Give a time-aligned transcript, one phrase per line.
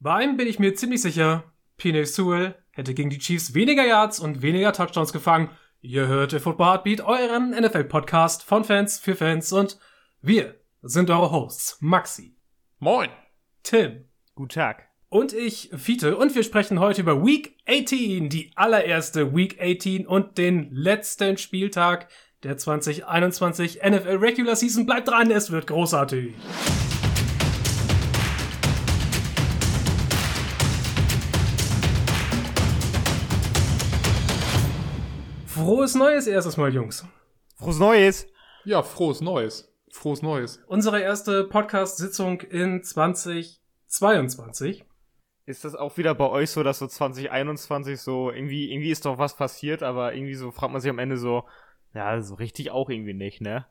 [0.00, 4.20] Bei einem bin ich mir ziemlich sicher, Penny Sewell hätte gegen die Chiefs weniger Yards
[4.20, 5.50] und weniger Touchdowns gefangen.
[5.80, 9.76] Ihr hört Football Heartbeat, euren NFL-Podcast von Fans für Fans und
[10.22, 12.36] wir sind eure Hosts, Maxi.
[12.78, 13.08] Moin.
[13.64, 14.04] Tim.
[14.36, 14.88] Guten Tag.
[15.08, 20.38] Und ich, Fiete, und wir sprechen heute über Week 18, die allererste Week 18 und
[20.38, 22.08] den letzten Spieltag
[22.44, 24.86] der 2021 NFL Regular Season.
[24.86, 26.34] Bleibt dran, es wird großartig.
[35.68, 37.04] Frohes Neues erstes Mal, Jungs.
[37.56, 38.26] Frohes Neues.
[38.64, 39.70] Ja, frohes Neues.
[39.92, 40.62] Frohes Neues.
[40.66, 44.86] Unsere erste Podcast-Sitzung in 2022.
[45.44, 49.18] Ist das auch wieder bei euch so, dass so 2021 so irgendwie, irgendwie ist doch
[49.18, 51.44] was passiert, aber irgendwie so fragt man sich am Ende so,
[51.92, 53.66] ja, so richtig auch irgendwie nicht, ne?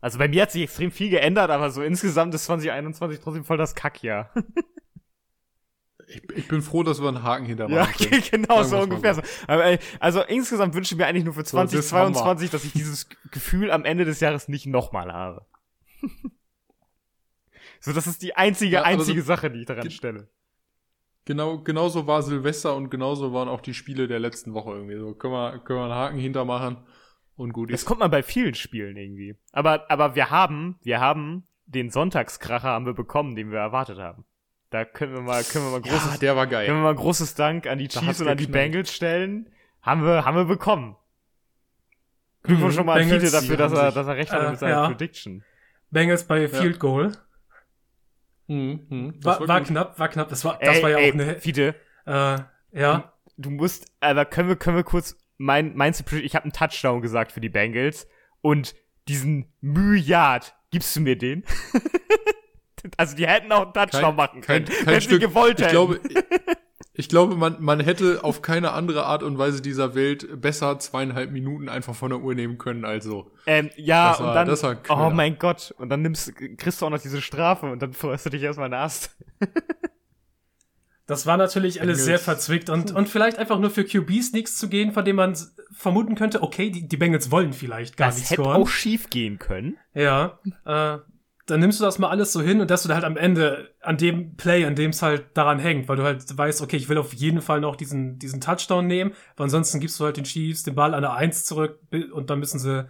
[0.00, 3.58] Also bei mir hat sich extrem viel geändert, aber so insgesamt ist 2021 trotzdem voll
[3.58, 4.32] das Kackjahr.
[6.14, 7.88] Ich, ich bin froh, dass wir einen Haken hinter Ja,
[8.30, 9.22] genau, so ungefähr so.
[9.46, 12.72] Aber, ey, also insgesamt wünsche ich mir eigentlich nur für So, das 2022, dass ich
[12.72, 15.46] dieses Gefühl am Ende des Jahres nicht nochmal habe.
[17.80, 20.28] so, das ist die einzige, Ja, einzige so- Sache, die ich daran stelle.
[21.24, 24.96] Genau, genauso war Silvester und genauso waren auch die Spiele der letzten Woche irgendwie.
[24.98, 26.78] So können wir, können wir einen Haken hintermachen
[27.36, 27.86] und gut Das ist.
[27.86, 29.36] kommt man bei vielen Spielen irgendwie.
[29.52, 34.24] Aber, aber wir haben, wir haben den Sonntagskracher haben wir bekommen, den wir erwartet haben.
[34.72, 36.82] Da können wir mal, können wir mal Ja, großes, der war können wir geil.
[36.82, 38.46] mal großes Dank an die Da Chiefs und an die.
[38.46, 39.50] Bengals stellen.
[39.82, 40.96] Haben wir, haben wir bekommen.
[42.42, 44.46] Glückwunsch Mhm, schon mal an Bengals, Fiete dafür, dass er, sich- dass er recht hatte
[44.46, 44.86] äh, mit seiner ja.
[44.88, 45.44] Prediction.
[45.90, 47.12] Bengals bei Field Goal.
[48.46, 49.24] Mhm, mhm.
[49.24, 50.28] War, war knapp, war knapp.
[50.30, 51.74] Das war, das ey, war ja ey, auch eine, Fiete,
[52.06, 52.38] äh,
[52.72, 53.12] ja.
[53.36, 57.02] du musst, aber können wir, können wir kurz, mein, meinst du, ich habe einen Touchdown
[57.02, 58.08] gesagt für die Bengals
[58.40, 58.74] und
[59.08, 61.44] diesen Mühjard, gibst du mir den?
[62.96, 65.20] also die hätten auch einen Touchdown Kein- machen kein- können, kein wenn sie Stück.
[65.20, 65.72] gewollt Ich hätten.
[65.72, 66.16] glaube, ich,
[66.94, 71.30] ich glaube, man, man hätte auf keine andere Art und Weise dieser Welt besser zweieinhalb
[71.30, 73.30] Minuten einfach von der Uhr nehmen können, also.
[73.46, 76.82] ähm, ja, Das war- und dann, das war oh mein Gott, und dann nimmst, kriegst
[76.82, 79.10] du auch noch diese Strafe und dann freust du dich erstmal nass.
[81.06, 82.04] Das war natürlich alles Bengals.
[82.04, 85.36] sehr verzwickt und, und vielleicht einfach nur für QB-Sneaks zu gehen, von dem man
[85.72, 88.62] vermuten könnte, okay, die, die Bengals wollen vielleicht gar Das nicht hätte scoren.
[88.62, 89.76] auch schief gehen können.
[89.94, 90.98] Ja, äh,
[91.52, 93.74] dann nimmst du das mal alles so hin und dass du da halt am Ende
[93.82, 96.88] an dem Play, an dem es halt daran hängt, weil du halt weißt, okay, ich
[96.88, 100.24] will auf jeden Fall noch diesen, diesen Touchdown nehmen, weil ansonsten gibst du halt den
[100.24, 101.78] Chiefs den Ball an der 1 zurück
[102.12, 102.88] und dann müssen sie,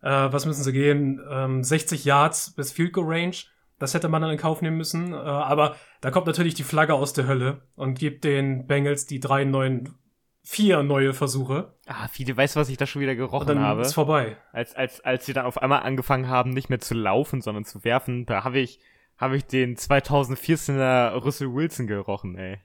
[0.00, 3.36] äh, was müssen sie gehen, ähm, 60 Yards bis Field Goal Range.
[3.78, 6.94] Das hätte man dann in Kauf nehmen müssen, äh, aber da kommt natürlich die Flagge
[6.94, 9.94] aus der Hölle und gibt den Bengals die drei neuen,
[10.42, 13.60] vier neue Versuche Ah, Fiete, weißt du, was ich da schon wieder und gerochen dann
[13.60, 13.82] habe?
[13.82, 14.36] ist vorbei.
[14.52, 17.84] als, als, als sie dann auf einmal angefangen haben, nicht mehr zu laufen, sondern zu
[17.84, 18.80] werfen, da habe ich,
[19.18, 22.58] habe ich den 2014er Russell Wilson gerochen, ey.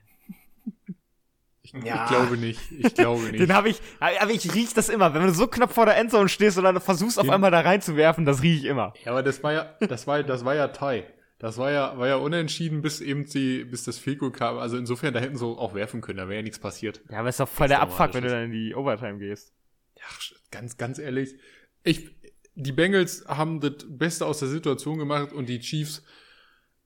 [1.62, 2.04] Ich, Ja.
[2.04, 2.60] ich glaube nicht.
[2.72, 3.40] Ich glaube nicht.
[3.40, 6.28] Den habe ich, aber ich riech das immer, wenn du so knapp vor der Endzone
[6.28, 8.92] stehst und dann versuchst auf Den- einmal da reinzuwerfen, das riech ich immer.
[9.04, 11.04] Ja, aber das war ja, das war, das war ja Thai.
[11.44, 14.56] Das war ja, war ja unentschieden, bis eben die, bis das Field Goal kam.
[14.56, 17.02] Also insofern, da hätten sie auch werfen können, da wäre ja nichts passiert.
[17.10, 19.18] Ja, aber ist doch voll der Das ist Abfuck, wenn du dann in die Overtime
[19.18, 19.52] gehst.
[19.98, 20.04] Ja,
[20.50, 21.34] ganz, ganz ehrlich.
[21.82, 22.08] Ich,
[22.54, 26.02] die Bengals haben das Beste aus der Situation gemacht und die Chiefs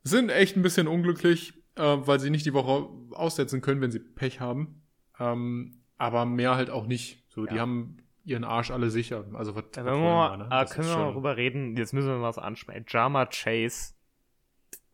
[0.02, 4.00] sind echt ein bisschen unglücklich, äh, weil sie nicht die Woche aussetzen können, wenn sie
[4.00, 4.82] Pech haben.
[5.20, 7.22] Ähm, aber mehr halt auch nicht.
[7.28, 7.60] So, die Ja.
[7.60, 9.25] haben ihren Arsch alle sicher.
[9.34, 10.48] Also was, Ja, was wir mal, ne?
[10.50, 12.86] Das können wir mal drüber reden, jetzt müssen wir was ansprechen.
[12.88, 13.92] Jama Chase.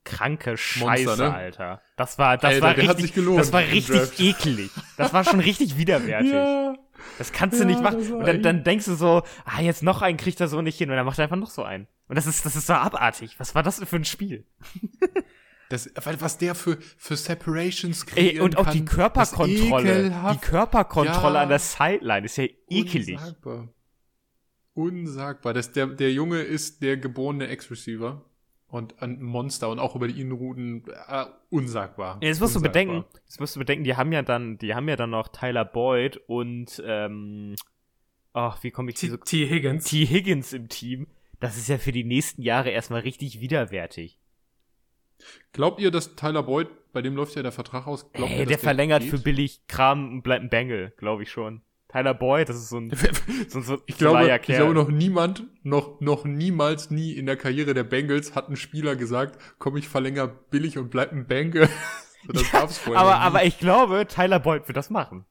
[0.04, 1.34] Kranke Scheiße, Monster, ne?
[1.34, 1.82] Alter.
[1.96, 4.70] Das war, das Alter, war richtig, gelohnt das war richtig eklig.
[4.96, 6.32] Das war schon richtig widerwärtig.
[6.32, 6.74] Ja,
[7.18, 8.12] Das kannst du Ja, nicht machen.
[8.12, 10.90] Und dann, dann denkst du so, ah, jetzt noch einen kriegt er so nicht hin.
[10.90, 11.86] Und dann macht er einfach noch so einen.
[12.08, 13.36] Und das ist, das ist so abartig.
[13.38, 14.44] Was war das denn für ein Spiel?
[15.70, 20.10] das, was der für, für Separations Ey, kreieren und auch kann, die Körperkontrolle.
[20.32, 20.38] Die.
[20.38, 21.42] Körperkontrolle Ja.
[21.42, 23.16] an der Sideline ist ja ekelig.
[23.18, 23.68] Unsagbar.
[24.74, 25.54] Unsagbar.
[25.54, 28.22] Das, der, der Junge ist der geborene Ex-Receiver
[28.74, 32.18] und ein Monster und auch über die Innenrouten äh, unsagbar.
[32.20, 32.84] Ja, jetzt musst du Unsagbar.
[32.84, 35.64] bedenken, jetzt musst du bedenken, die haben ja dann, die haben ja dann noch Tyler
[35.64, 37.54] Boyd und, ähm,
[38.32, 39.48] ach, wie komme ich T, T.
[39.48, 39.84] Higgins.
[39.84, 40.04] T.
[40.04, 41.06] Higgins im Team.
[41.40, 44.18] Das ist ja für die nächsten Jahre erstmal richtig widerwärtig.
[45.52, 48.46] Glaubt ihr, dass Tyler Boyd, bei dem läuft ja der Vertrag aus, glaubt Ey, ihr,
[48.46, 51.62] der dass verlängert für billig Kram und bleibt ein Bengal, glaube ich schon.
[51.94, 52.90] Tyler Boyd, das ist so ein,
[53.48, 54.58] so, ein- so Ich glaube, zolaier ich Kerl.
[54.58, 58.96] glaube noch niemand, noch, noch niemals nie in der Karriere der Bengals hat ein Spieler
[58.96, 61.68] gesagt, komm, ich verlängere billig und bleib ein Bengal.
[62.26, 65.24] so, das gab's vorher aber, aber ich glaube, Tyler Boyd wird das machen.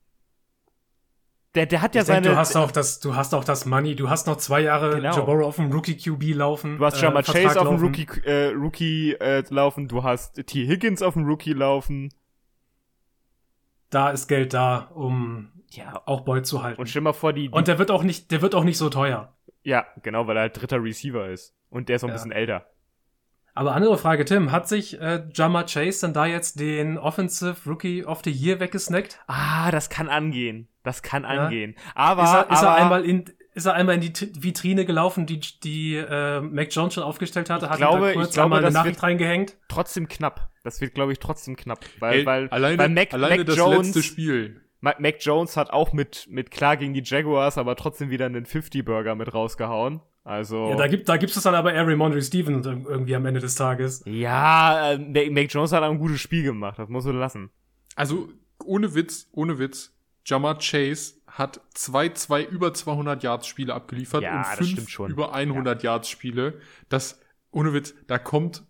[1.55, 2.29] der, der hat ja ich denk, seine.
[2.29, 5.25] du hast auch das, du hast auch das Money, du hast noch zwei Jahre Genau.
[5.25, 6.77] Burrow auf dem Rookie QB laufen.
[6.77, 7.77] Du hast äh, Jamar Vertrag Chase auf dem.
[7.83, 10.65] Rookie, äh, Rookie äh, laufen, du hast T.
[10.65, 12.09] Higgins auf dem Rookie laufen.
[13.89, 16.01] Da ist Geld da, um Ja.
[16.05, 16.79] auch Boyd zu halten.
[16.79, 18.77] Und stell mal vor, die, die Und der wird auch nicht, der wird auch nicht
[18.77, 19.35] so teuer.
[19.63, 21.55] ja, genau, weil er halt dritter Receiver ist.
[21.69, 22.15] Und der ist auch ein Ja.
[22.15, 22.67] bisschen älter.
[23.55, 28.03] Aber andere Frage, Tim, hat sich äh, Jamar Chase dann da jetzt den Offensive Rookie
[28.03, 29.19] of the Year weggesnackt?
[29.27, 30.67] Ah, das kann angehen.
[30.83, 31.29] Das kann Ja.
[31.29, 31.75] angehen.
[31.93, 33.25] Aber, ist er, ist er einmal in
[33.55, 37.51] ist er einmal in die T- Vitrine gelaufen, die die äh, Mac Jones schon aufgestellt
[37.51, 39.57] hatte, Ich hat glaube- da ich kurz glaube, einmal eine das Nachricht wird- reingehängt.
[39.67, 40.49] trotzdem knapp.
[40.63, 41.81] Das wird, glaube ich, trotzdem knapp.
[41.99, 44.62] Weil, Ey, weil, alleine, weil Mac, alleine Mac das Jones, letzte Spiel.
[44.83, 48.45] Ma- Mac Jones hat auch mit, mit klar gegen die Jaguars, aber trotzdem wieder einen
[48.45, 50.01] 50-Burger mit rausgehauen.
[50.25, 50.69] Also.
[50.71, 53.55] Ja, da gibt da gibt's es dann aber Ari Mondre Stevens irgendwie am Ende des
[53.55, 54.03] Tages.
[54.05, 57.49] Ja, äh, Mac Jones hat ein gutes Spiel gemacht, das musst du lassen.
[57.95, 58.27] Also,
[58.65, 59.91] ohne Witz, ohne Witz.
[60.25, 64.89] Jamar Chase hat zwei, zwei über 200 Yards Spiele abgeliefert Ja, und das fünf stimmt
[64.89, 65.11] schon.
[65.11, 66.59] über 100 Yards Spiele.
[66.89, 67.19] Das,
[67.51, 68.63] ohne Witz, da kommt,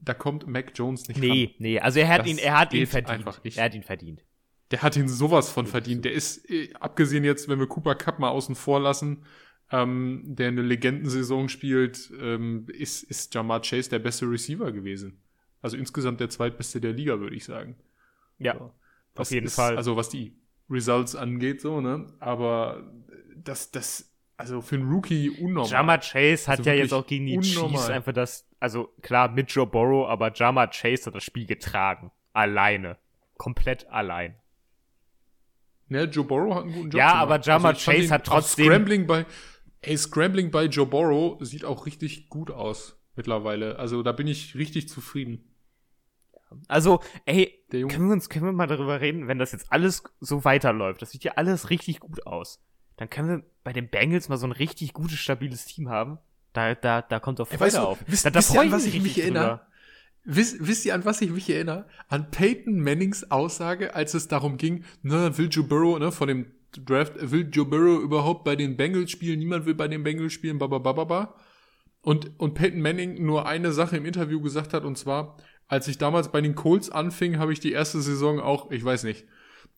[0.00, 1.28] da kommt Mac Jones nicht ran.
[1.28, 3.10] Nee, nee, also er hat Das ihn, er hat ihn verdient.
[3.26, 3.56] einfach nicht.
[3.58, 4.22] Er hat ihn verdient.
[4.72, 6.04] Der hat ihn sowas von verdient.
[6.04, 9.24] Der ist, äh, abgesehen jetzt, wenn wir Cooper Cup mal außen vor lassen,
[9.70, 15.22] ähm, der eine Legendensaison spielt, ähm, ist, ist Jamar Chase der beste Receiver gewesen.
[15.60, 17.76] Also insgesamt der zweitbeste der Liga, würde ich sagen.
[18.38, 18.72] Ja, So.
[19.16, 19.76] auf jeden ist, Fall.
[19.76, 20.36] Also was die
[20.68, 22.06] Results angeht, so, ne?
[22.18, 22.90] Aber
[23.36, 25.70] das, das, also für einen Rookie unnormal.
[25.70, 27.92] Jamar Chase hat Also ja jetzt auch gegen die Chiefs unnormal.
[27.92, 32.10] einfach das, also klar mit Joe Burrow, aber Jamar Chase hat das Spiel getragen.
[32.32, 32.96] Alleine.
[33.36, 34.36] Komplett allein.
[35.92, 37.48] Ne, Joe Burrow hat einen guten Job Ja, gemacht.
[37.48, 39.26] aber ich fand Chase hat trotzdem- Scrambling bei,
[39.82, 43.78] ey, Scrambling bei Joe Burrow sieht auch richtig gut aus mittlerweile.
[43.78, 45.48] Also da bin ich richtig zufrieden.
[46.68, 47.94] Also, ey, Der Junge.
[47.94, 51.10] können wir uns, können wir mal darüber reden, wenn das jetzt alles so weiterläuft, das
[51.10, 52.62] sieht ja alles richtig gut aus.
[52.96, 56.18] Dann können wir bei den Bengals mal so ein richtig gutes, stabiles Team haben.
[56.52, 57.98] Da, da, da kommt doch Ey, Freude weißt du, auf.
[58.06, 59.60] wisst- da, da wisst ihr, an was ich mich richtig erinnere?
[60.24, 61.86] Wisst, wisst ihr, an was ich mich erinnere?
[62.08, 66.46] An Peyton Mannings Aussage, als es darum ging, ne, will Joe Burrow, ne, vor dem
[66.72, 69.38] Draft, will Joe Burrow überhaupt bei den Bengals spielen?
[69.40, 71.34] Niemand will bei den Bengals spielen, bababababa.
[72.02, 75.36] Und, und Peyton Manning nur eine Sache im Interview gesagt hat, und zwar,
[75.68, 79.04] als ich damals bei den Colts anfing, habe ich die erste Saison auch, ich weiß
[79.04, 79.24] nicht,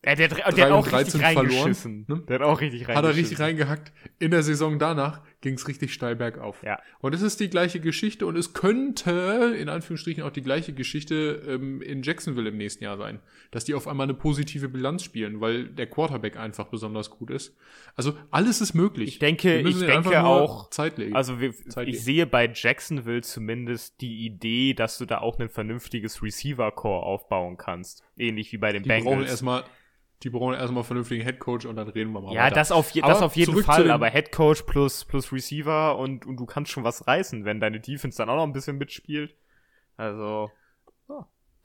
[0.05, 2.05] Ja, der, der, drei hat auch richtig 13 verloren, reingeschissen.
[2.07, 2.23] ne?
[2.27, 2.95] Der hat auch richtig reingeschissen.
[2.95, 3.93] hat er richtig reingehackt.
[4.19, 6.63] In der Saison danach ging es richtig steil bergauf.
[6.63, 6.79] Ja.
[6.99, 11.43] Und es ist die gleiche Geschichte und es könnte, in Anführungsstrichen, auch die gleiche Geschichte
[11.47, 13.19] ähm, in Jacksonville im nächsten Jahr sein.
[13.51, 17.55] Dass die auf einmal eine positive Bilanz spielen, weil der Quarterback einfach besonders gut ist.
[17.95, 19.07] Also alles ist möglich.
[19.07, 21.15] Ich denke, ich denke auch, Zeit legen.
[21.15, 25.49] Also wir, Zeit ich sehe bei Jacksonville zumindest die Idee, dass du da auch ein
[25.49, 28.03] vernünftiges Receiver-Core aufbauen kannst.
[28.17, 29.29] Ähnlich wie bei den die brauchen Bengals.
[29.29, 29.63] erstmal,
[30.23, 32.55] die brauchen erstmal einen vernünftigen Headcoach und dann reden wir mal Ja, weiter.
[32.55, 36.37] das auf, je, das auf jeden Fall, aber Head Coach plus, plus Receiver und, und
[36.37, 39.35] du kannst schon was reißen, wenn deine Defense dann auch noch ein bisschen mitspielt.
[39.97, 40.51] Also,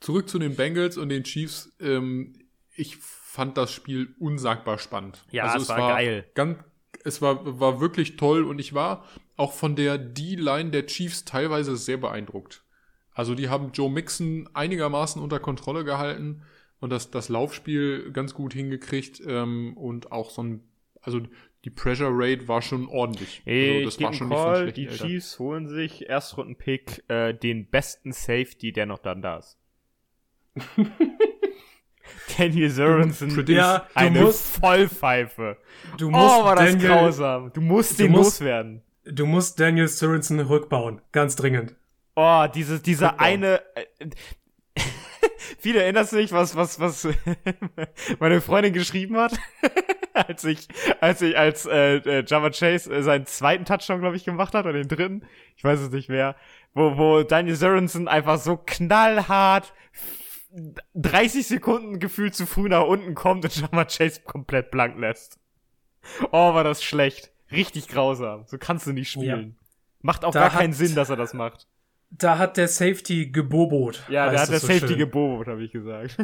[0.01, 1.71] Zurück zu den Bengals und den Chiefs.
[1.79, 2.33] Ähm,
[2.75, 5.23] ich fand das Spiel unsagbar spannend.
[5.29, 6.25] Ja, also es war geil.
[6.33, 6.57] Ganz,
[7.03, 9.05] es war, war wirklich toll und ich war
[9.37, 12.63] auch von der D-Line der Chiefs teilweise sehr beeindruckt.
[13.13, 16.43] Also die haben Joe Mixon einigermaßen unter Kontrolle gehalten
[16.81, 20.63] und das, das Laufspiel ganz gut hingekriegt ähm, und auch so ein,
[21.01, 21.21] also
[21.63, 23.41] die Pressure Rate war schon ordentlich.
[23.45, 28.73] ey, also ich gebe einen Call, die Chiefs holen sich Erstrunden-Pick äh, den besten Safety,
[28.73, 29.57] der noch dann da ist.
[32.37, 35.57] Daniel Sorensen Ja, ist du eine musst- Vollpfeife.
[35.97, 37.53] Du musst Oh, war das Daniel, grausam.
[37.53, 38.81] Du musst den musst- loswerden.
[39.05, 41.75] du musst Daniel Sorensen rückbauen, ganz dringend.
[42.15, 43.27] Oh, diese, dieser Football.
[43.27, 43.61] eine.
[43.75, 44.09] Äh,
[45.59, 47.07] Viele erinnerst du dich, was, was, was
[48.19, 49.33] meine Freundin geschrieben hat?
[50.13, 50.67] als ich,
[50.99, 54.65] als ich, als äh, äh, Java Chase äh, seinen zweiten Touchdown, glaube ich, gemacht hat,
[54.65, 55.23] oder den dritten,
[55.55, 56.35] ich weiß es nicht mehr,
[56.73, 59.73] wo, wo Daniel Sorensen einfach so knallhart
[60.95, 65.39] 30 Sekunden gefühlt zu früh nach unten kommt und Java Chase komplett blank lässt.
[66.31, 67.31] Oh, war das schlecht.
[67.51, 68.45] Richtig grausam.
[68.47, 69.57] So kannst du nicht spielen.
[70.01, 71.67] Macht auch Da gar keinen Sinn, dass er das macht.
[72.11, 74.03] Da hat der Safety gebobot.
[74.09, 74.97] Ja, der heißt hat der so Safety schön.
[74.97, 76.17] gebobot, habe ich gesagt.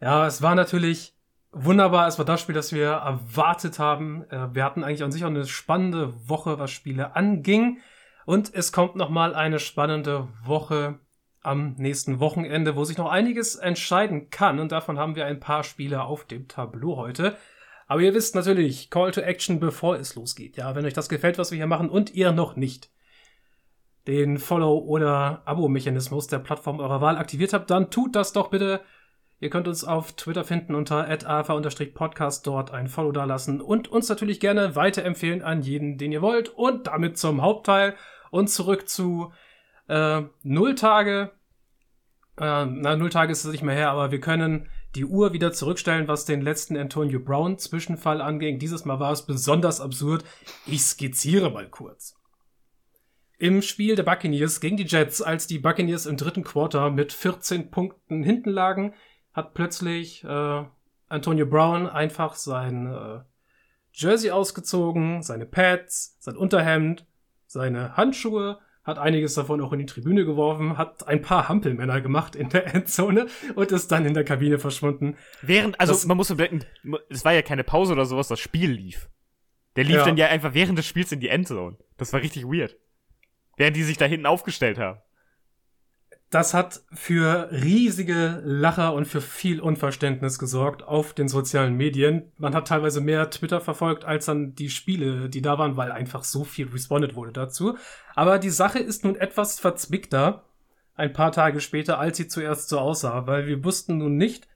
[0.00, 1.14] Ja, es war natürlich
[1.52, 2.08] wunderbar.
[2.08, 4.24] Es war das Spiel, das wir erwartet haben.
[4.30, 7.78] Äh, Wir hatten eigentlich an sich auch eine spannende Woche, was Spiele anging.
[8.26, 10.98] Und es kommt noch mal eine spannende Woche
[11.42, 14.58] am nächsten Wochenende, wo sich noch einiges entscheiden kann.
[14.58, 17.36] Und davon haben wir ein paar Spiele auf dem Tableau heute.
[17.86, 20.56] Aber ihr wisst natürlich, Call to Action, bevor es losgeht.
[20.56, 22.90] Ja, wenn euch das gefällt, was wir hier machen und ihr noch nicht
[24.06, 28.80] den Follow- oder Abo-Mechanismus der Plattform eurer Wahl aktiviert habt, dann tut das doch bitte.
[29.40, 34.40] Ihr könnt uns auf Twitter finden unter @alpha_podcast dort ein Follow dalassen und uns natürlich
[34.40, 36.48] gerne weiterempfehlen an jeden, den ihr wollt.
[36.50, 37.94] Und damit zum Hauptteil
[38.30, 39.32] und zurück zu
[39.88, 41.32] äh, Null Tage.
[42.38, 45.52] Äh, na, Null Tage ist es nicht mehr her, aber wir können die Uhr wieder
[45.52, 48.58] zurückstellen, was den letzten Antonio Brown Zwischenfall anging.
[48.58, 50.24] Dieses Mal war es besonders absurd.
[50.66, 52.14] Ich skizziere mal kurz.
[53.38, 57.70] Im Spiel der Buccaneers gegen die Jets, als die Buccaneers im dritten Quarter mit 14
[57.70, 58.94] Punkten hinten lagen,
[59.32, 60.62] hat plötzlich äh,
[61.08, 63.20] Antonio Brown einfach sein äh,
[63.92, 67.06] Jersey ausgezogen, seine Pads, sein Unterhemd,
[67.46, 72.36] seine Handschuhe, hat einiges davon auch in die Tribüne geworfen, hat ein paar Hampelmänner gemacht
[72.36, 75.16] in der Endzone und ist dann in der Kabine verschwunden.
[75.42, 76.64] Während, also Das- man muss bedenken,
[77.08, 79.08] es war ja keine Pause oder sowas, das Spiel lief.
[79.76, 80.04] Der lief Ja.
[80.04, 81.76] dann ja einfach während des Spiels in die Endzone.
[81.96, 82.76] Das war richtig weird.
[83.56, 85.00] Während die sich da hinten aufgestellt haben.
[86.30, 92.32] Das hat für riesige Lacher und für viel Unverständnis gesorgt auf den sozialen Medien.
[92.38, 96.24] Man hat teilweise mehr Twitter verfolgt als dann die Spiele, die da waren, weil einfach
[96.24, 97.76] so viel respondet wurde dazu.
[98.16, 100.42] Aber die Sache ist nun etwas verzwickter,
[100.96, 104.48] ein paar Tage später, als sie zuerst so aussah, weil wir wussten nun nicht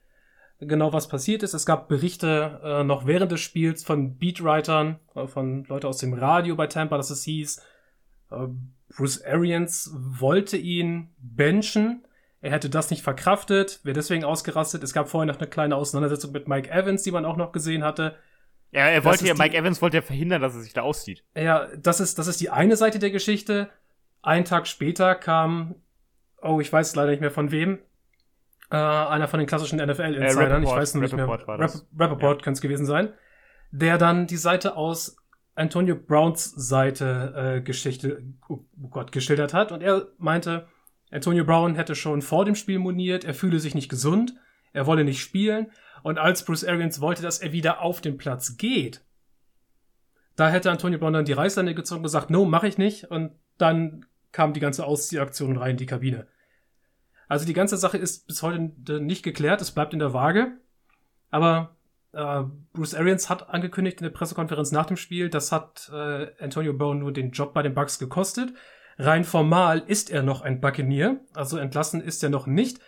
[0.59, 1.53] genau, was passiert ist.
[1.53, 6.13] Es gab Berichte äh, noch während des Spiels von Beatwritern, äh, von Leuten aus dem
[6.13, 7.61] Radio bei Tampa, dass es hieß,
[8.31, 8.47] äh,
[8.95, 12.05] Bruce Arians wollte ihn benchen.
[12.41, 14.81] Er hätte das nicht verkraftet, wäre deswegen ausgerastet.
[14.83, 17.83] Es gab vorher noch eine kleine Auseinandersetzung mit Mike Evans, die man auch noch gesehen
[17.83, 18.15] hatte.
[18.71, 21.23] Ja, er wollte ja, die- Mike Evans wollte ja verhindern, dass er sich da auszieht.
[21.35, 23.69] Ja, das ist, das ist die eine Seite der Geschichte.
[24.21, 25.75] Einen Tag später kam,
[26.41, 27.79] oh, ich weiß leider nicht mehr von wem,
[28.71, 32.57] äh, einer von den klassischen NFL-Insidern, Äh, ich weiß nur nicht mehr, Rappaport Rappaport könnte
[32.57, 33.13] es gewesen sein,
[33.71, 35.17] der dann die Seite aus
[35.59, 39.71] Antonio Browns Seite äh, Geschichte, oh Gott, geschildert hat.
[39.73, 40.67] Und er meinte,
[41.11, 44.35] Antonio Brown hätte schon vor dem Spiel moniert, er fühle sich nicht gesund,
[44.71, 45.71] er wolle nicht spielen.
[46.01, 49.03] Und als Bruce Arians wollte, dass er wieder auf den Platz geht,
[50.37, 53.11] da hätte Antonio Brown dann die Reißleine gezogen und gesagt, no, mache ich nicht.
[53.11, 56.27] Und dann kam die ganze Ausziehaktion rein in die Kabine.
[57.27, 60.53] Also die ganze Sache ist bis heute nicht geklärt, es bleibt in der Waage.
[61.31, 61.75] Aber
[62.13, 66.73] äh, Bruce Arians hat angekündigt in der Pressekonferenz nach dem Spiel, das hat äh, Antonio
[66.73, 68.53] Brown nur den Job bei den Bucks gekostet.
[68.97, 72.79] Rein formal ist er noch ein Buccaneer, also entlassen ist er noch nicht.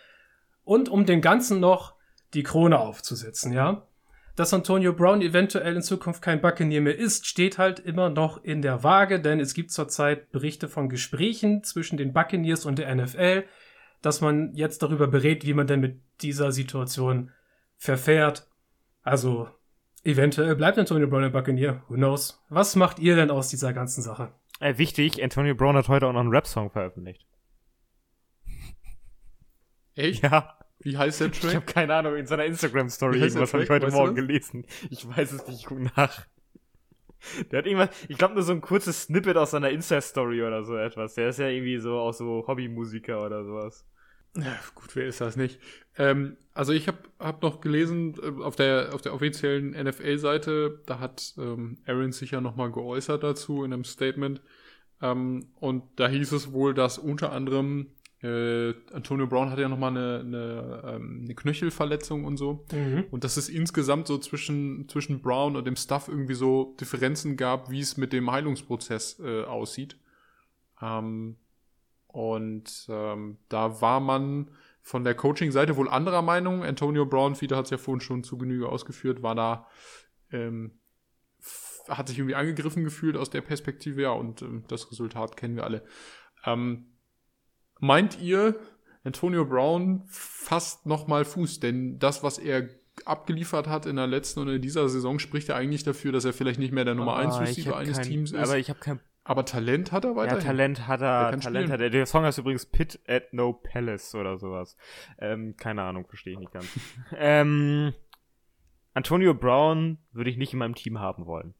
[0.63, 1.95] Und um dem Ganzen noch
[2.33, 3.87] die Krone aufzusetzen, ja.
[4.35, 8.61] Dass Antonio Brown eventuell in Zukunft kein Buccaneer mehr ist, steht halt immer noch in
[8.61, 13.43] der Waage, denn es gibt zurzeit Berichte von Gesprächen zwischen den Buccaneers und der NFL,
[14.01, 17.31] dass man jetzt darüber berät, wie man denn mit dieser Situation
[17.77, 18.47] verfährt.
[19.03, 19.49] Also,
[20.03, 21.83] eventuell bleibt Antonio Brown ein Buccaneer.
[21.89, 22.43] Who knows?
[22.49, 24.31] Was macht ihr denn aus dieser ganzen Sache?
[24.59, 27.25] Äh, wichtig, Antonio Brown hat heute auch noch einen Rap-Song veröffentlicht.
[29.95, 30.23] Echt?
[30.23, 30.57] Ja.
[30.79, 31.55] Wie heißt der Ich Track?
[31.55, 34.65] habe keine Ahnung, in seiner Instagram-Story irgendwas habe ich heute Weißt Morgen gelesen.
[34.89, 36.25] Ich weiß es nicht, ich guck nach.
[37.51, 40.75] Der hat irgendwas, ich glaube nur so ein kurzes Snippet aus seiner Insta-Story oder so
[40.75, 41.13] etwas.
[41.13, 43.85] Der ist ja irgendwie so auch so Hobbymusiker oder sowas.
[44.37, 45.59] Ja, gut, wer ist das nicht?
[45.97, 50.99] Ähm, also ich habe hab noch gelesen, äh, auf der, auf der offiziellen NFL-Seite, da
[50.99, 54.41] hat ähm, Aaron sich ja nochmal geäußert dazu in einem Statement.
[55.01, 57.87] Ähm, und da hieß es wohl, dass unter anderem
[58.21, 62.65] äh, Antonio Brown hatte ja nochmal eine, eine, ähm, eine Knöchelverletzung und so.
[63.09, 67.71] Und dass es insgesamt so zwischen, zwischen Brown und dem Staff irgendwie so Differenzen gab,
[67.71, 69.97] wie es mit dem Heilungsprozess äh, aussieht.
[70.81, 71.37] Ähm,
[72.11, 74.51] und ähm, da war man
[74.81, 76.63] von der Coaching-Seite wohl anderer Meinung.
[76.63, 79.67] Antonio Brown, Fiete hat es ja vorhin schon zu Genüge ausgeführt, war da,
[80.31, 80.79] ähm,
[81.87, 85.63] hat sich irgendwie angegriffen gefühlt aus der Perspektive, ja, und ähm, das Resultat kennen wir
[85.63, 85.83] alle.
[86.45, 86.97] Ähm,
[87.79, 88.59] meint ihr,
[89.03, 91.59] Antonio Brown fasst nochmal Fuß?
[91.59, 92.69] Denn das, was er
[93.05, 96.33] abgeliefert hat in der letzten und in dieser Saison, spricht ja eigentlich dafür, dass er
[96.33, 98.37] vielleicht nicht mehr der Nummer 1 Ah, Receiver eines kein, Teams ist.
[98.37, 100.43] Aber ich habe kein Aber Talent hat er ja, weiterhin.
[100.45, 101.71] Talent hat Der er, Talent spielen.
[101.71, 101.89] hat er.
[101.91, 104.75] Der Song heißt übrigens Pit at No Palace oder sowas.
[105.19, 106.67] Ähm, keine Ahnung, verstehe ich nicht ganz.
[107.17, 107.93] ähm,
[108.93, 111.53] Antonio Brown würde ich nicht in meinem Team haben wollen.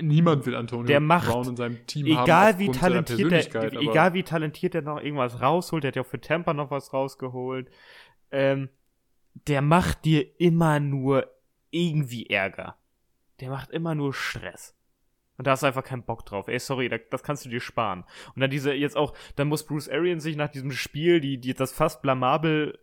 [0.00, 2.58] Niemand will Antonio Der macht- Brown in seinem Team egal haben.
[2.58, 6.06] wie talentiert er, aber- egal wie talentiert er noch irgendwas rausholt, der hat ja auch
[6.06, 7.70] für Tampa noch was rausgeholt.
[8.30, 8.68] Ähm,
[9.46, 11.26] der macht dir immer nur
[11.70, 12.76] irgendwie Ärger.
[13.40, 14.74] Der macht immer nur Stress.
[15.38, 16.48] Und da hast du einfach keinen Bock drauf.
[16.48, 18.04] Ey, sorry, da, das kannst du dir sparen.
[18.34, 21.54] Und dann diese, jetzt auch, dann muss Bruce Arians sich nach diesem Spiel, die, die
[21.54, 22.78] das fast blamabel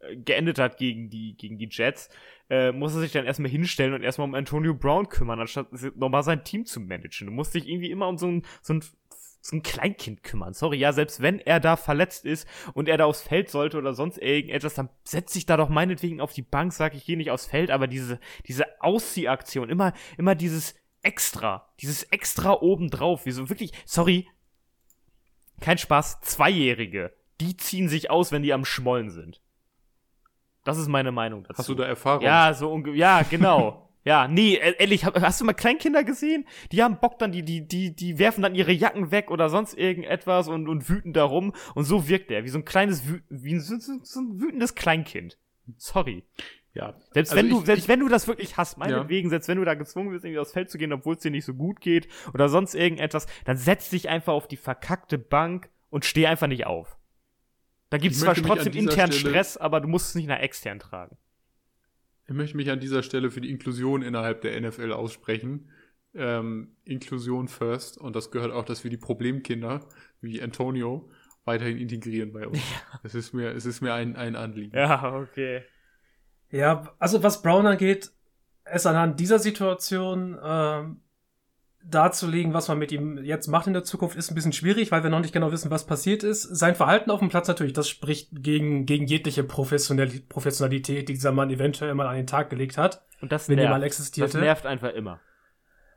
[0.00, 2.10] äh, geendet hat gegen die, gegen die Jets,
[2.50, 6.24] äh, muss er sich dann erstmal hinstellen und erstmal um Antonio Brown kümmern, anstatt nochmal
[6.24, 7.28] sein Team zu managen.
[7.28, 8.84] Du musst dich irgendwie immer um so ein, so ein
[9.46, 10.54] so ein Kleinkind kümmern.
[10.54, 13.92] Sorry, ja, selbst wenn er da verletzt ist und er da aufs Feld sollte oder
[13.92, 17.30] sonst irgendetwas, dann setz dich da doch meinetwegen auf die Bank, sag ich gehe nicht
[17.30, 20.74] aufs Feld, aber diese, diese Ausziehaktion, immer, immer dieses
[21.04, 24.28] extra, dieses extra obendrauf, wie so wirklich, sorry,
[25.60, 29.40] kein Spaß, Zweijährige, die ziehen sich aus, wenn die am Schmollen sind.
[30.64, 31.58] Das ist meine Meinung dazu.
[31.58, 32.24] Hast du da Erfahrung?
[32.24, 33.80] Ja, so ja, genau.
[34.06, 36.46] Ja, nee, e-, ehrlich, hast du mal Kleinkinder gesehen?
[36.72, 39.72] Die haben Bock dann, die, die, die, die werfen dann ihre Jacken weg oder sonst
[39.72, 41.54] irgendetwas und, und wüten darum.
[41.74, 45.38] Und so wirkt er, wie so ein kleines, wie ein, so, so ein wütendes Kleinkind.
[45.78, 46.24] Sorry.
[46.74, 46.94] Ja.
[47.12, 48.78] Selbst Also wenn du, ich- selbst ich- wenn du das wirklich hast, Ja.
[48.80, 51.30] meinetwegen, selbst wenn du da gezwungen bist, irgendwie aufs Feld zu gehen, obwohl es dir
[51.30, 55.70] nicht so gut geht oder sonst irgendetwas, dann setz dich einfach auf die verkackte Bank
[55.90, 56.98] und steh einfach nicht auf.
[57.90, 60.80] Da gibt es zwar trotzdem internen Stelle- Stress, aber du musst es nicht nach extern
[60.80, 61.16] tragen.
[62.26, 65.70] Ich möchte mich an dieser Stelle für die Inklusion innerhalb der NFL aussprechen.
[66.14, 67.98] Ähm, Inklusion first.
[67.98, 69.80] Und das gehört auch, dass wir die Problemkinder,
[70.20, 71.08] wie Antonio,
[71.44, 72.58] weiterhin integrieren bei uns.
[73.04, 74.74] Es ist mir, es ist mir ein, ein Anliegen.
[74.76, 75.62] Ja, okay.
[76.54, 78.12] Ja, also was Brown angeht,
[78.64, 81.00] es anhand dieser Situation ähm,
[81.84, 85.02] darzulegen, was man mit ihm jetzt macht in der Zukunft, ist ein bisschen schwierig, weil
[85.02, 86.42] wir noch nicht genau wissen, was passiert ist.
[86.42, 91.32] Sein Verhalten auf dem Platz natürlich, das spricht gegen, gegen jegliche Professionali- Professionalität, die dieser
[91.32, 93.74] Mann eventuell mal an den Tag gelegt hat, Und das wenn er nervt.
[93.74, 94.38] mal das existierte.
[94.38, 95.20] nervt einfach immer.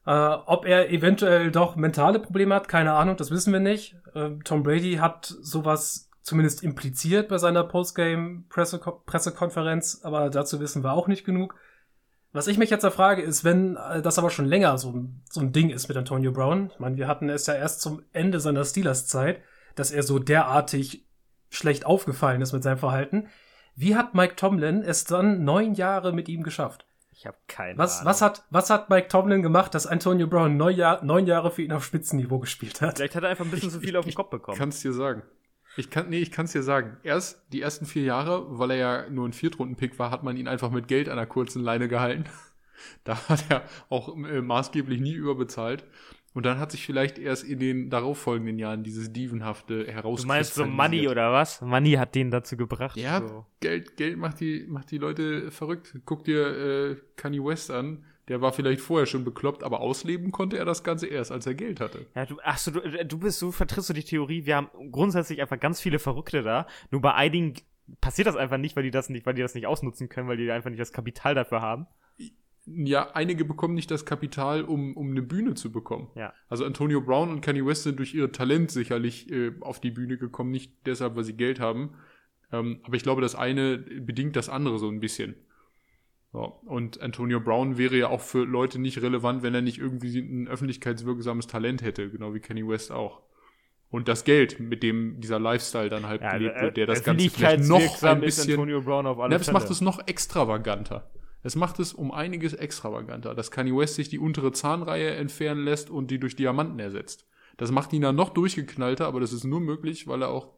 [0.05, 0.11] Äh,
[0.45, 3.95] ob er eventuell doch mentale Probleme hat, keine Ahnung, das wissen wir nicht.
[4.15, 11.07] Äh, Tom Brady hat sowas zumindest impliziert bei seiner Postgame-Pressekonferenz, aber dazu wissen wir auch
[11.07, 11.55] nicht genug.
[12.33, 15.21] Was ich mich jetzt da frage, ist, wenn äh, das aber schon länger so, ein-
[15.29, 18.03] so ein Ding ist mit Antonio Brown, ich meine, wir hatten es ja erst zum
[18.13, 19.41] Ende seiner Steelers-Zeit,
[19.75, 21.05] dass er so derartig
[21.49, 23.27] schlecht aufgefallen ist mit seinem Verhalten.
[23.75, 26.85] Wie hat Mike Tomlin es dann neun Jahre mit ihm geschafft?
[27.11, 28.09] Ich habe keine Was, Ahnung.
[28.09, 31.61] was, hat, was hat Mike Tomlin gemacht, dass Antonio Brown neun, Jahr, neun Jahre für
[31.63, 32.97] ihn auf Spitzenniveau gespielt hat?
[32.97, 34.57] Vielleicht hat er einfach ein bisschen zu viel auf den Kopf Ich bekommen.
[34.57, 35.23] kann es dir sagen.
[35.77, 36.97] Ich kann, nee, ich kann es dir sagen.
[37.03, 40.47] Erst die ersten vier Jahre, weil er ja nur ein Viertrunden-Pick war, hat man ihn
[40.47, 42.25] einfach mit Geld an einer kurzen Leine gehalten.
[43.03, 45.83] Da hat er auch äh, maßgeblich nie überbezahlt.
[46.35, 50.21] Und dann hat sich vielleicht erst in den darauffolgenden Jahren dieses Dievenhafte heraus.
[50.21, 51.59] Du meinst so Money oder was?
[51.61, 52.95] Money hat den dazu gebracht.
[52.95, 53.47] Ja, So.
[53.61, 55.95] Geld, Geld macht die, macht die Leute verrückt.
[56.05, 56.45] Guck dir
[56.91, 58.05] äh, Kanye West an.
[58.27, 61.53] Der war vielleicht vorher schon bekloppt, aber ausleben konnte er das Ganze erst, als er
[61.53, 62.05] Geld hatte.
[62.13, 65.41] Ja, du, ach so, du, du bist, du vertrittst so die Theorie, wir haben grundsätzlich
[65.41, 66.67] einfach ganz viele Verrückte da.
[66.91, 67.53] Nur bei einigen
[68.01, 70.37] passiert das einfach nicht, weil die das nicht, weil die das nicht ausnutzen können, weil
[70.37, 71.87] die einfach nicht das Kapital dafür haben.
[72.65, 76.09] Ja, einige bekommen nicht das Kapital, um, um eine Bühne zu bekommen.
[76.15, 76.33] Ja.
[76.49, 80.17] Also Antonio Brown und Kanye West sind durch ihr Talent sicherlich äh, auf die Bühne
[80.17, 81.93] gekommen, nicht deshalb, weil sie Geld haben.
[82.51, 85.35] Ähm, aber ich glaube, das eine bedingt das andere so ein bisschen.
[86.37, 86.59] So.
[86.65, 90.47] Und Antonio Brown wäre ja auch für Leute nicht relevant, wenn er nicht irgendwie ein
[90.47, 93.23] öffentlichkeitswirksames Talent hätte, genau wie Kanye West auch.
[93.89, 97.63] Und das Geld, mit dem dieser Lifestyle dann halt gelebt wird, der das Ganze vielleicht
[97.63, 99.57] noch ein bisschen Antonio Brown auf alle ja, das Fälle.
[99.57, 101.09] macht es noch extravaganter.
[101.41, 105.89] Es macht es um einiges extravaganter, dass Kanye West sich die untere Zahnreihe entfernen lässt
[105.89, 107.25] und die durch Diamanten ersetzt.
[107.55, 110.49] Das macht ihn dann noch durchgeknallter, aber das ist nur möglich, weil er auch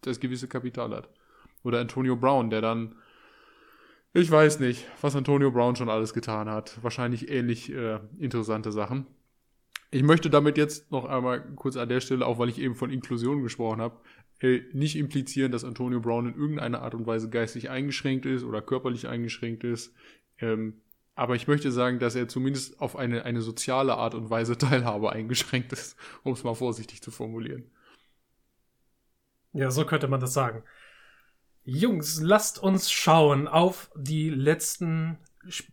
[0.00, 1.10] das gewisse Kapital hat.
[1.62, 2.96] Oder Antonio Brown, der dann,
[4.12, 6.82] ich weiß nicht, was Antonio Brown schon alles getan hat.
[6.82, 9.06] Wahrscheinlich ähnlich äh, interessante Sachen.
[9.90, 12.90] Ich möchte damit jetzt noch einmal kurz an der Stelle, auch weil ich eben von
[12.90, 13.96] Inklusion gesprochen habe,
[14.40, 18.62] äh, nicht implizieren, dass Antonio Brown in irgendeiner Art und Weise geistig eingeschränkt ist oder
[18.62, 19.94] körperlich eingeschränkt ist.
[20.38, 20.80] Ähm,
[21.14, 25.10] aber ich möchte sagen, dass er zumindest auf eine, eine soziale Art und Weise Teilhabe
[25.10, 27.64] eingeschränkt ist, um es mal vorsichtig zu formulieren.
[29.52, 30.62] Ja, so könnte man das sagen.
[31.70, 35.18] Jungs, lasst uns schauen auf die letzten,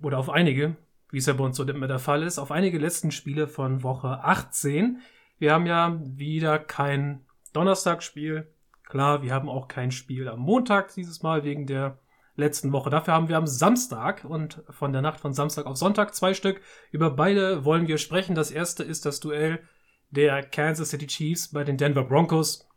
[0.04, 0.76] oder auf einige,
[1.10, 3.82] wie es ja bei uns so immer der Fall ist, auf einige letzten Spiele von
[3.82, 5.00] Woche 18.
[5.40, 7.22] Wir haben ja wieder kein
[7.54, 8.46] Donnerstagsspiel.
[8.84, 11.98] Klar, wir haben auch kein Spiel am Montag dieses Mal wegen der
[12.36, 12.90] letzten Woche.
[12.90, 16.60] Dafür haben wir am Samstag und von der Nacht von Samstag auf Sonntag zwei Stück.
[16.92, 18.36] Über beide wollen wir sprechen.
[18.36, 19.62] Das erste ist das Duell
[20.10, 22.68] der Kansas City Chiefs bei den Denver Broncos.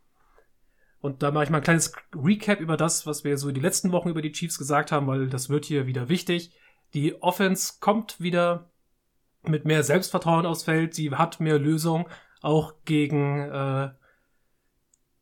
[1.01, 3.91] Und da mache ich mal ein kleines Recap über das, was wir so die letzten
[3.91, 6.51] Wochen über die Chiefs gesagt haben, weil das wird hier wieder wichtig.
[6.93, 8.69] Die Offense kommt wieder
[9.43, 10.93] mit mehr Selbstvertrauen aufs Feld.
[10.93, 12.09] Sie hat mehr Lösung,
[12.41, 13.89] auch gegen äh,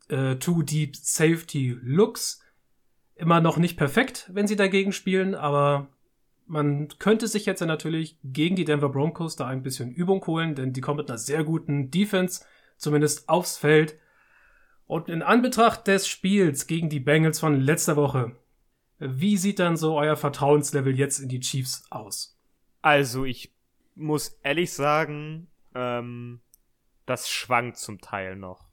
[0.10, 2.42] äh, Two Deep Safety Looks.
[3.16, 5.90] Immer noch nicht perfekt, wenn sie dagegen spielen, aber
[6.46, 10.56] man könnte sich jetzt ja natürlich gegen die Denver Broncos da ein bisschen Übung holen,
[10.56, 12.46] denn die kommen mit einer sehr guten Defense,
[12.78, 13.98] zumindest aufs Feld.
[14.88, 18.36] Und in Anbetracht des Spiels gegen die Bengals von letzter Woche,
[19.00, 22.40] wie sieht dann so euer Vertrauenslevel jetzt in die Chiefs aus?
[22.82, 23.54] Also, ich
[23.96, 26.40] muss ehrlich sagen, ähm,
[27.06, 28.70] das schwankt zum Teil noch.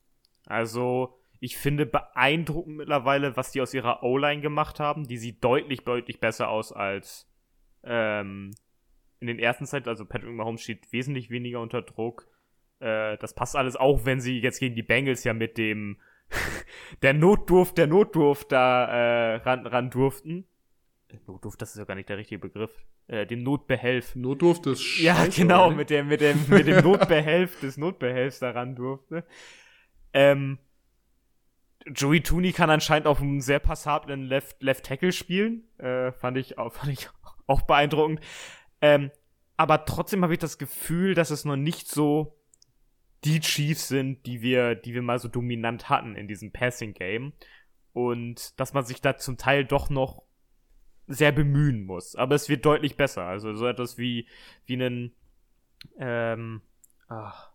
[0.46, 5.06] Also, ich finde beeindruckend mittlerweile, was die aus ihrer O-Line gemacht haben.
[5.06, 7.28] Die sieht deutlich, deutlich besser aus als
[7.82, 8.52] ähm,
[9.20, 9.88] in den ersten Zeiten.
[9.88, 12.26] Also Patrick Mahomes steht wesentlich weniger unter Druck.
[12.84, 15.96] Äh, das passt alles auch, wenn sie jetzt gegen die Bengals ja mit dem
[17.02, 20.46] der Notdurft, der Notdurft da äh, ran, ran durften.
[21.26, 22.72] Notdurft, das ist ja gar nicht der richtige Begriff.
[23.06, 24.16] Äh, dem Notbehelf.
[24.16, 25.76] Notdurft ist Ja, scheiße, genau, oder?
[25.76, 29.24] mit dem, mit dem, mit dem Notbehelf des Notbehelfs daran durfte.
[30.12, 30.58] Ähm,
[31.86, 35.64] Joey Tooney kann anscheinend auf einem sehr passablen Left, Left Tackle spielen.
[35.78, 37.08] Äh, fand ich auch, fand ich
[37.46, 38.20] auch beeindruckend.
[38.82, 39.10] Ähm,
[39.56, 42.36] aber trotzdem habe ich das Gefühl, dass es noch nicht so
[43.24, 47.32] die Chiefs sind, die wir, die wir mal so dominant hatten in diesem Passing Game.
[47.92, 50.22] Und dass man sich da zum Teil doch noch
[51.06, 52.16] sehr bemühen muss.
[52.16, 53.24] Aber es wird deutlich besser.
[53.24, 54.26] Also so etwas wie,
[54.66, 55.14] wie einen,
[55.98, 56.62] ähm,
[57.08, 57.52] ach,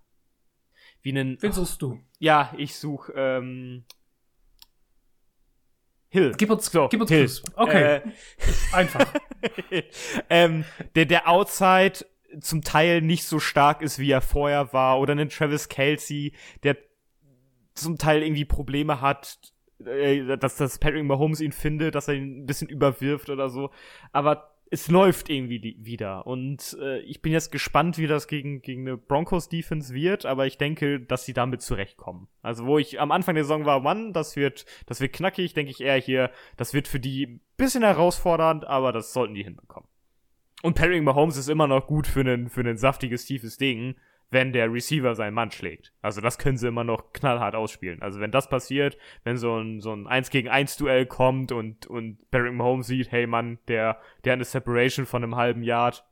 [1.01, 1.99] wie einen, Wen suchst du?
[2.19, 3.85] ja, ich suche, ähm,
[6.11, 6.33] Hill.
[6.37, 7.29] Gib uns, So, gib uns Hill.
[7.55, 8.01] Okay, Äh,
[8.73, 9.13] einfach.
[10.29, 12.05] ähm, der, der Outside
[12.39, 14.99] zum Teil nicht so stark ist, wie er vorher war.
[14.99, 16.77] Oder einen Travis Kelsey, der
[17.73, 19.39] zum Teil irgendwie Probleme hat,
[19.85, 23.71] äh, dass, dass Patrick Mahomes ihn findet, dass er ihn ein bisschen überwirft oder so.
[24.11, 26.27] Aber es läuft irgendwie wieder.
[26.27, 30.57] Und äh, ich bin jetzt gespannt, wie das gegen, gegen eine Broncos-Defense wird, aber ich
[30.57, 32.27] denke, dass sie damit zurechtkommen.
[32.41, 35.71] Also, wo ich am Anfang der Saison war, Mann, das wird, das wird knackig, denke
[35.71, 39.89] ich eher hier, das wird für die ein bisschen herausfordernd, aber das sollten die hinbekommen.
[40.61, 43.95] Und Patrick Mahomes ist immer noch gut für ein für saftiges, tiefes Ding,
[44.31, 45.93] wenn der Receiver seinen Mann schlägt.
[46.01, 48.01] Also das können sie immer noch knallhart ausspielen.
[48.01, 51.87] Also wenn das passiert, wenn so ein, so ein 1 gegen 1 Duell kommt und,
[51.87, 56.05] und Patrick Mahomes sieht, hey Mann, der, der eine Separation von einem halben Yard,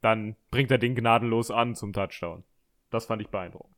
[0.00, 2.44] dann bringt er den gnadenlos an zum Touchdown.
[2.90, 3.76] Das fand ich beeindruckend.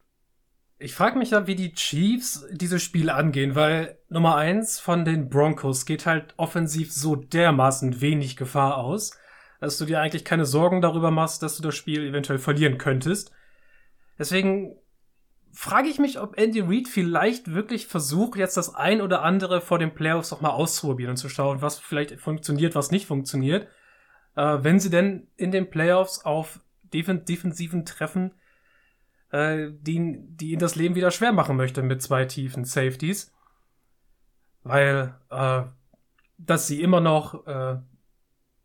[0.78, 5.28] Ich frage mich ja, wie die Chiefs dieses Spiel angehen, weil Nummer eins von den
[5.28, 9.16] Broncos geht halt offensiv so dermaßen wenig Gefahr aus,
[9.62, 13.30] dass du dir eigentlich keine Sorgen darüber machst, dass du das Spiel eventuell verlieren könntest.
[14.18, 14.74] Deswegen
[15.52, 19.78] frage ich mich, ob Andy Reid vielleicht wirklich versucht, jetzt das ein oder andere vor
[19.78, 23.68] den Playoffs noch mal auszuprobieren und zu schauen, was vielleicht funktioniert, was nicht funktioniert.
[24.34, 28.32] Äh, wenn sie denn in den Playoffs auf defen defensiven Treffen
[29.30, 33.32] äh, die, die ihnen das Leben wieder schwer machen möchte mit zwei tiefen Safeties.
[34.64, 35.62] Weil, äh,
[36.36, 37.46] dass sie immer noch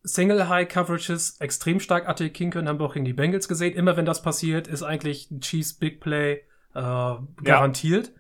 [0.08, 3.76] äh, Single High Coverages extrem stark attackieren können, haben wir auch gegen die Bengals gesehen.
[3.76, 6.44] Immer wenn das passiert, ist eigentlich ein Chiefs Big Play
[6.74, 8.12] äh, garantiert.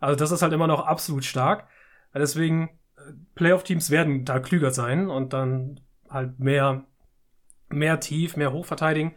[0.00, 1.68] Also das ist halt immer noch absolut stark.
[2.14, 6.84] Deswegen, äh, Playoff-Teams werden da klüger sein und dann halt mehr,
[7.68, 9.14] mehr tief, mehr hoch verteidigen.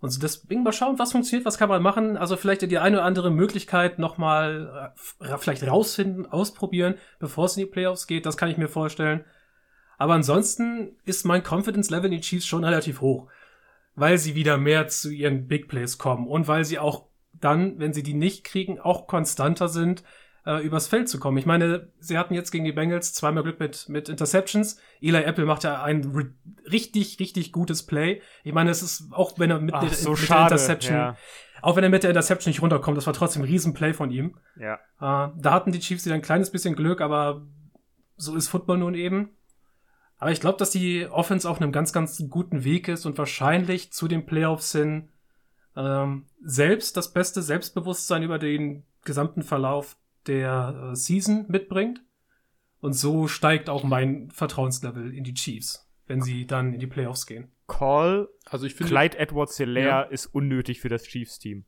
[0.00, 2.16] Und so deswegen mal schauen, was funktioniert, was kann man machen.
[2.16, 7.64] Also vielleicht die eine oder andere Möglichkeit nochmal äh, vielleicht rausfinden, ausprobieren, bevor es in
[7.64, 8.24] die Playoffs geht.
[8.24, 9.24] Das kann ich mir vorstellen.
[10.00, 13.28] Aber ansonsten ist mein Confidence Level in die Chiefs schon relativ hoch,
[13.94, 17.92] weil sie wieder mehr zu ihren Big Plays kommen und weil sie auch dann, wenn
[17.92, 20.02] sie die nicht kriegen, auch konstanter sind,
[20.46, 21.36] äh, übers Feld zu kommen.
[21.36, 24.80] Ich meine, sie hatten jetzt gegen die Bengals zweimal Glück mit, mit Interceptions.
[25.02, 26.32] Eli Apple macht ja ein ri-
[26.72, 28.22] richtig, richtig gutes Play.
[28.42, 30.42] Ich meine, es ist, auch wenn er mit, Ach, der, so mit der.
[30.44, 31.16] Interception, Ja.
[31.60, 34.38] auch wenn er mit der Interception nicht runterkommt, das war trotzdem ein Riesenplay von ihm.
[34.56, 34.76] ja.
[34.98, 37.46] Äh, da hatten die Chiefs wieder ein kleines bisschen Glück, aber
[38.16, 39.36] so ist Football nun eben.
[40.20, 43.90] Aber ich glaube, dass die Offense auf einem ganz, ganz guten Weg ist und wahrscheinlich
[43.92, 45.08] zu den Playoffs hin
[45.76, 52.04] ähm, selbst das beste Selbstbewusstsein über den gesamten Verlauf der äh, Season mitbringt.
[52.80, 57.26] Und so steigt auch mein Vertrauenslevel in die Chiefs, wenn sie dann in die Playoffs
[57.26, 57.50] gehen.
[57.66, 60.02] Call Also ich finde, Clyde Edwards Hilaire Ja.
[60.02, 61.64] ist unnötig für das Chiefs-Team.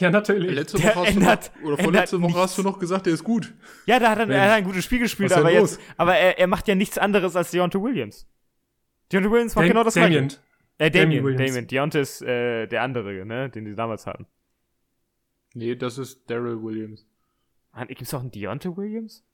[0.00, 0.50] Ja, natürlich.
[0.52, 2.40] letzte Der Woche hast ändert- du noch, oder vorletzte Woche nichts.
[2.42, 3.52] hast du noch gesagt, der ist gut.
[3.86, 6.46] Ja, da hat er, er hat ein gutes Spiel gespielt, aber jetzt, aber er, er
[6.46, 8.26] macht ja nichts anderes als Deontay Williams.
[9.12, 10.28] Deontay Williams macht Dam- genau das Damien.
[10.28, 10.40] gleiche.
[10.78, 11.50] Äh, Damien, Damien Williams.
[11.52, 11.66] Damien.
[11.68, 14.26] Deontay ist äh, der andere, ne, den sie damals hatten.
[15.54, 17.06] Nee, das ist Daryl Williams.
[17.72, 19.24] Ah, Gibt's auch einen Deontay Williams?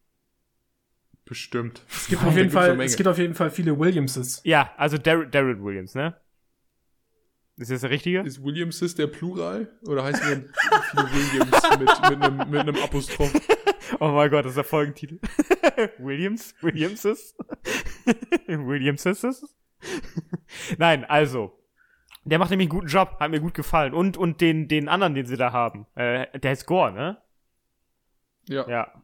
[1.24, 1.83] Bestimmt.
[1.88, 4.40] Es gibt, auf jeden Fall, es gibt auf jeden Fall viele Williamses.
[4.44, 6.14] Ja, also Dar Darrell Williams, ne?
[7.58, 8.20] Ist das der richtige?
[8.20, 9.68] Ist Williams ist der Plural?
[9.86, 10.44] Oder heißt viele
[10.94, 13.32] Williams mit, mit, einem, mit einem Apostroph?
[14.00, 15.20] Oh mein Gott, das ist der Folgentitel.
[15.98, 16.56] Williams?
[16.60, 17.36] Williamses?
[18.48, 19.56] Williamses?
[20.76, 21.56] Nein, also.
[22.24, 23.94] Der macht nämlich einen guten Job, hat mir gut gefallen.
[23.94, 25.86] Und, und den, den anderen, den sie da haben.
[25.94, 27.18] Äh, der ist Gore, ne?
[28.48, 28.68] Ja.
[28.68, 29.02] Ja.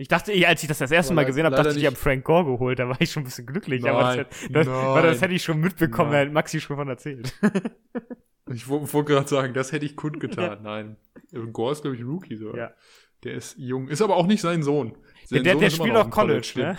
[0.00, 1.86] Ich dachte, als ich das das erste Aber Mal gesehen habe, dachte ich, die nicht.
[1.88, 2.78] haben Frank Gore geholt.
[2.78, 3.86] Da war ich schon ein bisschen glücklich.
[3.86, 6.58] aber das, Nein, hätte- das, weil das nein, hätte ich schon mitbekommen, da hat Maxi
[6.60, 7.34] schon von erzählt.
[8.52, 10.62] Ich wo- wollte gerade sagen, das hätte ich kundgetan.
[10.62, 10.96] Nein.
[11.52, 12.56] Gore ist, glaube ich, Rookie sogar.
[12.56, 12.70] Ja.
[13.22, 13.86] Der ist jung.
[13.88, 14.96] Ist aber auch nicht sein Sohn.
[15.26, 16.76] Sein Der, Sohn der spielt noch noch im College, ne?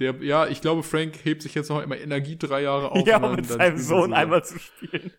[0.00, 3.06] Der, ja, ich glaube, Frank hebt sich jetzt noch immer Energie drei Jahre auf.
[3.06, 5.12] Ja, dann- mit dann seinem Sohn einmal zu spielen.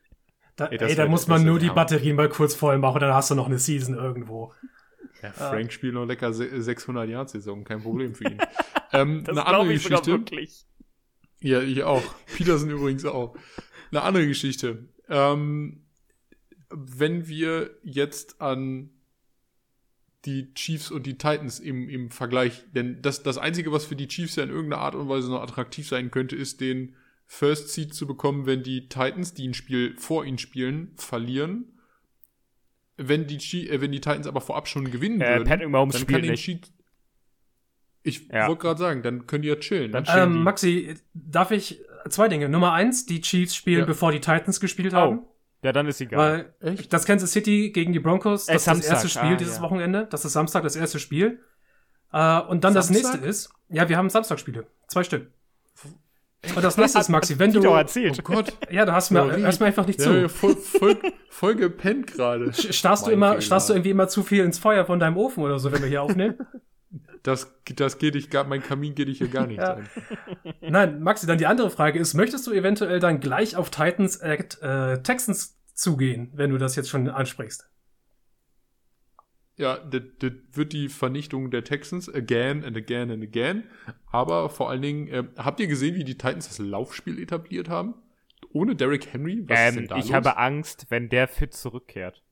[0.57, 1.75] Da, Ey, ey, das da muss das man nur die Hammer.
[1.75, 4.53] Batterien mal kurz voll machen, dann hast du noch eine Season irgendwo.
[5.23, 8.37] Ja, Frank spielt noch lecker se- 600 Yard Saison, kein Problem für ihn.
[8.91, 10.11] ähm, Das eine andere ich Geschichte.
[10.11, 10.65] wirklich.
[11.41, 12.03] Ja, ich auch.
[12.35, 13.35] Peterson übrigens auch.
[13.91, 14.89] Eine andere Geschichte.
[15.09, 15.85] Ähm,
[16.69, 18.89] wenn wir jetzt an
[20.25, 24.07] die Chiefs und die Titans im, im Vergleich, denn das, das Einzige, was für die
[24.07, 27.93] Chiefs ja in irgendeiner Art und Weise noch attraktiv sein könnte, ist den First Seed
[27.93, 31.72] zu bekommen, wenn die Titans, die ein Spiel vor ihnen spielen, verlieren.
[32.97, 33.37] Wenn die,
[33.69, 36.31] äh, wenn die Titans aber vorab schon gewinnen Äh, würden, Patrick Mahomes dann kann den
[36.31, 36.43] nicht.
[36.43, 36.71] Cheat.
[38.03, 38.47] Ich Ja.
[38.47, 39.91] wollte gerade sagen, dann können die ja chillen.
[39.91, 40.37] Dann chillen die.
[40.37, 42.49] Ähm, Maxi, darf ich zwei Dinge.
[42.49, 43.85] Nummer eins, die Chiefs spielen, Ja.
[43.85, 45.19] bevor die Titans gespielt haben.
[45.19, 46.53] Oh, ja, dann ist egal.
[46.61, 46.91] Weil Echt?
[46.91, 49.55] das Kansas City gegen die Broncos, Äh, das ist das Samstag, erste Spiel ah, dieses
[49.57, 49.61] ja.
[49.63, 50.07] Wochenende.
[50.11, 51.39] Das ist Samstag das erste Spiel.
[52.11, 53.13] Äh, und dann das Samstag?
[53.13, 54.67] nächste ist, ja, wir haben Samstagspiele.
[54.87, 55.31] Zwei Stück.
[56.55, 57.61] Und das nächste ist, Maxi, wenn du.
[57.61, 58.19] Tito erzählt.
[58.19, 58.57] Oh Gott.
[58.69, 59.41] Ja, du hast mir, Ja, wie?
[59.43, 60.29] hörst mir einfach nicht Ja, zu.
[60.29, 60.97] voll, voll,
[61.29, 62.51] voll gepennt gerade.
[62.53, 63.41] Starrst du immer, Fehler.
[63.41, 65.87] starrst du irgendwie immer zu viel ins Feuer von deinem Ofen oder so, wenn wir
[65.89, 66.35] hier aufnehmen?
[67.23, 69.75] Das, das geht dich gar, mein Kamin geht dich hier gar nicht Ja.
[69.75, 69.89] an.
[70.59, 74.61] Nein, Maxi, dann die andere Frage ist, möchtest du eventuell dann gleich auf Titans at
[74.61, 77.69] äh, Texans zugehen, wenn du das jetzt schon ansprichst?
[79.55, 83.63] Ja, das, das wird die Vernichtung der Texans again and again and again.
[84.11, 87.93] Aber vor allen Dingen, äh, habt ihr gesehen, wie die Titans das Laufspiel etabliert haben?
[88.51, 89.43] Ohne Derrick Henry?
[89.47, 90.13] Was ist denn Ähm, da ich los?
[90.13, 92.23] habe Angst, wenn der fit zurückkehrt.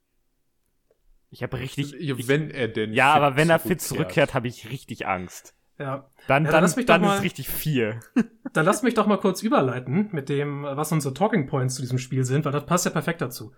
[1.29, 1.91] Ich habe richtig.
[1.99, 2.93] Ja, ich, wenn er denn.
[2.93, 5.55] ja, aber wenn er fit zurückkehrt, habe ich richtig Angst.
[5.79, 6.09] Ja.
[6.27, 7.99] Dann, Ja, dann dann, dann mal- ist richtig vier.
[8.53, 11.97] Dann lass mich doch mal kurz überleiten mit dem, was unsere Talking Points zu diesem
[11.97, 13.53] Spiel sind, weil das passt ja perfekt dazu.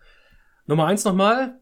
[0.67, 1.59] Nummer eins nochmal,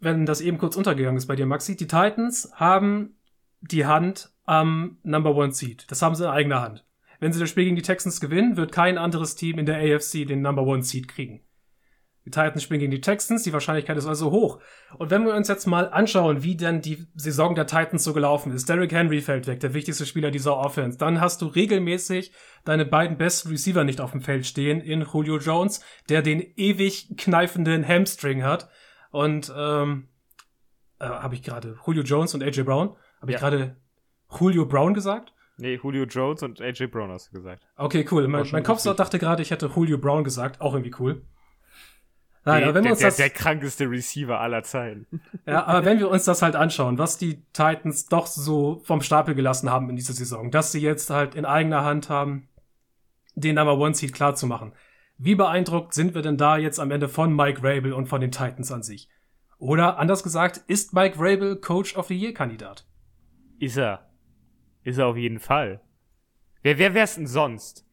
[0.00, 1.76] wenn das eben kurz untergegangen ist bei dir, Maxi.
[1.76, 3.16] Die Titans haben
[3.60, 5.90] die Hand am Number One Seed.
[5.90, 6.84] Das haben sie in eigener Hand.
[7.18, 10.26] Wenn sie das Spiel gegen die Texans gewinnen, wird kein anderes Team in der AFC
[10.26, 11.40] den Number One Seed kriegen.
[12.26, 14.60] Die Titans spielen gegen die Texans, die Wahrscheinlichkeit ist also hoch.
[14.98, 18.52] Und wenn wir uns jetzt mal anschauen, wie denn die Saison der Titans so gelaufen
[18.52, 22.32] ist, Derrick Henry fällt weg, der wichtigste Spieler dieser Offense, dann hast du regelmäßig
[22.64, 27.16] deine beiden besten Receiver nicht auf dem Feld stehen, in Julio Jones, der den ewig
[27.16, 28.68] kneifenden Hamstring hat.
[29.16, 30.08] Und ähm,
[30.98, 32.94] äh, habe ich gerade Julio Jones und AJ Brown?
[33.22, 33.48] Habe ich Ja.
[33.48, 33.76] gerade
[34.38, 35.32] Julio Brown gesagt?
[35.56, 37.66] Nee, Julio Jones und AJ Brown hast du gesagt.
[37.76, 38.28] Okay, cool.
[38.28, 40.60] Mein, mein Kopf dachte gerade, ich hätte Julio Brown gesagt.
[40.60, 41.22] Auch irgendwie cool.
[42.44, 45.06] Nein, der, aber wenn wir uns der, das, der krankeste Receiver aller Zeiten.
[45.46, 49.34] ja, aber wenn wir uns das halt anschauen, was die Titans doch so vom Stapel
[49.34, 52.50] gelassen haben in dieser Saison, dass sie jetzt halt in eigener Hand haben,
[53.34, 54.74] den Number One Seed klar zu machen.
[55.18, 58.32] Wie beeindruckt sind wir denn da jetzt am Ende von Mike Rabel und von den
[58.32, 59.08] Titans an sich?
[59.58, 62.86] Oder anders gesagt, ist Mike Rabel Coach of the Year Kandidat?
[63.58, 64.10] Ist er.
[64.82, 65.80] Ist er auf jeden Fall.
[66.62, 67.86] Wer, wer wär's denn sonst?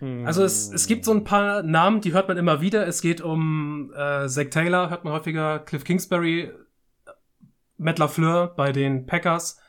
[0.00, 2.86] Also es, es gibt so ein paar Namen, die hört man immer wieder.
[2.86, 6.52] Es geht um äh, Zach Taylor, hört man häufiger, Cliff Kingsbury,
[7.78, 9.60] Matt LaFleur bei den Packers.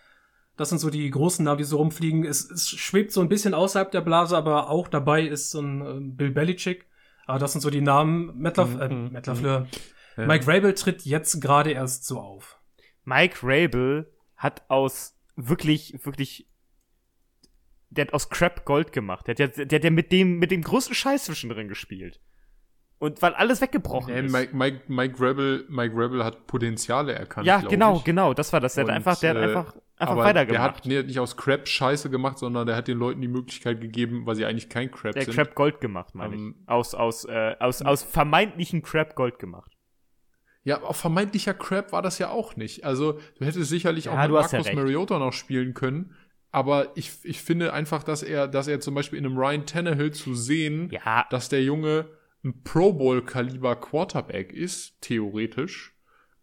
[0.60, 2.26] Das sind so die großen Namen, die so rumfliegen.
[2.26, 5.82] Es, es schwebt so ein bisschen außerhalb der Blase, aber auch dabei ist so ein
[5.82, 6.86] äh, Bill Belichick.
[7.28, 8.38] Aber das sind so die Namen.
[8.38, 9.68] Matt, Laf äh, Mhm, Matt LaFleur.
[10.18, 10.26] Ja.
[10.26, 12.60] Mike Rabel tritt jetzt gerade erst so auf.
[13.06, 16.50] Mike Rabel hat aus wirklich, wirklich,
[17.90, 19.28] der hat aus Crap Gold gemacht.
[19.28, 22.20] Der hat ja, der hat ja mit dem, mit dem größten Scheiß zwischendrin gespielt.
[23.00, 24.32] Und weil alles weggebrochen Nee, ist.
[24.32, 27.48] Mike, Mike, Mike, Rebel, Mike Rebel hat Potenziale erkannt.
[27.48, 28.04] ja, genau, ich.
[28.04, 28.74] genau, das war das.
[28.76, 30.78] Der hat Und, einfach, der hat äh, einfach, einfach Aber der weitergemacht.
[30.80, 33.80] hat, nee, hat nicht aus Crap Scheiße gemacht, sondern der hat den Leuten die Möglichkeit
[33.80, 35.34] gegeben, weil sie eigentlich kein Crap Der sind.
[35.34, 36.70] Crap Gold gemacht, meine Ähm, ich.
[36.70, 39.72] Aus, aus, äh, aus, aus vermeintlichen Crap Gold gemacht.
[40.66, 42.84] Ja, auf vermeintlicher Crap war das ja auch nicht.
[42.84, 44.74] Also, du hättest sicherlich Ja, auch mit ja Marcus recht.
[44.76, 46.16] Mariota noch spielen können.
[46.52, 50.12] Aber ich, ich finde einfach, dass er, dass er zum Beispiel in einem Ryan Tannehill
[50.12, 52.08] zu sehen, Ja, dass der Junge
[52.44, 55.96] ein Pro Bowl-Kaliber Quarterback ist, theoretisch,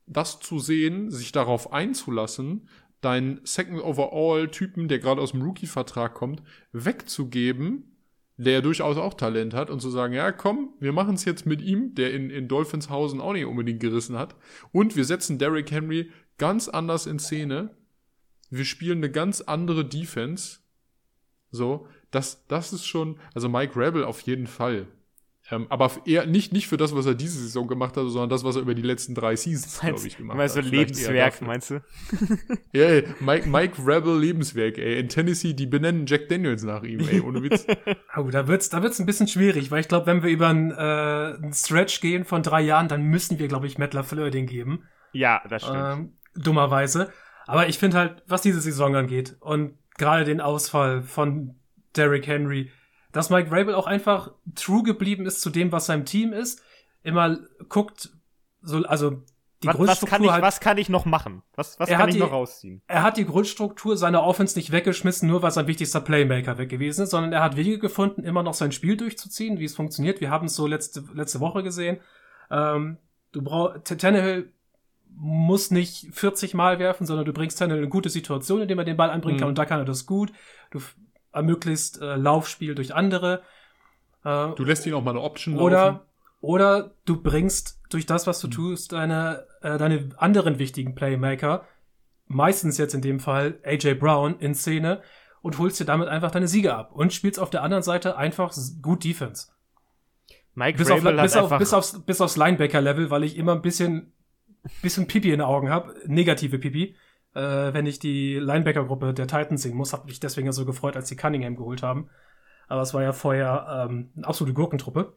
[0.06, 2.68] das zu sehen, sich darauf einzulassen,
[3.00, 7.96] deinen Second Overall-Typen, der gerade aus dem Rookie-Vertrag kommt, wegzugeben,
[8.36, 11.62] der durchaus auch Talent hat, und zu sagen, ja, komm, wir machen es jetzt mit
[11.62, 14.36] ihm, der in, in Dolphinshausen auch nicht unbedingt gerissen hat,
[14.72, 17.74] und wir setzen Derrick Henry ganz anders in Szene.
[18.50, 20.58] Wir spielen eine ganz andere Defense.
[21.50, 24.86] So, das, das ist schon, also Mike Rebel auf jeden Fall.
[25.50, 28.42] Ähm, aber eher nicht, nicht für das, was er diese Saison gemacht hat, sondern das,
[28.42, 30.64] was er über die letzten drei Seasons, glaube ich, gemacht meinst hat.
[30.64, 31.82] Eher Lebenswerk, meinst du?
[32.72, 34.98] Ja, ey, Mike, Mike Rebel Lebenswerk, ey.
[34.98, 37.66] In Tennessee, die benennen Jack Daniels nach ihm, ey, ohne Witz.
[38.16, 40.70] Oh, da wird's, da wird's ein bisschen schwierig, weil ich glaube, wenn wir über einen,
[40.70, 44.46] äh, einen Stretch gehen von drei Jahren, dann müssen wir, glaube ich, Matt LaFleur den
[44.46, 44.84] geben.
[45.12, 45.78] Ja, das stimmt.
[45.78, 47.12] Ähm, dummerweise.
[47.46, 51.56] Aber ich finde halt, was diese Saison angeht und gerade den Ausfall von
[51.94, 52.70] Derrick Henry,
[53.16, 56.62] dass Mike Rabel auch einfach true geblieben ist zu dem, was sein Team ist,
[57.02, 58.10] immer guckt,
[58.62, 59.22] so, also
[59.62, 61.42] die was, was, Grundstruktur kann ich, halt, was kann ich noch machen?
[61.54, 62.82] Was, was Er kann hat ich die- noch rausziehen?
[62.88, 67.02] er hat die Grundstruktur seiner Offense nicht weggeschmissen, nur weil sein wichtigster Playmaker weg gewesen
[67.04, 70.20] ist, sondern er hat Wege gefunden, immer noch sein Spiel durchzuziehen, wie es funktioniert.
[70.20, 71.98] Wir haben es so letzte, letzte Woche gesehen.
[72.50, 72.98] Ähm,
[73.32, 74.52] du brauchst, Tannehill
[75.18, 78.84] muss nicht 40 Mal werfen, sondern du bringst Tannehill in eine gute Situation, indem er
[78.84, 79.52] den Ball anbringen kann Mhm.
[79.52, 80.32] und da kann er das gut.
[80.70, 80.80] Du
[81.36, 83.42] ermöglichst äh, Laufspiel durch andere.
[84.24, 85.64] Äh, Du lässt ihn auch mal eine Option laufen.
[85.66, 86.06] oder,
[86.40, 91.64] oder du bringst durch das, was du tust, deine, äh, deine anderen wichtigen Playmaker,
[92.26, 95.02] meistens jetzt in dem Fall AJ Brown, in Szene
[95.42, 98.52] und holst dir damit einfach deine Siege ab und spielst auf der anderen Seite einfach
[98.82, 99.48] gut Defense.
[100.54, 103.36] Mike Bis, auf, Vrabel hat bis, auf, einfach, bis, aufs, bis aufs Linebacker-Level, weil ich
[103.36, 104.12] immer ein bisschen,
[104.82, 106.96] bisschen Pipi in den Augen habe, negative Pipi.
[107.36, 110.96] Äh, wenn ich die Linebacker-Gruppe der Titans sehen muss, habe mich deswegen ja so gefreut,
[110.96, 112.08] als sie Cunningham geholt haben.
[112.66, 115.12] Aber es war ja vorher ähm, eine absolute Gurkentruppe.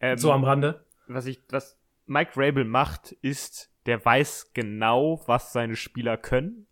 [0.00, 0.84] ähm, So am Rande.
[1.06, 6.66] was ich, was Mike Rabel macht, ist, der weiß genau, was seine Spieler können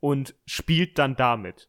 [0.00, 1.68] und spielt dann damit.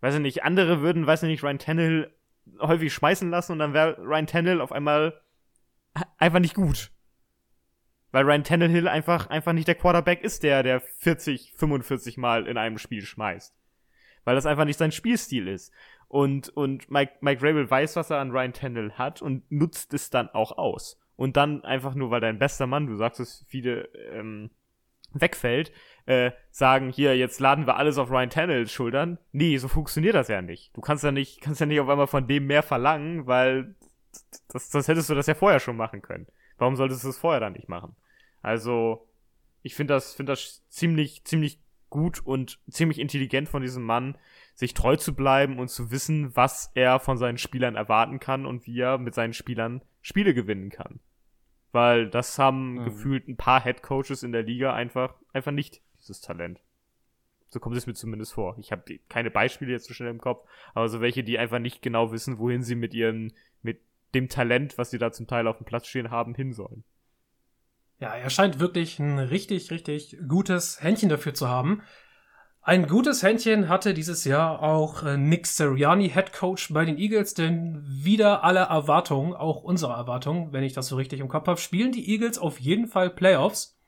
[0.00, 2.14] Weiß ich nicht, andere würden, weiß ich nicht, Ryan Tannehill
[2.60, 5.20] häufig schmeißen lassen und dann wäre Ryan Tannehill auf einmal
[6.18, 6.92] einfach nicht gut.
[8.10, 12.56] Weil Ryan Tannehill einfach, einfach nicht der Quarterback ist, der, der 40, 45 Mal in
[12.56, 13.54] einem Spiel schmeißt.
[14.24, 15.72] Weil das einfach nicht sein Spielstil ist.
[16.08, 20.10] Und, und Mike, Mike Rabel weiß, was er an Ryan Tannehill hat und nutzt es
[20.10, 20.98] dann auch aus.
[21.16, 24.50] Und dann einfach nur, weil dein bester Mann, du sagst es, viele, ähm,
[25.12, 25.72] wegfällt,
[26.06, 29.18] äh, sagen, hier, jetzt laden wir alles auf Ryan Tannehills Schultern.
[29.32, 30.76] Nee, so funktioniert das ja nicht.
[30.76, 33.74] Du kannst ja nicht, kannst ja nicht auf einmal von dem mehr verlangen, weil
[34.48, 36.26] das, das hättest du das ja vorher schon machen können.
[36.58, 37.96] Warum solltest du es vorher dann nicht machen?
[38.42, 39.06] Also,
[39.62, 44.18] ich finde das, finde das ziemlich, ziemlich gut und ziemlich intelligent von diesem Mann,
[44.54, 48.66] sich treu zu bleiben und zu wissen, was er von seinen Spielern erwarten kann und
[48.66, 51.00] wie er mit seinen Spielern Spiele gewinnen kann.
[51.72, 52.84] Weil das haben Mhm.
[52.84, 56.60] gefühlt ein paar Head Coaches in der Liga einfach, einfach nicht, dieses Talent.
[57.50, 58.56] So kommt es mir zumindest vor.
[58.58, 61.80] Ich habe keine Beispiele jetzt so schnell im Kopf, aber so welche, die einfach nicht
[61.80, 63.80] genau wissen, wohin sie mit ihren, mit
[64.14, 66.84] dem Talent, was sie da zum Teil auf dem Platz stehen haben, hin sollen.
[68.00, 71.82] Ja, er scheint wirklich ein richtig, richtig gutes Händchen dafür zu haben.
[72.68, 77.34] Ein gutes Händchen hatte dieses Jahr auch äh, Nick Sirianni, Head Coach bei den Eagles,
[77.34, 81.58] denn wieder alle Erwartungen, auch unsere Erwartungen, wenn ich das so richtig im Kopf habe,
[81.58, 83.78] spielen die Eagles auf jeden Fall Playoffs.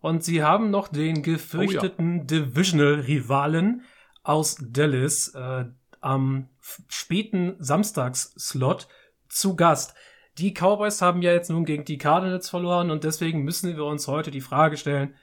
[0.00, 3.84] Und sie haben noch den gefürchteten Divisional-Rivalen
[4.22, 5.64] aus Dallas äh,
[6.02, 6.50] am
[6.88, 8.86] späten Samstagsslot
[9.34, 9.94] zu Gast.
[10.38, 14.08] Die Cowboys haben ja jetzt nun gegen die Cardinals verloren und deswegen müssen wir uns
[14.08, 15.14] heute die Frage stellen,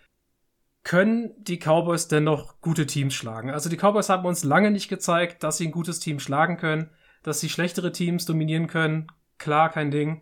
[0.84, 3.52] können die Cowboys denn noch gute Teams schlagen?
[3.52, 6.90] Also die Cowboys haben uns lange nicht gezeigt, dass sie ein gutes Team schlagen können,
[7.24, 9.08] dass sie schlechtere Teams dominieren können.
[9.38, 10.22] Klar, kein Ding.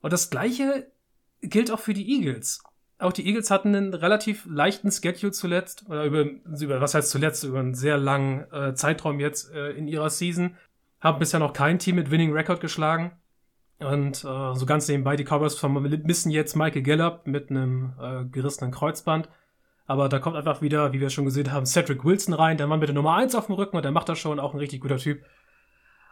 [0.00, 0.92] Und das gleiche
[1.40, 2.62] gilt auch für die Eagles.
[2.98, 6.20] Auch die Eagles hatten einen relativ leichten Schedule zuletzt, oder über,
[6.60, 10.56] über was heißt zuletzt, über einen sehr langen äh, Zeitraum jetzt äh, in ihrer Season.
[11.02, 13.12] Haben bisher noch kein Team mit Winning Record geschlagen.
[13.80, 18.70] Und äh, so ganz nebenbei, die Cowboys vermissen jetzt Michael Gallup mit einem äh, gerissenen
[18.70, 19.28] Kreuzband.
[19.86, 22.78] Aber da kommt einfach wieder, wie wir schon gesehen haben, Cedric Wilson rein, der Mann
[22.78, 24.80] mit der Nummer 1 auf dem Rücken und der macht das schon, auch ein richtig
[24.80, 25.24] guter Typ.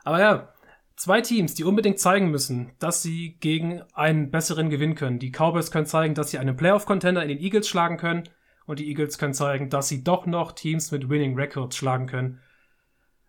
[0.03, 0.53] Aber ja,
[0.97, 5.21] zwei Teams, die unbedingt zeigen müssen, dass sie gegen einen besseren gewinnen können.
[5.21, 8.25] Die Cowboys können zeigen, dass sie einen Playoff-Contender in den Eagles schlagen können
[8.67, 12.41] und die Eagles können zeigen, dass sie doch noch Teams mit Winning Records schlagen können.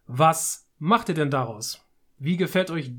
[0.08, 1.80] Was macht ihr denn daraus?
[2.18, 2.92] Wie gefällt euch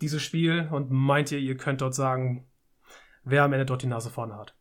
[0.00, 2.46] dieses Spiel und meint ihr, ihr könnt dort sagen,
[3.24, 4.54] wer am Ende dort die Nase vorne hat?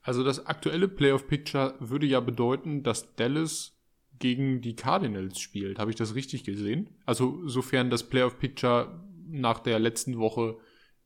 [0.00, 3.78] Also das aktuelle Playoff-Picture würde ja bedeuten, dass Dallas
[4.18, 5.78] gegen die Cardinals spielt.
[5.78, 6.88] Habe ich das richtig gesehen?
[7.04, 10.56] Also sofern das Playoff-Picture nach der letzten Woche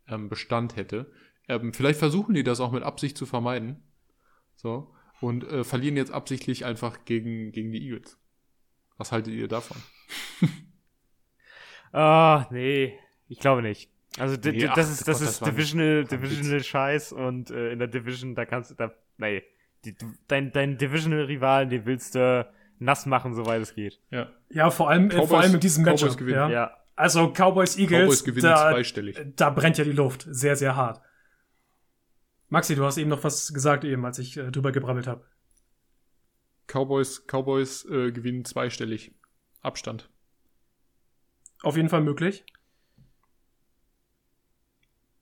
[0.06, 1.10] ähm, Bestand hätte.
[1.48, 3.82] Ähm, vielleicht versuchen die das auch mit Absicht zu vermeiden.
[4.54, 4.94] So.
[5.20, 8.18] Und äh, verlieren jetzt absichtlich einfach gegen, gegen die Eagles.
[8.98, 9.78] Was haltet ihr davon?
[11.92, 13.90] Ah, nee, ich glaube nicht.
[14.18, 16.04] Also Nee, ach das ist das Gott, ist das Divisional.
[16.04, 19.42] Divisional Scheiß und äh, in der Division da kannst du da nee,
[19.84, 19.94] die,
[20.26, 22.46] dein dein Divisional Rivalen, den willst du
[22.78, 24.00] nass machen, soweit es geht.
[24.10, 24.28] Ja.
[24.50, 26.18] Ja, vor allem, äh, Cowboys- vor allem in diesem Cowboys Matchup.
[26.18, 26.36] gewinnen.
[26.38, 26.50] Ja.
[26.50, 26.76] Ja.
[26.94, 29.18] Also Cowboys Eagles, Cowboys gewinnen da, zweistellig.
[29.36, 31.00] da brennt ja die Luft sehr, sehr hart.
[32.48, 35.24] Maxi, du hast eben noch was gesagt, eben, als ich äh, drüber gebrabbelt habe.
[36.66, 39.14] Cowboys, Cowboys äh, gewinnen zweistellig.
[39.62, 40.08] Abstand.
[41.62, 42.44] Auf jeden Fall möglich.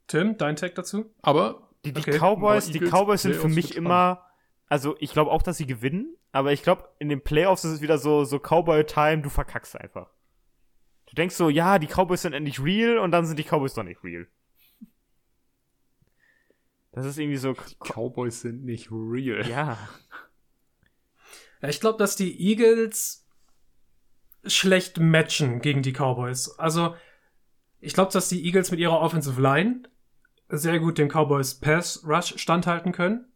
[0.07, 1.12] Tim, dein Tag dazu?
[1.22, 2.18] Aber Die, die Okay.
[2.18, 4.24] Cowboys, die Cowboys sind für mich immer,
[4.68, 7.80] also ich glaube auch, dass sie gewinnen, aber ich glaube, in den Playoffs ist es
[7.80, 10.11] wieder so, so Cowboy-Time, du verkackst einfach.
[11.07, 13.84] Du denkst so, ja, die Cowboys sind endlich real und dann sind die Cowboys doch
[13.84, 14.26] nicht real.
[16.93, 19.49] Das ist irgendwie so, Cowboys sind nicht real.
[19.49, 19.78] ja.
[21.62, 23.25] Ja, ich glaube, dass die Eagles
[24.49, 26.59] schlecht matchen gegen die Cowboys.
[26.59, 26.94] Also,
[27.80, 29.82] ich glaube, dass die Eagles mit ihrer Offensive Line
[30.49, 33.26] sehr gut den Cowboys Pass Rush standhalten können.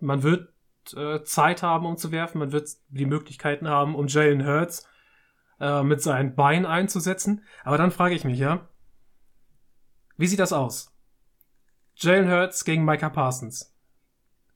[0.00, 0.52] Man wird
[0.96, 2.38] äh, Zeit haben, um zu werfen.
[2.38, 4.86] Man wird die Möglichkeiten haben, um Jalen Hurts
[5.60, 7.44] äh, mit seinen Beinen einzusetzen.
[7.64, 8.68] Aber dann frage ich mich, ja,
[10.16, 10.94] wie sieht das aus?
[11.96, 13.71] Jalen Hurts gegen Micah Parsons.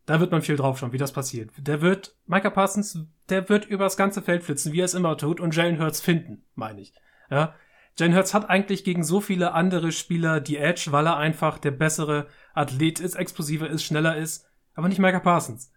[0.07, 1.51] Da wird man viel drauf schauen, wie das passiert.
[1.57, 2.99] Der wird, Micah Parsons,
[3.29, 6.45] der wird übers ganze Feld flitzen, wie er es immer tut, und Jalen Hurts finden,
[6.55, 6.93] meine ich.
[7.29, 7.55] Ja.
[7.99, 11.73] Jalen Hurts hat eigentlich gegen so viele andere Spieler die Edge, weil er einfach der
[11.73, 15.73] bessere Athlet ist, explosiver ist, schneller ist, aber nicht Micah Parsons.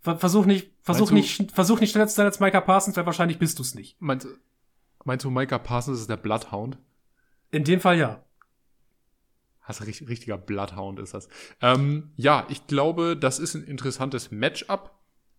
[0.00, 3.06] Ver- Versuch nicht, versuch Meinst nicht, versuch nicht schneller zu sein als Micah Parsons, weil
[3.06, 3.96] wahrscheinlich bist du's nicht.
[4.00, 4.26] Meinst,
[5.04, 6.76] meinst du, Micah Parsons ist der Bloodhound?
[7.52, 8.24] In dem Fall ja.
[9.68, 11.28] Ist ein richtig, richtiger Bloodhound ist das.
[11.62, 14.94] Ähm, ja, ich glaube, das ist ein interessantes Matchup.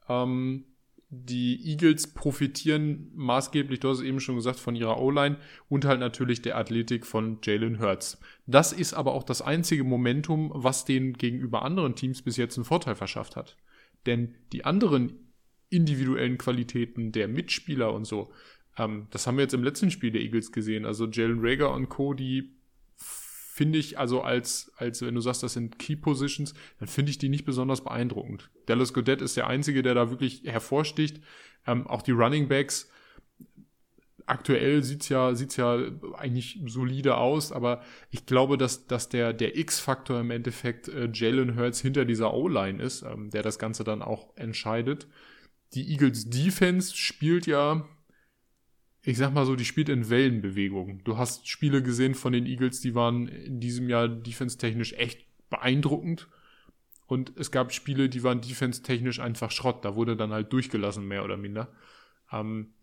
[0.10, 0.66] Ähm,
[1.10, 5.38] die Eagles profitieren maßgeblich, du hast es eben schon gesagt, von ihrer O-Line
[5.70, 8.20] und halt natürlich der Athletik von Jalen Hurts.
[8.48, 12.66] Das ist aber auch das einzige Momentum, was denen gegenüber anderen Teams bis jetzt einen
[12.66, 13.56] Vorteil verschafft hat.
[14.06, 15.32] Denn die anderen
[15.70, 18.32] individuellen Qualitäten der Mitspieler und so,
[18.78, 20.86] ähm, das haben wir jetzt im letzten Spiel der Eagles gesehen.
[20.86, 22.56] Also Jalen Rager und Co., die
[23.56, 27.20] finde ich, also als, als wenn du sagst, das sind Key Positions, dann finde ich
[27.20, 28.50] die nicht besonders beeindruckend.
[28.66, 31.22] Dallas Goddard ist der Einzige, der da wirklich hervorsticht.
[31.66, 32.92] Ähm, auch die Running Backs,
[34.26, 35.80] aktuell sieht's ja, sieht's ja
[36.18, 37.82] eigentlich solide aus, aber
[38.12, 42.84] ich glaube, dass, dass der, der X-Faktor im Endeffekt äh, Jalen Hurts hinter dieser O-Line
[42.84, 45.08] ist, ähm, der das Ganze dann auch entscheidet.
[45.76, 47.88] Die Eagles Defense spielt ja,
[49.06, 51.04] ich sag mal so, die spielt in Wellenbewegung.
[51.04, 56.28] Du hast Spiele gesehen von den Eagles, die waren in diesem Jahr defense-technisch echt beeindruckend.
[57.06, 59.86] Und es gab Spiele, die waren defense-technisch einfach Schrott.
[59.86, 61.72] Da wurde dann halt durchgelassen, mehr oder minder.
[62.32, 62.74] Ähm,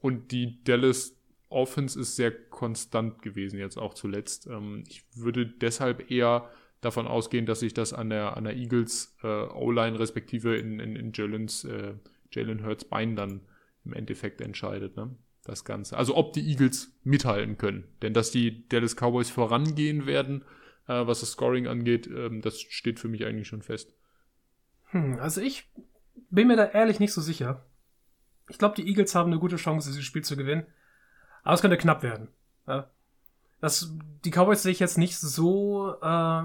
[0.00, 1.16] und die Dallas
[1.50, 4.46] Offense ist sehr konstant gewesen, jetzt auch zuletzt.
[4.46, 6.48] Ähm, ich würde deshalb eher
[6.80, 10.96] davon ausgehen, dass sich das an der, an der Eagles äh, O-Line respektive in, in,
[10.96, 11.92] in Jalen's, äh,
[12.32, 13.42] Jalen Hurts Bein dann
[13.84, 15.16] im Endeffekt entscheidet, ne?
[15.44, 15.96] Das Ganze.
[15.96, 17.84] Also ob die Eagles mithalten können.
[18.02, 20.44] Denn dass die Dallas Cowboys vorangehen werden,
[20.86, 23.94] äh, was das Scoring angeht, ähm, das steht für mich eigentlich schon fest.
[24.90, 25.70] Hm, also ich
[26.30, 27.64] bin mir da ehrlich nicht so sicher.
[28.48, 30.66] Ich glaube, die Eagles haben eine gute Chance, dieses Spiel zu gewinnen.
[31.42, 32.28] Aber es könnte knapp werden.
[32.66, 32.90] Ja.
[33.60, 36.42] Das, die Cowboys sehe ich jetzt nicht so äh,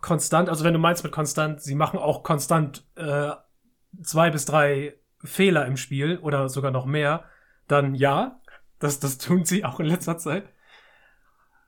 [0.00, 0.48] konstant.
[0.48, 3.32] Also wenn du meinst mit konstant, sie machen auch konstant äh,
[4.02, 7.24] zwei bis drei Fehler im Spiel oder sogar noch mehr,
[7.66, 8.40] dann ja,
[8.78, 10.48] das, das tun sie auch in letzter Zeit.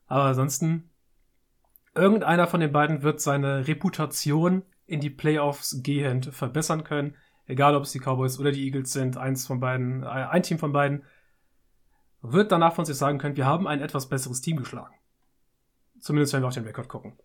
[0.07, 0.91] Aber ansonsten,
[1.95, 7.17] irgendeiner von den beiden wird seine Reputation in die Playoffs gehend verbessern können.
[7.47, 10.59] Egal, ob es die Cowboys oder die Eagles sind, eins von beiden, äh, ein Team
[10.59, 11.05] von beiden
[12.23, 14.95] wird danach von sich sagen können, wir haben ein etwas besseres Team geschlagen.
[16.01, 17.19] Zumindest wenn wir auf den Rekord gucken.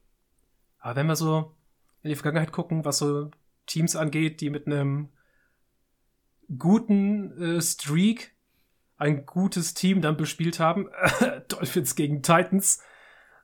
[0.79, 1.55] Aber wenn wir so
[2.03, 3.29] in die Vergangenheit gucken, was so
[3.65, 5.09] Teams angeht, die mit einem
[6.57, 8.35] guten äh, Streak
[8.97, 10.89] ein gutes Team dann bespielt haben,
[11.47, 12.81] Dolphins gegen Titans,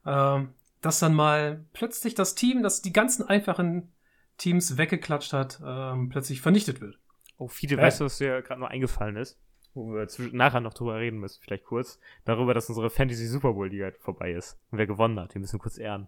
[0.06, 3.92] ähm, dass dann mal plötzlich das Team, das die ganzen einfachen
[4.38, 7.00] Teams weggeklatscht hat, ähm, plötzlich vernichtet wird.
[7.38, 7.82] Oh, Fide, Ja.
[7.82, 9.40] weißt du, was dir gerade noch eingefallen ist?
[9.74, 12.00] Wo wir nachher noch drüber reden müssen, vielleicht kurz.
[12.26, 14.60] Darüber, dass unsere Fantasy Super Bowl Liga vorbei ist.
[14.72, 15.34] Und wer gewonnen hat.
[15.36, 16.08] Wir müssen kurz ehren.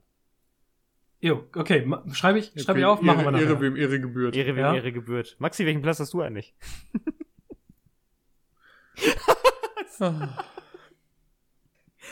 [1.21, 3.45] Jo, okay, schreibe ich, schreibe ich Okay, auf, machen wir Ehre, nachher.
[3.49, 4.35] Ehre wem Ehre gebührt.
[4.35, 4.73] Ehre, wem Ja.
[4.75, 5.35] Ehre gebührt.
[5.39, 6.55] Maxi, welchen Platz hast du eigentlich?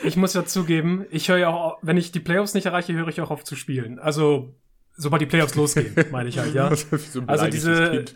[0.04, 3.08] Ich muss ja zugeben, ich höre ja auch, wenn ich die Playoffs nicht erreiche, höre
[3.08, 3.98] ich auch auf zu spielen.
[3.98, 4.54] Also,
[4.96, 6.74] sobald die Playoffs losgehen, meine ich halt, ja.
[6.74, 8.14] So ein Also diese, Kind.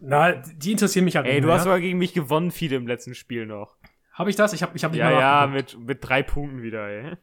[0.00, 1.56] na, die interessieren mich halt Ey, nicht du mehr.
[1.56, 3.76] hast sogar gegen mich gewonnen, Fide, im letzten Spiel noch.
[4.12, 4.52] Habe ich das?
[4.52, 7.16] Ich habe ich hab nicht Ja, mal ja, mit, mit drei Punkten wieder, ey.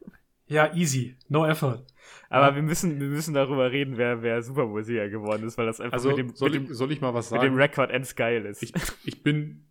[0.47, 1.15] Ja, easy.
[1.27, 1.85] No effort.
[2.29, 5.79] Aber wir müssen, wir müssen darüber reden, wer, wer Super Bowl-Sieger geworden ist, weil das
[5.79, 7.61] einfach Also mit dem, soll, mit ich, dem, soll ich mal was mit dem sagen?
[7.61, 8.61] Rekord ends geil ist.
[8.63, 8.73] Ich,
[9.05, 9.65] ich bin,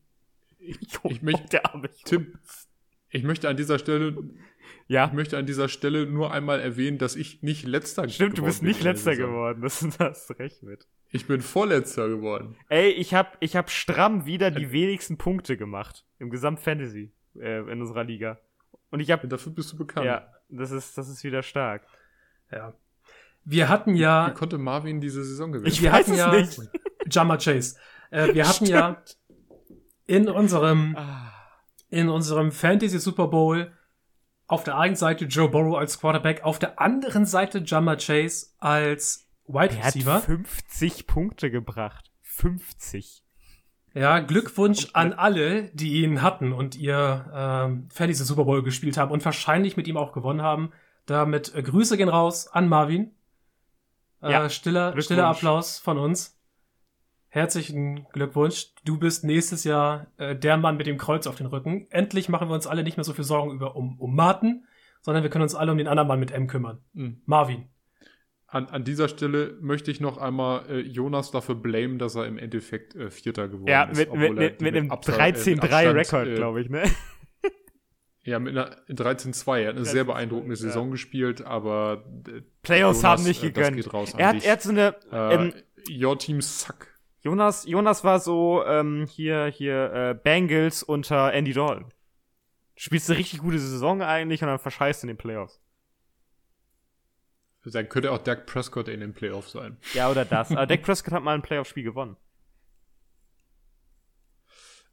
[0.58, 1.88] ich, Jo, ich möchte, der arme.
[2.04, 2.34] Tim,
[3.10, 4.16] ich möchte an dieser Stelle,
[4.88, 8.42] Ja, ich möchte an dieser Stelle nur einmal erwähnen, dass ich nicht letzter stimmt, du
[8.42, 9.62] geworden bist nicht in der letzter geworden.
[9.62, 10.86] Das, da hast recht mit.
[11.10, 12.56] Ich bin vorletzter geworden.
[12.68, 17.80] Ey, ich hab, ich hab stramm wieder die wenigsten Punkte gemacht im Gesamt-Fantasy äh, in
[17.80, 18.40] unserer Liga.
[18.94, 20.06] Und ich hab, Und dafür bist du bekannt.
[20.06, 21.82] ja, das ist, das ist wieder stark.
[22.52, 22.74] Ja.
[23.44, 24.28] Wir hatten ja.
[24.30, 25.66] Wie konnte Marvin diese Saison gewinnen?
[25.72, 26.60] Ich wir weiß hatten es ja nicht.
[27.10, 27.76] Jama Chase.
[28.10, 29.02] Äh, wir hatten ja
[30.06, 31.32] in unserem Ah.
[31.90, 33.72] in unserem Fantasy Super Bowl
[34.46, 39.28] auf der einen Seite Joe Burrow als Quarterback, auf der anderen Seite Jama Chase als
[39.46, 40.20] Wide Er hat Receiver.
[40.20, 42.12] 50 Punkte gebracht.
[42.22, 43.23] 50.
[43.94, 49.12] Ja, Glückwunsch an alle, die ihn hatten und ihr ähm, Fantasy Super Bowl gespielt haben
[49.12, 50.72] und wahrscheinlich mit ihm auch gewonnen haben.
[51.06, 53.12] Damit äh, Grüße gehen raus an Marvin.
[54.20, 56.40] Äh, Ja, stiller, stiller Applaus von uns.
[57.28, 58.74] Herzlichen Glückwunsch.
[58.84, 61.86] Du bist nächstes Jahr äh, der Mann mit dem Kreuz auf den Rücken.
[61.90, 64.64] Endlich machen wir uns alle nicht mehr so viel Sorgen über um, um Martin,
[65.02, 66.78] sondern wir können uns alle um den anderen Mann mit M kümmern.
[66.94, 67.22] Mhm.
[67.26, 67.68] Marvin.
[68.54, 72.38] An, an dieser Stelle möchte ich noch einmal äh, Jonas dafür blamen, dass er im
[72.38, 73.98] Endeffekt äh, Vierter geworden Ja, ist.
[73.98, 76.60] mit, mit, obwohl er mit, die mit einem Abstand- äh, mit 13-3-Rekord, Abstand, äh, glaube
[76.60, 76.82] ich, ne?
[78.26, 79.58] Ja, mit einer 13-2.
[79.58, 80.60] Er hat eine sehr 13-2, beeindruckende ja.
[80.60, 83.76] Saison gespielt, aber äh, Playoffs Jonas, haben nicht äh, das gegönnt.
[83.76, 84.46] geht raus an Er hat, dich.
[84.46, 85.52] er hat so eine, äh, ähm,
[85.90, 86.86] Your Team suck.
[87.20, 91.86] Jonas, Jonas war so, ähm, hier, hier, äh, Bengals unter Andy Dalton.
[92.76, 95.60] Spielst eine richtig gute Saison eigentlich und dann verscheißt in den Playoffs.
[97.64, 99.78] Dann könnte auch Dak Prescott in den Playoffs sein.
[99.94, 100.50] Ja, oder das.
[100.50, 102.16] Aber Dak Prescott hat mal ein Playoff-Spiel gewonnen.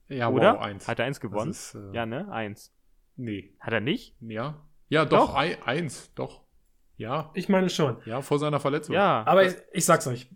[0.07, 0.55] Ja, oder?
[0.55, 0.87] wow, eins.
[0.87, 1.51] Hat er eins gewonnen?
[1.51, 2.31] ist, äh, ja, ne?
[2.31, 2.73] Eins.
[3.15, 3.53] Nee.
[3.59, 4.15] Hat er nicht?
[4.21, 4.61] Ja.
[4.89, 5.35] Ja, doch, Doch.
[5.35, 6.41] Ei, eins, doch.
[6.97, 7.97] Ja, Ich meine schon.
[8.05, 8.93] ja, vor seiner Verletzung.
[8.93, 9.23] Ja.
[9.25, 10.27] Aber ich, ich sag's euch.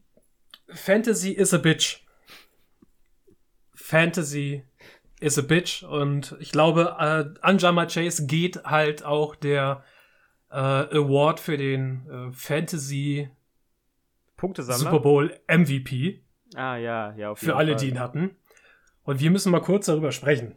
[0.70, 2.06] Fantasy is a bitch.
[3.76, 4.64] Fantasy
[5.20, 5.84] is a bitch.
[5.84, 9.84] Und ich glaube, äh, an Jama Chase geht halt auch der
[10.52, 13.30] äh, Award für den äh, Fantasy
[14.38, 14.92] Punktesammler?
[14.92, 16.26] Super Bowl MVP
[16.56, 17.80] Ah, ja, ja, auf für jeden alle, Fall.
[17.80, 18.36] die ihn hatten.
[19.04, 20.56] Und wir müssen mal kurz darüber sprechen.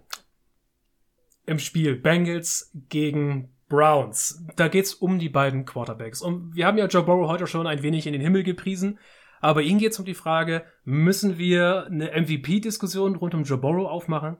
[1.46, 4.44] Im Spiel Bengals gegen Browns.
[4.56, 6.22] Da geht's um die beiden Quarterbacks.
[6.22, 8.98] Und wir haben ja Joe Burrow heute schon ein wenig in den Himmel gepriesen.
[9.40, 14.36] Aber ihnen geht's um die Frage, müssen wir eine MVP-Diskussion rund um Joe Burrow aufmachen?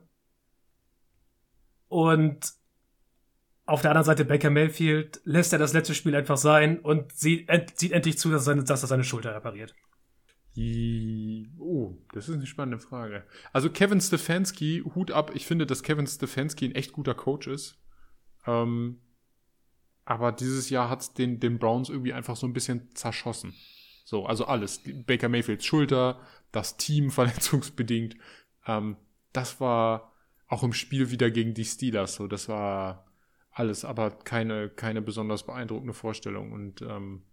[1.87, 2.53] Und
[3.69, 7.49] auf der anderen Seite Baker Mayfield lässt er das letzte Spiel einfach sein und sieht,
[7.75, 9.75] sieht endlich zu, dass, seine, dass er seine Schulter repariert.
[11.59, 13.23] Oh, das ist eine spannende Frage.
[13.53, 15.31] Also Kevin Stefanski, Hut ab.
[15.35, 17.79] Ich finde, dass Kevin Stefanski ein echt guter Coach ist.
[18.45, 18.99] Ähm,
[20.03, 23.53] aber dieses Jahr hat es den, den Browns irgendwie einfach so ein bisschen zerschossen.
[24.03, 24.81] So, also alles.
[25.05, 26.19] Baker Mayfields Schulter,
[26.51, 28.17] das Team verletzungsbedingt.
[28.65, 28.97] Ähm,
[29.31, 30.11] das war
[30.47, 32.27] auch im Spiel wieder gegen die Steelers so.
[32.27, 33.08] Das war
[33.59, 36.51] alles, aber keine, keine besonders beeindruckende Vorstellung.
[36.53, 37.23] Und ähm,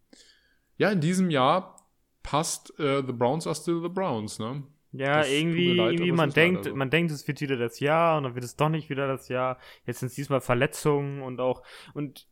[0.77, 1.89] ja, in diesem Jahr
[2.23, 4.65] passt äh, The Browns are still the Browns, ne?
[4.93, 6.75] Ja, Das irgendwie, leid, irgendwie man denkt, so.
[6.75, 9.29] man denkt, es wird wieder das Jahr und dann wird es doch nicht wieder das
[9.29, 9.59] Jahr.
[9.85, 11.63] Jetzt sind es diesmal Verletzungen und auch,
[11.95, 12.27] und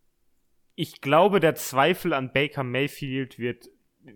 [0.75, 3.69] ich glaube, der Zweifel an Baker Mayfield wird,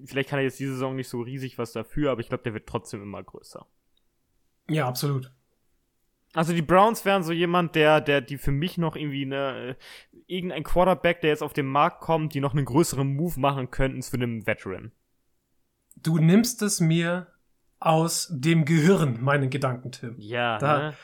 [0.04, 2.54] vielleicht kann er jetzt diese Saison nicht so riesig was dafür, aber ich glaube, der
[2.54, 3.66] wird trotzdem immer größer.
[4.68, 5.30] Ja, absolut.
[6.38, 9.74] Also die Browns wären so jemand, der, der, die für mich noch irgendwie eine, äh,
[10.28, 14.04] irgendein Quarterback, der jetzt auf den Markt kommt, die noch einen größeren Move machen könnten
[14.04, 14.92] für einen Veteran.
[15.96, 17.26] Du nimmst es mir
[17.80, 20.14] aus dem Gehirn, meinen Gedanken, Tim.
[20.18, 20.94] Ja, Da- ne?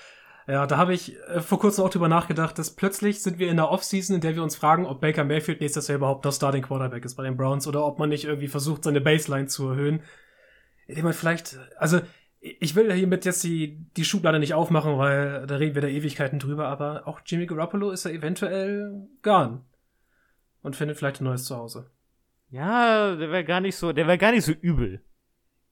[0.47, 3.57] Ja, da habe ich äh, vor kurzem auch drüber nachgedacht, dass plötzlich sind wir in
[3.57, 6.63] der Offseason, in der wir uns fragen, ob Baker Mayfield nächstes Jahr überhaupt noch Starting
[6.63, 10.03] Quarterback ist bei den Browns oder ob man nicht irgendwie versucht, seine Baseline zu erhöhen.
[10.87, 12.01] Indem man vielleicht, also
[12.45, 16.39] ich will hiermit jetzt die, die Schublade nicht aufmachen, weil da reden wir da Ewigkeiten
[16.39, 19.63] drüber, aber auch Jimmy Garoppolo ist ja eventuell gone.
[20.63, 21.91] Und findet vielleicht ein neues Zuhause.
[22.51, 25.03] Ja, der wäre gar nicht so, der wäre gar nicht so übel.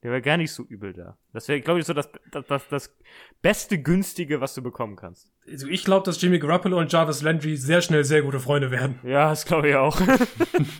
[0.01, 1.17] Der wäre gar nicht so übel da.
[1.31, 2.95] Das wäre, glaube ich, so das, das, das, das
[3.41, 5.31] beste günstige, was du bekommen kannst.
[5.49, 8.99] Also ich glaube, dass Jimmy Garoppolo und Jarvis Landry sehr schnell sehr gute Freunde werden.
[9.03, 9.99] Ja, das glaube ich auch.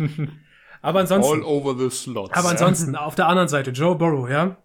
[0.81, 1.33] Aber ansonsten.
[1.33, 2.33] All over the slots.
[2.33, 4.57] Aber ansonsten, auf der anderen Seite, Joe Burrow, ja,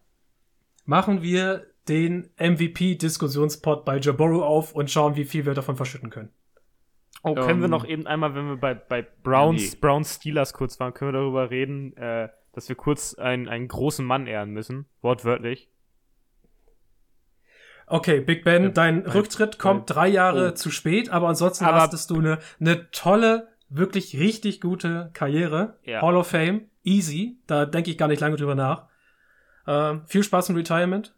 [0.89, 6.31] machen wir den MVP-Diskussionspot bei Burrow auf und schauen, wie viel wir davon verschütten können.
[7.23, 9.79] Oh, können wir Ähm, noch eben einmal, wenn wir bei, bei Browns, nee.
[9.81, 14.05] Browns Steelers kurz waren, können wir darüber reden, äh, dass wir kurz einen, einen großen
[14.05, 14.87] Mann ehren müssen.
[15.03, 15.69] Wortwörtlich.
[17.87, 20.55] Okay, Big Ben, Ja, dein bei- Rücktritt kommt bei- drei Jahre oh.
[20.55, 25.79] zu spät, aber ansonsten Aber- hattest du eine, eine tolle, wirklich richtig gute Karriere.
[25.85, 26.01] Ja.
[26.03, 28.89] Hall of Fame, easy, da denke ich gar nicht lange drüber nach.
[29.69, 31.15] Ähm, viel Spaß im Retirement.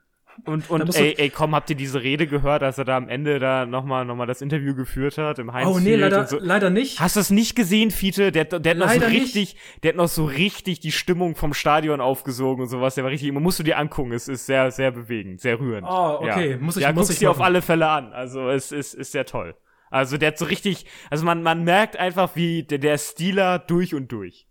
[0.47, 3.39] Und, und ey, ey, komm, habt ihr diese Rede gehört, als er da am Ende
[3.39, 6.39] da nochmal noch mal das Interview geführt hat im Heinz oh nee, leider, so.
[6.41, 6.99] leider nicht.
[6.99, 8.33] Hast du es nicht gesehen, Fiete?
[8.33, 9.23] Der, der hat noch so Leider nicht.
[9.23, 12.95] richtig, der hat noch so richtig die Stimmung vom Stadion aufgesogen und sowas.
[12.95, 14.13] Der war richtig, musst du dir angucken.
[14.13, 15.87] Es ist sehr, sehr bewegend, sehr rührend.
[15.89, 16.53] Oh, okay.
[16.53, 16.59] Ja.
[16.59, 18.13] Muss ich- ja, muss guck's ich dir auf alle Fälle an.
[18.13, 19.55] Also es ist, ist sehr toll.
[19.91, 23.59] Also der hat so richtig, also man, man merkt einfach, wie der, der ist Steeler
[23.59, 24.47] durch und durch.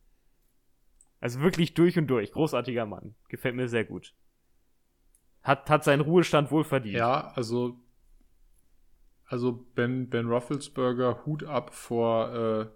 [1.20, 2.32] Also wirklich durch und durch.
[2.32, 3.16] Großartiger Mann.
[3.28, 4.14] Gefällt mir sehr gut.
[5.42, 6.98] Hat, hat seinen Ruhestand wohl verdient.
[6.98, 7.80] Ja, also,
[9.26, 12.68] also Ben, Ben Roethlisberger, Hut ab vor äh,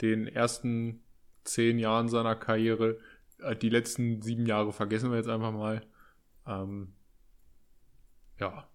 [0.00, 1.02] den ersten
[1.44, 2.98] zehn Jahren seiner Karriere.
[3.38, 5.82] Äh, die letzten sieben Jahre vergessen wir jetzt einfach mal.
[6.46, 6.92] Ähm,
[8.38, 8.68] ja.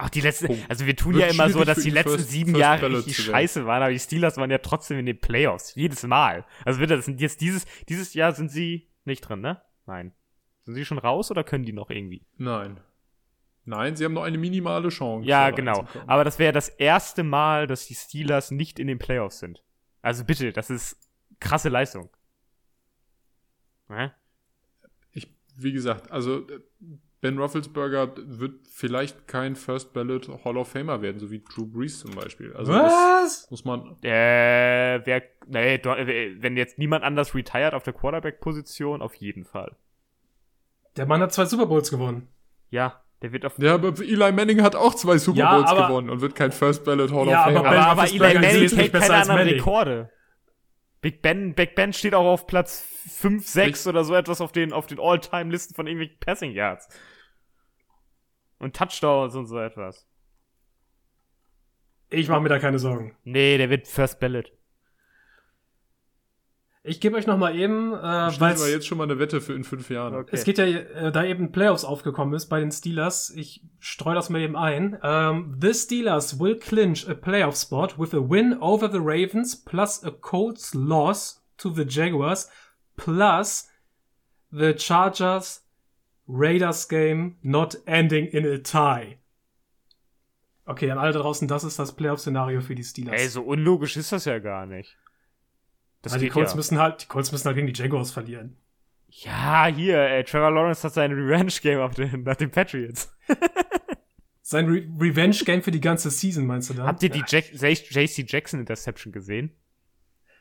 [0.00, 0.64] Ach, die letzten, Punkt.
[0.70, 3.06] also wir tun Wird ja immer so, dass die letzten First- sieben First Jahre Ballot
[3.06, 5.74] richtig scheiße waren, aber die Steelers waren ja trotzdem in den Playoffs.
[5.74, 6.44] Jedes Mal.
[6.64, 9.60] Also bitte, das sind jetzt dieses, dieses Jahr sind sie nicht drin, ne?
[9.86, 10.12] Nein.
[10.64, 12.26] Sind sie schon raus oder können die noch irgendwie?
[12.36, 12.80] Nein.
[13.64, 15.28] Nein, sie haben noch eine minimale Chance.
[15.28, 15.86] Ja, genau.
[16.06, 19.62] Aber das wäre das erste Mal, dass die Steelers nicht in den Playoffs sind.
[20.00, 20.96] Also bitte, das ist
[21.40, 22.08] krasse Leistung.
[23.88, 24.12] Ne?
[25.12, 26.60] ich, wie gesagt, also äh,
[27.20, 31.98] Ben Roethlisberger wird vielleicht kein First Ballot Hall of Famer werden, so wie Drew Brees
[31.98, 32.52] zum Beispiel.
[32.54, 33.48] Also Was?
[33.50, 33.96] muss man.
[34.02, 39.74] Äh, wer, nee, äh, wenn jetzt niemand anders retired auf der Quarterback-Position, auf jeden Fall.
[40.96, 42.28] Der Mann hat zwei Super Bowls gewonnen.
[42.70, 45.88] Ja, der wird auf Ja, aber Eli Manning hat auch zwei Super Ja, Bowls aber-
[45.88, 47.70] gewonnen und wird kein First Ballot Hall Ja, of aber Famer.
[47.70, 49.54] Ben aber, aber Eli Manning hält besser keine als anderen Manning.
[49.54, 50.10] Rekorde.
[51.00, 54.72] Big Ben, Big Ben steht auch auf Platz 5, 6 oder so etwas auf den,
[54.72, 56.88] auf den All-Time-Listen von irgendwelchen Passing Yards.
[58.58, 60.08] Und Touchdowns und so etwas.
[62.10, 63.14] Ich mache mir da keine Sorgen.
[63.22, 64.52] Nee, der wird First Ballot.
[66.84, 67.96] Ich gebe euch noch mal eben, äh,
[68.40, 70.14] weil wir jetzt schon mal eine Wette für in fünf Jahren.
[70.14, 70.30] Okay.
[70.32, 73.30] es geht ja, äh, da eben Playoffs aufgekommen ist bei den Steelers.
[73.30, 74.98] Ich streue das mal eben ein.
[75.02, 80.02] Ähm, the Steelers will clinch a playoff spot with a win over the Ravens plus
[80.04, 82.48] a Colts loss to the Jaguars
[82.96, 83.68] plus
[84.50, 85.64] the Chargers
[86.28, 89.18] Raiders game not ending in a tie.
[90.66, 93.18] Okay, an alle draußen, das ist das Playoff-Szenario für die Steelers.
[93.18, 94.98] Ey, so unlogisch ist das ja gar nicht.
[96.02, 96.56] Das Weil die Colts ja.
[96.56, 98.56] müssen halt, die Colts müssen halt gegen die Jaguars verlieren.
[99.08, 103.12] Ja, hier, ey, Trevor Lawrence hat sein Revenge-Game auf den, nach den Patriots.
[104.42, 106.86] Sein Re Revenge-Game für die ganze Season, meinst du da?
[106.86, 109.54] Habt ihr die Jack JC Jackson Interception gesehen?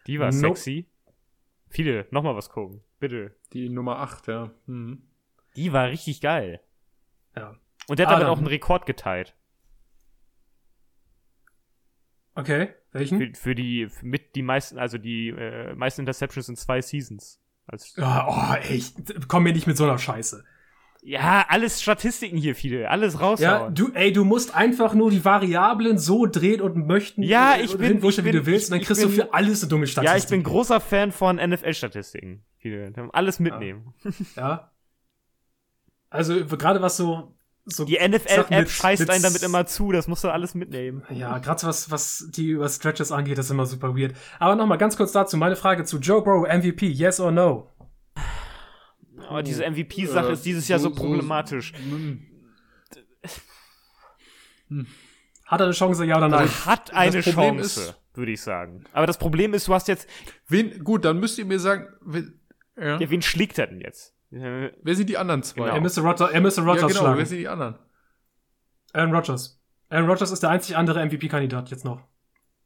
[0.08, 0.56] Die war Nope.
[0.56, 0.90] sexy.
[1.68, 2.82] Viele, nochmal was gucken.
[3.00, 3.36] Bitte.
[3.52, 4.52] Die Nummer 8, ja.
[4.66, 5.02] Mhm.
[5.58, 6.62] Die war richtig geil.
[7.36, 7.58] Ja.
[7.90, 8.34] Und der hat damit Adam.
[8.34, 9.36] auch einen Rekord geteilt.
[12.36, 13.20] Okay, welchen?
[13.20, 17.40] Für, für die, für mit die meisten, also die äh, meisten Interceptions in zwei Seasons.
[17.68, 18.94] Als, Ja, oh, ey, ich,
[19.28, 20.44] komm mir nicht mit so einer Scheiße.
[21.04, 22.90] ja, alles Statistiken hier, viele.
[22.90, 23.76] Alles Ja, raushauen.
[23.76, 27.24] du, ey, du musst einfach nur die Variablen so drehen und möchten.
[27.24, 29.16] Ja, ich und bin- ich wie bin- du willst, und dann ich kriegst du bin-
[29.18, 30.24] für alles eine dumme ja, Statistik.
[30.24, 32.44] ich bin großer Fan von NFL-Statistiken.
[32.58, 32.92] Viele.
[33.14, 33.94] Alles mitnehmen.
[34.36, 34.72] Ja.
[36.10, 37.37] Also, gerade was so,
[37.70, 37.86] so.
[37.86, 41.04] Die NFL-App scheißt einen damit immer zu, das musst du alles mitnehmen.
[41.10, 44.16] Ja, gerade was, was die über Stretches angeht, ist immer super weird.
[44.40, 47.72] Aber nochmal ganz kurz dazu, meine Frage zu Joe Burrow, MVP, yes or no?
[49.30, 51.74] Aber diese MVP-Sache Äh, ist dieses Jahr so, so- so- problematisch.
[51.74, 52.26] Mhm.
[55.46, 56.48] Hat er eine Chance, ja oder nein?
[56.48, 58.84] Er hat eine Chance, würde ich sagen.
[58.92, 60.08] Aber das Problem ist, du hast jetzt,
[60.48, 62.40] Wen, gut, dann müsst ihr mir sagen, wen,
[62.78, 63.00] ja.
[63.00, 64.14] ja, wen schlägt er denn jetzt?
[64.32, 65.64] Äh, wer sind die anderen zwei?
[65.66, 65.76] Genau.
[65.76, 67.26] er müsste Rodgers, er müsste ja, Rodgers genau, wer schlagen.
[67.26, 67.76] sind die anderen?
[68.94, 69.62] Aaron Rodgers.
[69.90, 72.02] Aaron Rodgers ist der einzig andere MVP-Kandidat jetzt noch.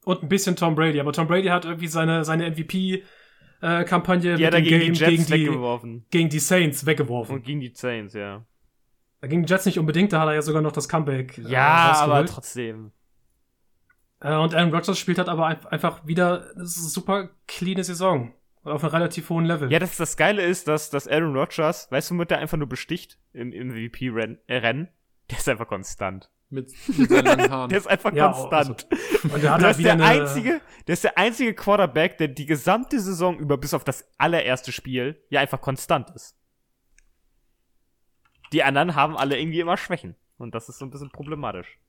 [0.05, 4.53] Und ein bisschen Tom Brady, aber Tom Brady hat irgendwie seine, seine MVP-Kampagne Die hat
[4.55, 6.05] er dem gegen die Game Jets gegen die, weggeworfen.
[6.09, 7.35] gegen die Saints weggeworfen.
[7.35, 8.43] Und gegen die Saints, ja.
[9.21, 11.37] Gegen die Jets nicht unbedingt, da hat er ja sogar noch das Comeback.
[11.37, 12.91] äh, Ja, aber trotzdem.
[14.19, 18.33] Äh, und Aaron Rodgers spielt halt aber ein- einfach wieder eine super cleane Saison.
[18.63, 19.71] Auf einem relativ hohen Level.
[19.71, 22.69] Ja, das, das Geile ist, dass, dass Aaron Rodgers, weißt du, womit der einfach nur
[22.69, 24.37] besticht im, im MVP-Rennen?
[24.47, 24.89] Äh, Rennen?
[25.31, 26.29] der ist einfach konstant.
[26.49, 27.69] Mit, mit seinen langen Haaren.
[27.69, 28.85] Der ist einfach Ja, konstant.
[29.23, 32.27] Und er hat der halt ist der eine, einzige, der ist der einzige Quarterback, der
[32.27, 36.35] die gesamte Saison über bis auf das allererste Spiel ja einfach konstant ist.
[38.51, 40.15] Die anderen haben alle irgendwie immer Schwächen.
[40.37, 41.79] Und das ist so ein bisschen problematisch.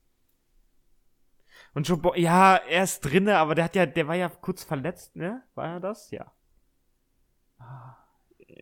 [1.73, 4.63] Und Joe Bo ja, er ist drinne, aber der hat ja, der war ja kurz
[4.63, 5.43] verletzt, ne?
[5.55, 6.09] War er das?
[6.11, 6.31] Ja.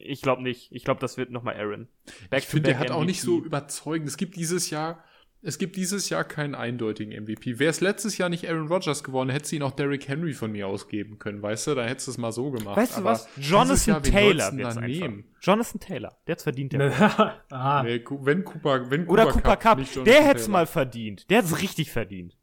[0.03, 0.71] Ich glaube nicht.
[0.71, 1.87] Ich glaube, das wird nochmal Aaron.
[2.35, 3.45] ich finde, der hat auch Back-to-back nicht so MVP.
[3.47, 4.07] überzeugend.
[4.07, 5.03] Es gibt dieses Jahr,
[5.43, 7.59] es gibt dieses Jahr keinen eindeutigen MVP.
[7.59, 10.67] Wäre es letztes Jahr nicht Aaron Rodgers geworden, hätte ihn auch Derrick Henry von mir
[10.67, 11.75] ausgeben können, weißt du?
[11.75, 12.77] Da hättest du es mal so gemacht.
[12.77, 13.27] Weißt du was?
[13.37, 14.87] Jonathan Jahr, Taylor wird's einfach.
[14.87, 15.23] nehmen?
[15.41, 16.17] Jonathan Taylor.
[16.27, 19.77] Der hat's verdient, der Ne, ah, Nee, wenn Cooper, wenn Oder Cooper Cup.
[19.79, 21.29] nicht Jonathan Der hätte es mal verdient.
[21.29, 22.37] Der hat's richtig verdient.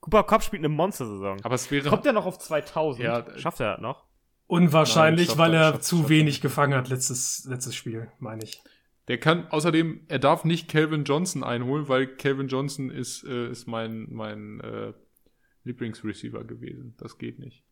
[0.00, 1.38] Cooper Cup spielt eine Monster-Saison.
[1.42, 1.88] Aber es wäre.
[1.88, 3.04] Kommt er noch auf 2000?
[3.04, 4.04] Ja, Schafft er das noch?
[4.50, 8.62] Unwahrscheinlich, Nein, weil er, zu wenig gefangen hat letztes, letztes Spiel, meine ich.
[9.08, 13.66] Der kann, außerdem, er darf nicht Calvin Johnson einholen, weil Calvin Johnson ist, äh, ist
[13.66, 14.92] mein, mein äh,
[15.64, 16.94] Lieblingsreceiver gewesen.
[16.98, 17.64] Das geht nicht.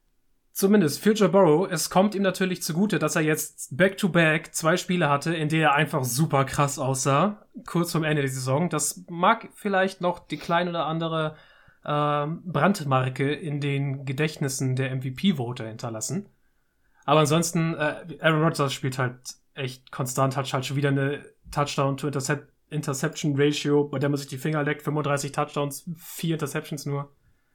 [0.52, 5.08] zumindest für Burrow, es kommt ihm natürlich zugute, dass er jetzt back-to-back -back zwei Spiele
[5.08, 8.68] hatte, in denen er einfach super krass aussah, kurz vorm Ende der Saison.
[8.68, 11.36] Das mag vielleicht noch die kleine oder andere
[11.84, 16.28] äh, Brandmarke in den Gedächtnissen der MVP-Voter hinterlassen.
[17.08, 19.16] Aber ansonsten, äh, Aaron Rodgers spielt halt
[19.54, 24.82] echt konstant, hat halt schon wieder eine Touchdown-to-Interception-Ratio, bei der man sich die Finger leckt,
[24.82, 27.10] 35 Touchdowns, 4 Interceptions nur.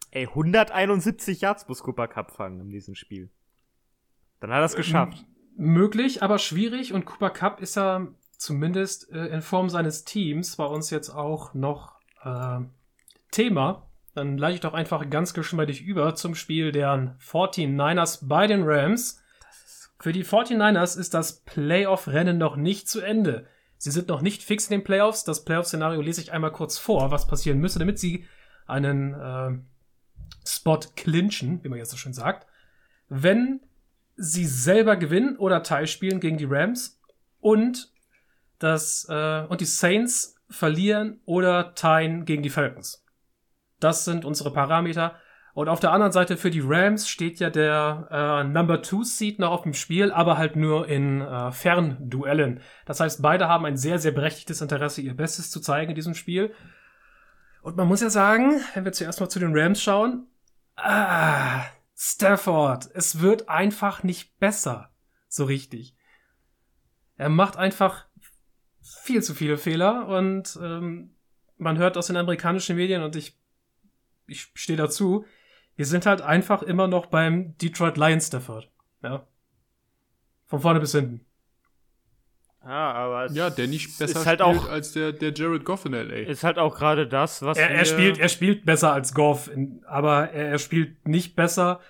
[0.09, 3.29] Ey, 171 Yards muss Cooper Cup fangen in diesem Spiel.
[4.39, 5.23] Dann hat er es geschafft.
[5.55, 6.91] M möglich, aber schwierig.
[6.91, 11.53] Und Cooper Cup ist ja zumindest äh, in Form seines Teams bei uns jetzt auch
[11.53, 12.61] noch äh,
[13.29, 13.87] Thema.
[14.15, 19.19] Dann leite ich doch einfach ganz geschmeidig über zum Spiel der 49ers bei den Rams.
[19.99, 23.47] Für die 49ers ist das Playoff-Rennen noch nicht zu Ende.
[23.77, 25.23] Sie sind noch nicht fix in den Playoffs.
[25.23, 28.25] Das Playoff-Szenario lese ich einmal kurz vor, was passieren müsste, damit sie
[28.65, 29.51] einen äh,
[30.45, 32.47] Spot clinchen, wie man jetzt so schön sagt,
[33.09, 33.61] wenn
[34.15, 37.01] sie selber gewinnen oder teilspielen gegen die Rams
[37.39, 37.91] und
[38.59, 43.05] das äh, und die Saints verlieren oder teilen gegen die Falcons.
[43.79, 45.19] Das sind unsere Parameter.
[45.53, 49.37] Und auf der anderen Seite für die Rams steht ja der äh, Number Two Seed
[49.37, 52.59] noch auf dem Spiel, aber halt nur in äh, Fernduellen.
[52.85, 56.15] Das heißt, beide haben ein sehr, sehr berechtigtes Interesse, ihr Bestes zu zeigen in diesem
[56.15, 56.53] Spiel.
[57.61, 60.27] Und man muss ja sagen, wenn wir zuerst mal zu den Rams schauen,
[60.75, 62.89] Ah, Stafford.
[62.93, 64.89] Es wird einfach nicht besser.
[65.27, 65.95] So richtig.
[67.15, 68.05] Er macht einfach
[68.81, 71.15] viel zu viele Fehler und ähm,
[71.57, 73.37] man hört aus den amerikanischen Medien und ich,
[74.27, 75.25] ich stehe dazu,
[75.75, 78.69] wir sind halt einfach immer noch beim Detroit Lions Stafford.
[79.01, 79.25] Ja.
[80.45, 81.25] Von vorne bis hinten.
[82.63, 85.91] Ja, aber ja, der nicht besser ist halt auch, als der, der Jared Goff in
[85.91, 86.29] LA.
[86.29, 88.17] Ist halt auch gerade das, was er, er spielt.
[88.19, 91.81] Er spielt besser als Goff, in, aber er, er, spielt nicht besser,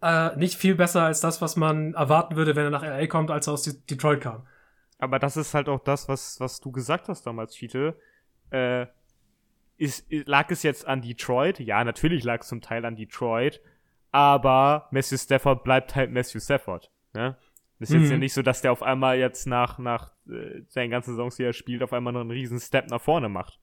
[0.00, 3.30] äh, nicht viel besser als das, was man erwarten würde, wenn er nach LA kommt,
[3.30, 4.46] als er aus Detroit kam.
[4.98, 7.98] Aber das ist halt auch das, was was du gesagt hast damals, Cheetle.
[8.48, 8.86] Äh,
[9.76, 11.60] ist, lag es jetzt an Detroit?
[11.60, 13.60] Ja, natürlich lag es zum Teil an Detroit,
[14.10, 16.90] aber Matthew Stafford bleibt halt Matthew Stafford.
[17.12, 17.36] Ne?
[17.78, 18.00] Das ist mhm.
[18.02, 18.20] jetzt ja mhm.
[18.20, 21.52] nicht so, dass der auf einmal jetzt nach, nach äh, seinen ganzen Saisons, die er
[21.52, 23.60] spielt, auf einmal noch einen riesen Step nach vorne macht.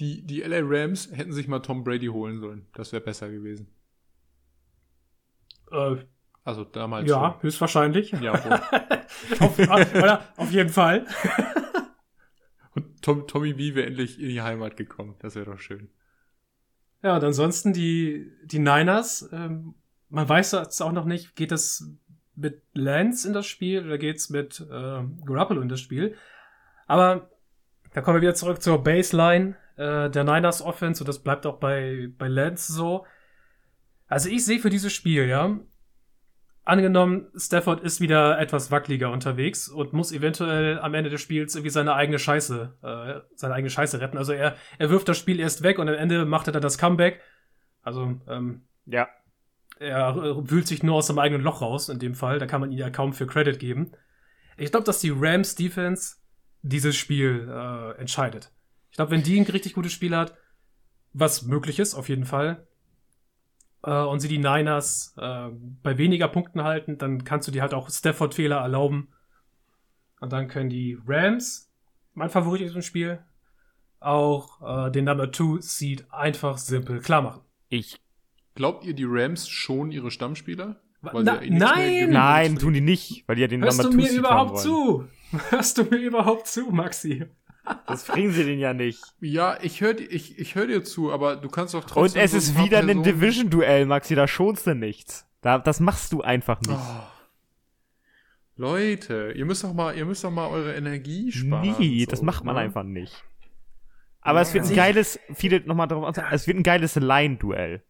[0.00, 2.66] Die, die LA Rams hätten sich mal Tom Brady holen sollen.
[2.74, 3.68] Das wäre besser gewesen.
[5.70, 5.96] Äh,
[6.44, 7.08] also damals.
[7.08, 7.42] Ja, schon.
[7.42, 8.12] höchstwahrscheinlich.
[8.12, 8.32] Ja,
[9.40, 11.06] auf, oder, auf jeden Fall.
[13.08, 15.14] Tom, Tommy B wäre endlich in die Heimat gekommen.
[15.20, 15.88] Das wäre doch schön.
[17.02, 19.74] Ja, und ansonsten die, die Niners ähm,
[20.10, 21.90] man weiß jetzt auch noch nicht, geht es
[22.34, 26.16] mit Lance in das Spiel oder geht's mit äh, Garoppolo in das Spiel.
[26.86, 27.30] Aber
[27.92, 31.58] da kommen wir wieder zurück zur Baseline äh, der Niners Offense und das bleibt auch
[31.58, 33.06] bei, bei Lance so.
[34.06, 35.58] Also ich sehe für dieses Spiel, ja,
[36.68, 41.70] angenommen, Stafford ist wieder etwas wackeliger unterwegs und muss eventuell am Ende des Spiels irgendwie
[41.70, 44.18] seine eigene Scheiße, äh, seine eigene Scheiße retten.
[44.18, 46.78] Also er, er wirft das Spiel erst weg und am Ende macht er dann das
[46.78, 47.20] Comeback.
[47.82, 49.08] Also, ähm, ja,
[49.78, 50.14] er
[50.50, 52.38] wühlt sich nur aus seinem eigenen Loch raus, in dem Fall.
[52.38, 53.92] Da kann man ihn ja kaum für Credit geben.
[54.56, 56.16] Ich glaube, dass die Rams Defense
[56.62, 58.52] dieses Spiel äh, entscheidet.
[58.90, 60.36] Ich glaube, wenn die ein richtig gutes Spiel hat,
[61.12, 62.67] was möglich ist, auf jeden Fall,
[63.82, 65.48] äh, und sie die Niners äh,
[65.82, 69.08] bei weniger Punkten halten, dann kannst du dir halt auch Stafford-Fehler erlauben.
[70.20, 71.70] Und dann können die Rams,
[72.14, 73.20] mein Favorit in diesem Spiel,
[74.00, 77.42] auch äh, den Number 2 Seed einfach simpel klar machen.
[77.68, 78.00] Ich
[78.58, 80.80] Glaubt ihr, die Rams schon ihre Stammspieler?
[81.00, 82.10] Na, eh nein!
[82.10, 85.06] Nein, tun die nicht, weil die ja den Hörst du mir überhaupt zu?
[85.50, 87.26] Hörst du mir überhaupt zu, Maxi?
[87.86, 89.02] Das bringen sie den ja nicht.
[89.20, 92.20] Ja, ich höre ich, ich hör dir zu, aber du kannst doch trotzdem.
[92.20, 95.26] Und es so ist wieder ein Division-Duell, Maxi, da schonst du nichts.
[95.40, 96.78] Da, das machst du einfach nicht.
[96.78, 97.02] Oh.
[98.56, 101.76] Leute, ihr müsst doch mal, ihr müsst doch mal eure Energie sparen.
[101.78, 102.62] Nee, so, das macht man ne?
[102.62, 103.24] einfach nicht.
[104.20, 107.82] Aber ja, es wird ein geiles, viele nochmal darauf antworten, es wird ein geiles Line-Duell.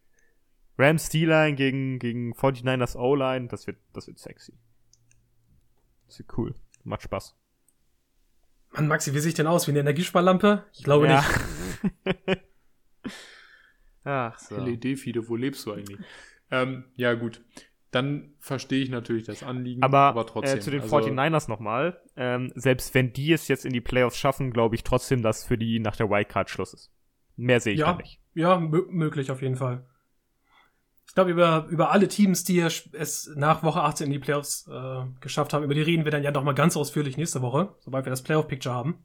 [0.77, 4.53] Rams D-Line gegen, gegen 49ers O-Line, das wird, das wird sexy.
[6.07, 6.55] Das wird cool.
[6.85, 7.35] Macht Spaß.
[8.73, 9.67] Mann, Maxi, wie sehe ich denn aus?
[9.67, 10.65] Wie eine Energiesparlampe?
[10.73, 11.25] Ich glaube ja.
[11.25, 12.41] nicht.
[14.05, 14.57] Ach so.
[14.57, 15.99] LED-Fiede, wo lebst du eigentlich?
[16.51, 17.43] ähm, ja, gut.
[17.91, 20.59] Dann verstehe ich natürlich das Anliegen, aber, aber trotzdem.
[20.59, 22.01] Äh, zu den also, 49ers nochmal.
[22.17, 25.57] Ähm, selbst wenn die es jetzt in die Playoffs schaffen, glaube ich trotzdem, dass für
[25.57, 26.93] die nach der Wildcard Schluss ist.
[27.37, 28.21] Mehr sehe ich ja, da nicht.
[28.35, 29.88] Ja, möglich auf jeden Fall
[31.09, 35.01] ich glaube, über, über alle Teams, die es nach Woche 18 in die Playoffs äh,
[35.21, 38.05] geschafft haben, über die reden wir dann ja noch mal ganz ausführlich nächste Woche, sobald
[38.05, 39.05] wir das Playoff-Picture haben.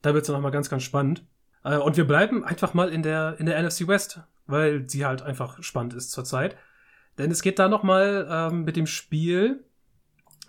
[0.00, 1.26] Da wird es dann noch mal ganz, ganz spannend.
[1.64, 5.22] Äh, und wir bleiben einfach mal in der, in der NFC West, weil sie halt
[5.22, 6.56] einfach spannend ist zurzeit.
[7.18, 9.64] Denn es geht da nochmal ähm, mit dem Spiel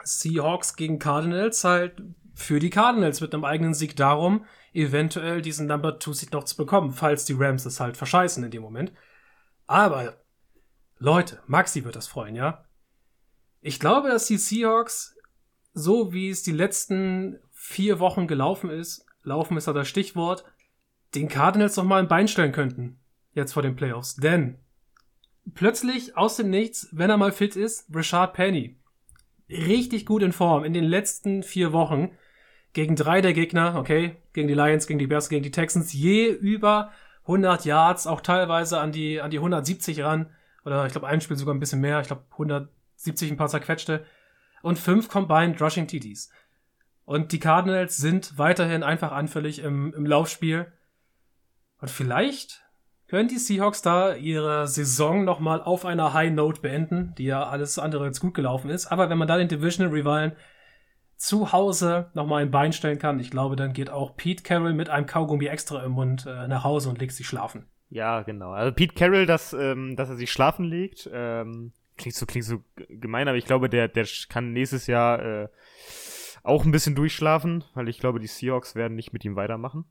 [0.04, 2.02] Seahawks gegen Cardinals halt
[2.36, 6.56] für die Cardinals mit einem eigenen Sieg darum, eventuell diesen Number 2 Seed noch zu
[6.56, 8.94] bekommen, falls die Rams es halt verscheißen in dem Moment.
[9.68, 10.21] Aber
[11.04, 12.64] Leute, Maxi wird das freuen, ja?
[13.60, 15.16] Ich glaube, dass die Seahawks,
[15.74, 20.46] so wie es die letzten vier Wochen gelaufen ist, laufen ist da das Stichwort,
[21.16, 23.00] den Cardinals noch mal ein Bein stellen könnten.
[23.34, 24.16] Jetzt vor den Playoffs.
[24.18, 24.60] Denn
[25.56, 28.78] plötzlich aus dem Nichts, wenn er mal fit ist, Richard Penny.
[29.50, 32.12] Richtig gut in Form in den letzten vier Wochen
[32.74, 36.28] gegen drei der Gegner, okay, gegen die Lions, gegen die Bears, gegen die Texans, je
[36.30, 36.92] über
[37.24, 40.30] 100 Yards, auch teilweise an die, an die 170 ran.
[40.66, 42.00] Oder ich glaube, ein Spiel sogar ein bisschen mehr.
[42.02, 44.06] Ich glaube, 170 ein paar zerquetschte.
[44.62, 46.30] Und fünf Combined Rushing TDs.
[47.06, 50.72] Und die Cardinals sind weiterhin einfach anfällig im, im Laufspiel.
[51.80, 52.64] Und vielleicht
[53.08, 57.78] können die Seahawks da ihre Saison nochmal auf einer High Note beenden, die ja alles
[57.78, 58.88] andere jetzt gut gelaufen ist.
[58.88, 60.34] Aber wenn man da den Divisional Rivalen
[61.18, 64.90] zu Hause nochmal ein Bein stellen kann, ich glaube, dann geht auch Pete Carroll mit
[64.90, 67.66] einem Kaugummi extra im Mund äh, nach Hause und legt sich schlafen.
[67.92, 68.52] Ja, genau.
[68.52, 72.64] Also Pete Carroll, dass, ähm, dass er sich schlafen legt, ähm, klingt so, klingt so
[72.90, 75.48] gemein, aber ich glaube, der, der kann nächstes Jahr äh,
[76.42, 79.84] auch ein bisschen durchschlafen, weil ich glaube, die Seahawks werden nicht mit ihm weitermachen.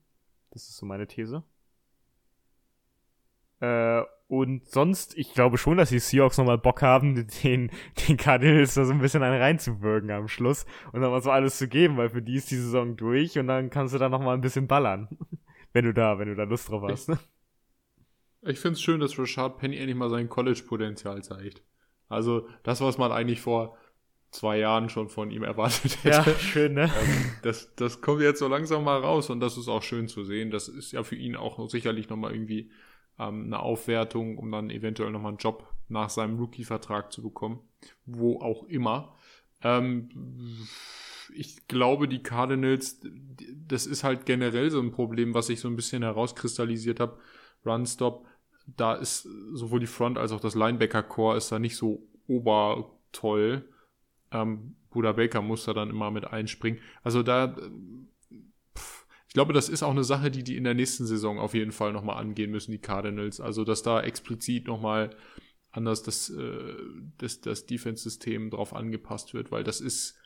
[0.51, 1.44] Das ist so meine These.
[3.61, 7.70] Äh, und sonst, ich glaube schon, dass die Seahawks nochmal Bock haben, den,
[8.09, 11.59] den Cardinals da so ein bisschen einen reinzuwirken am Schluss und dann mal so alles
[11.59, 14.36] zu geben, weil für die ist die Saison durch und dann kannst du da nochmal
[14.36, 15.09] ein bisschen ballern.
[15.74, 17.11] wenn du da, wenn du da Lust drauf hast.
[17.11, 17.18] Ich,
[18.43, 21.62] ich finde es schön, dass Rashad Penny endlich mal sein College-Potenzial zeigt.
[22.09, 23.76] Also das, was man eigentlich vor
[24.30, 26.30] zwei Jahren schon von ihm erwartet hätte.
[26.30, 26.84] Ja, schön, ne?
[26.84, 30.24] Ähm, das, das kommt jetzt so langsam mal raus und das ist auch schön zu
[30.24, 30.51] sehen.
[30.51, 32.70] Das ist ja für ihn auch sicherlich nochmal irgendwie
[33.18, 37.61] ähm, eine Aufwertung, um dann eventuell nochmal einen Job nach seinem Rookie-Vertrag zu bekommen.
[38.07, 39.16] Wo auch immer.
[39.62, 40.09] Ähm,
[41.34, 43.01] ich glaube, die Cardinals,
[43.66, 47.18] das ist halt generell so ein Problem, was ich so ein bisschen herauskristallisiert habe.
[47.64, 48.26] Run-Stop,
[48.66, 53.68] da ist sowohl die Front als auch das Linebacker-Core ist da nicht so obertoll.
[54.30, 56.80] Ähm, Buda Baker muss da dann immer mit einspringen.
[57.02, 57.56] Also da
[59.30, 61.70] ich glaube, das ist auch eine Sache, die die in der nächsten Saison auf jeden
[61.70, 63.40] Fall nochmal angehen müssen, die Cardinals.
[63.40, 65.11] Also, dass da explizit nochmal
[65.70, 66.74] anders das, äh,
[67.16, 70.18] das, das Defense-System drauf angepasst wird, weil das ist,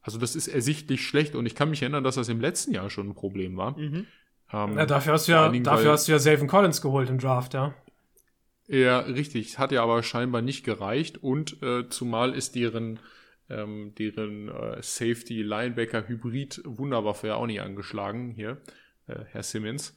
[0.00, 2.88] also das ist ersichtlich schlecht und ich kann mich erinnern, dass das im letzten Jahr
[2.88, 3.78] schon ein Problem war.
[3.78, 4.06] Mhm.
[4.52, 7.18] Ähm, ja, dafür hast du ja, Dingen, dafür hast du ja Savin Collins geholt im
[7.18, 7.74] Draft, ja.
[8.68, 9.58] Ja, richtig.
[9.58, 13.00] Hat ja aber scheinbar nicht gereicht und äh, zumal ist deren
[13.52, 18.58] ähm, deren äh, Safety-Linebacker-Hybrid Wunderwaffe ja auch nicht angeschlagen hier,
[19.06, 19.96] äh, Herr Simmons.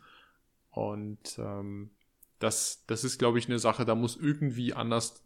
[0.72, 1.92] Und ähm,
[2.40, 5.24] das, das ist, glaube ich, eine Sache, da muss irgendwie anders,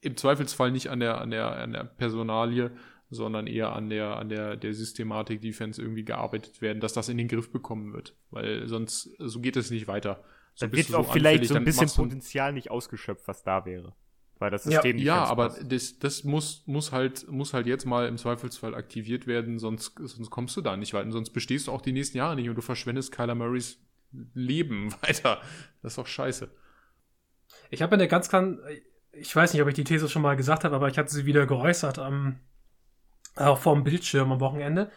[0.00, 2.72] im Zweifelsfall nicht an der, an der, an der Personalie,
[3.12, 7.18] sondern eher an der, an der, der Systematik Defense irgendwie gearbeitet werden, dass das in
[7.18, 8.16] den Griff bekommen wird.
[8.30, 10.24] Weil sonst, so geht es nicht weiter.
[10.54, 13.94] So dann wird auch so vielleicht so ein bisschen Potenzial nicht ausgeschöpft, was da wäre
[14.42, 17.86] weil das System ja, nicht Ja, aber das, das muss, muss, halt, muss halt jetzt
[17.86, 21.12] mal im Zweifelsfall aktiviert werden, sonst, sonst kommst du da nicht weiter.
[21.12, 23.78] Sonst bestehst du auch die nächsten Jahre nicht und du verschwendest Kyler Murrays
[24.34, 25.40] Leben weiter.
[25.80, 26.50] Das ist doch scheiße.
[27.70, 28.58] Ich habe eine ganz, ganz,
[29.12, 31.24] ich weiß nicht, ob ich die These schon mal gesagt habe, aber ich hatte sie
[31.24, 32.40] wieder geäußert, am,
[33.36, 34.90] auch vor dem Bildschirm am Wochenende.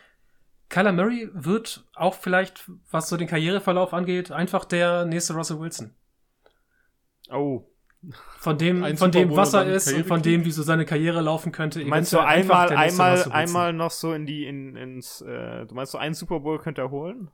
[0.70, 5.94] Kyler Murray wird auch vielleicht, was so den Karriereverlauf angeht, einfach der nächste Russell Wilson.
[7.30, 7.68] Oh,
[8.38, 11.52] von dem, von dem was er ist und von dem, wie so seine Karriere laufen
[11.52, 11.84] könnte.
[11.86, 15.98] Meinst du einmal, einmal, einmal noch so in die, in, ins, äh, du meinst so
[15.98, 17.32] einen Super Bowl könnte er holen?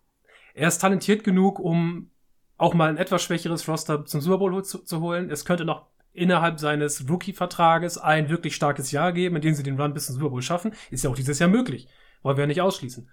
[0.54, 2.12] Er ist talentiert genug, um
[2.58, 5.30] auch mal ein etwas schwächeres Roster zum Super Bowl zu, zu holen.
[5.30, 9.80] Es könnte noch innerhalb seines Rookie-Vertrages ein wirklich starkes Jahr geben, in dem sie den
[9.80, 10.74] Run bis zum Super Bowl schaffen.
[10.90, 11.88] Ist ja auch dieses Jahr möglich.
[12.22, 13.10] Wollen wir ja nicht ausschließen.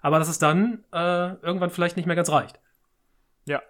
[0.00, 2.60] Aber dass es dann äh, irgendwann vielleicht nicht mehr ganz reicht.
[3.44, 3.62] Ja.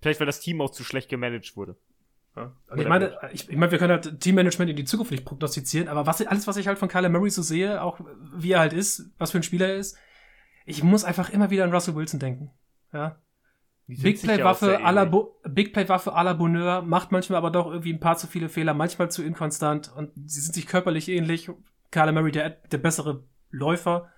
[0.00, 1.76] Vielleicht, weil das Team auch zu schlecht gemanagt wurde.
[2.36, 2.52] Ja.
[2.76, 6.06] Ich meine, ich, ich meine, wir können halt Teammanagement in die Zukunft nicht prognostizieren, aber
[6.06, 8.00] was, alles, was ich halt von Kyler Murray so sehe, auch
[8.32, 9.98] wie er halt ist, was für ein Spieler er ist,
[10.64, 12.52] ich muss einfach immer wieder an Russell Wilson denken.
[12.92, 13.18] Ja.
[13.96, 15.04] Big Play Waffe à la
[15.48, 18.48] Big Play Waffe à la Bonheur macht manchmal aber doch irgendwie ein paar zu viele
[18.48, 21.50] Fehler, manchmal zu inkonstant und sie sind sich körperlich ähnlich.
[21.90, 24.08] Kyler Murray der, der bessere Läufer.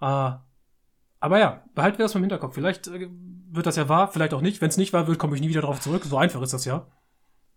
[0.00, 0.34] Uh,
[1.20, 2.54] aber ja, behalten wir das mal im Hinterkopf.
[2.54, 3.08] Vielleicht äh,
[3.50, 4.60] wird das ja wahr, vielleicht auch nicht.
[4.60, 6.02] Wenn es nicht wahr wird, komme ich nie wieder drauf zurück.
[6.04, 6.90] So einfach ist das ja.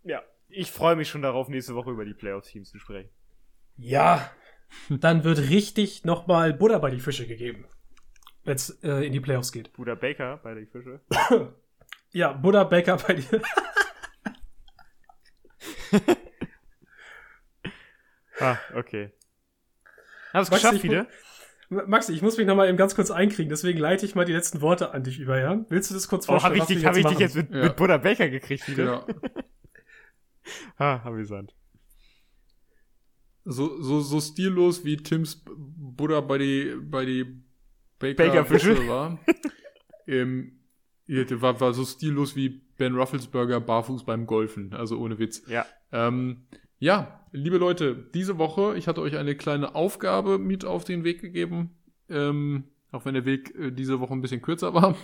[0.04, 3.10] Ja, ich freue mich schon darauf, nächste Woche über die Playoff-Teams zu sprechen.
[3.78, 4.30] Ja,
[4.90, 7.66] dann wird richtig nochmal Buddha bei die Fische gegeben.
[8.46, 9.74] Wenn es äh, in die Playoffs geht.
[9.74, 11.02] Buddha Baker bei die Fische?
[12.12, 13.42] Ja, Buddha Baker bei dir.
[18.40, 19.12] Ah, okay.
[20.34, 21.08] Hast du Maxi, geschafft ich wieder?
[21.70, 24.34] Maxi, ich muss mich noch mal eben ganz kurz einkriegen, deswegen leite ich mal die
[24.34, 25.66] letzten Worte an dich über, ja?
[25.70, 26.62] Willst du das kurz Oh, hab vorstellen?
[26.62, 27.64] ich dich, hab ich dich jetzt mit, Ja.
[27.64, 29.06] mit Buddha Baker gekriegt wieder?
[29.08, 29.08] Genau.
[30.78, 31.56] Ah, amüsant.
[33.46, 37.42] So, so, so stillos wie Tims Buddha bei die, bei die
[38.00, 38.76] Baker, Bakerfische.
[38.76, 39.20] Fische war.
[40.08, 40.60] ähm,
[41.08, 44.74] ja, der war, war so stillos wie Ben Rufflesberger barfuß beim Golfen.
[44.74, 45.44] Also ohne Witz.
[45.48, 45.66] Ja.
[45.92, 46.48] Ähm,
[46.80, 51.22] ja, liebe Leute, diese Woche, ich hatte euch eine kleine Aufgabe mit auf den Weg
[51.22, 51.72] gegeben.
[52.10, 54.96] Ähm, auch wenn der Weg äh, diese Woche ein bisschen kürzer war.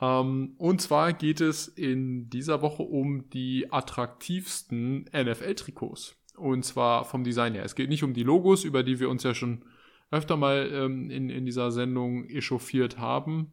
[0.00, 6.16] Ähm, und zwar geht es in dieser Woche um die attraktivsten NFL-Trikots.
[6.36, 7.64] Und zwar vom Design her.
[7.64, 9.64] Es geht nicht um die Logos, über die wir uns ja schon
[10.10, 13.52] öfter mal ähm, in, in dieser Sendung echauffiert haben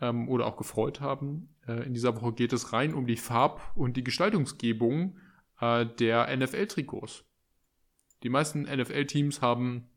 [0.00, 1.54] ähm, oder auch gefreut haben.
[1.66, 5.18] Äh, in dieser Woche geht es rein um die Farb- und die Gestaltungsgebung
[5.60, 7.24] äh, der NFL-Trikots.
[8.22, 9.88] Die meisten NFL-Teams haben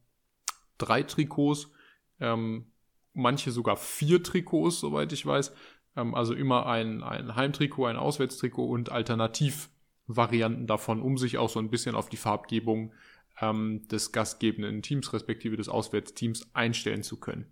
[0.77, 1.71] drei Trikots,
[2.19, 2.71] ähm,
[3.13, 5.53] manche sogar vier Trikots, soweit ich weiß.
[5.95, 11.59] Ähm, also immer ein, ein Heimtrikot, ein Auswärtstrikot und Alternativvarianten davon, um sich auch so
[11.59, 12.93] ein bisschen auf die Farbgebung
[13.41, 17.45] ähm, des gastgebenden Teams respektive des Auswärtsteams einstellen zu können.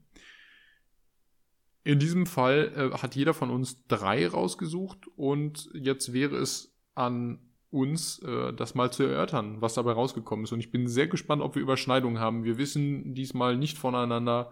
[1.84, 7.40] In diesem Fall äh, hat jeder von uns drei rausgesucht und jetzt wäre es an
[7.70, 10.52] uns, äh, das mal zu erörtern, was dabei rausgekommen ist.
[10.52, 12.44] Und ich bin sehr gespannt, ob wir Überschneidungen haben.
[12.44, 14.52] Wir wissen diesmal nicht voneinander,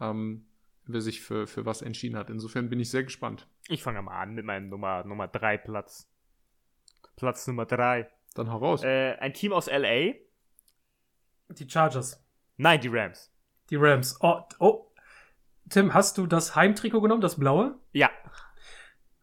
[0.00, 0.46] ähm,
[0.86, 2.30] wer sich für, für was entschieden hat.
[2.30, 3.48] Insofern bin ich sehr gespannt.
[3.68, 6.08] Ich fange mal an mit meinem Nummer, Nummer 3 Platz.
[7.16, 8.08] Platz Nummer 3.
[8.34, 8.84] Dann hau raus.
[8.84, 10.14] Äh, ein Team aus LA.
[11.50, 12.24] Die Chargers,
[12.56, 13.32] Nein, die Rams.
[13.70, 14.18] die Rams.
[14.20, 14.84] Oh, oh.
[15.70, 17.78] Tim, hast du das Heimtrikot genommen, das blaue?
[17.92, 18.10] Ja,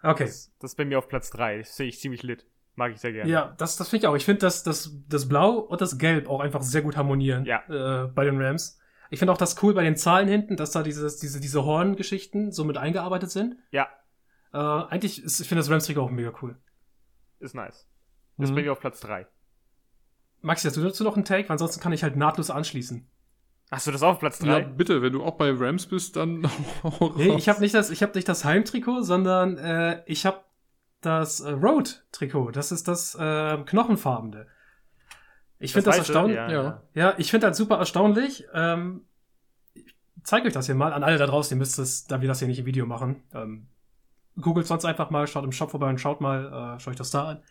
[0.03, 0.25] Okay.
[0.25, 1.59] das, das ist bei mir auf Platz 3.
[1.59, 2.45] Das sehe ich ziemlich lit.
[2.75, 3.31] Mag ich sehr gerne.
[3.31, 4.15] Ja, das, das finde ich auch.
[4.15, 7.63] Ich finde, dass das, das Blau und das Gelb auch einfach sehr gut harmonieren Ja.
[8.03, 8.79] äh, bei den Rams.
[9.09, 12.51] Ich finde auch das cool bei den Zahlen hinten, dass da dieses, diese, diese Horngeschichten
[12.51, 13.57] so mit eingearbeitet sind.
[13.71, 13.87] Ja,
[14.53, 16.57] Äh, eigentlich, ist, ich finde das Rams-Trikot auch mega cool.
[17.39, 17.87] ist nice.
[18.37, 18.55] Das Mhm.
[18.55, 19.25] mir auf Platz 3.
[20.45, 21.49] Maxi, hast du dazu noch einen Take?
[21.49, 23.07] Weil ansonsten kann ich halt nahtlos anschließen.
[23.71, 24.61] Hast du das auch auf Platz Ja, 3?
[24.65, 26.47] bitte, wenn du auch bei Rams bist, dann
[26.83, 30.41] hau Nee, ich habe nicht das, ich habe nicht das Heimtrikot, sondern äh, ich habe
[31.01, 32.51] das äh, Road-Trikot.
[32.51, 34.45] Das ist das äh, knochenfarbene.
[35.57, 36.11] Ich finde das, weiße?
[36.11, 36.35] erstaunlich.
[36.37, 36.63] Ja, ja.
[36.63, 36.83] ja.
[36.93, 38.45] Ja, ich finde das super erstaunlich.
[38.53, 39.05] Ähm,
[39.73, 41.55] ich zeige euch das hier mal an alle da draußen.
[41.55, 43.23] Ihr müsst es, da wir das hier nicht im Video machen.
[43.33, 43.67] Ähm,
[44.39, 47.09] googelt sonst einfach mal, schaut im Shop vorbei und schaut mal, äh, schaut euch das
[47.09, 47.43] da an.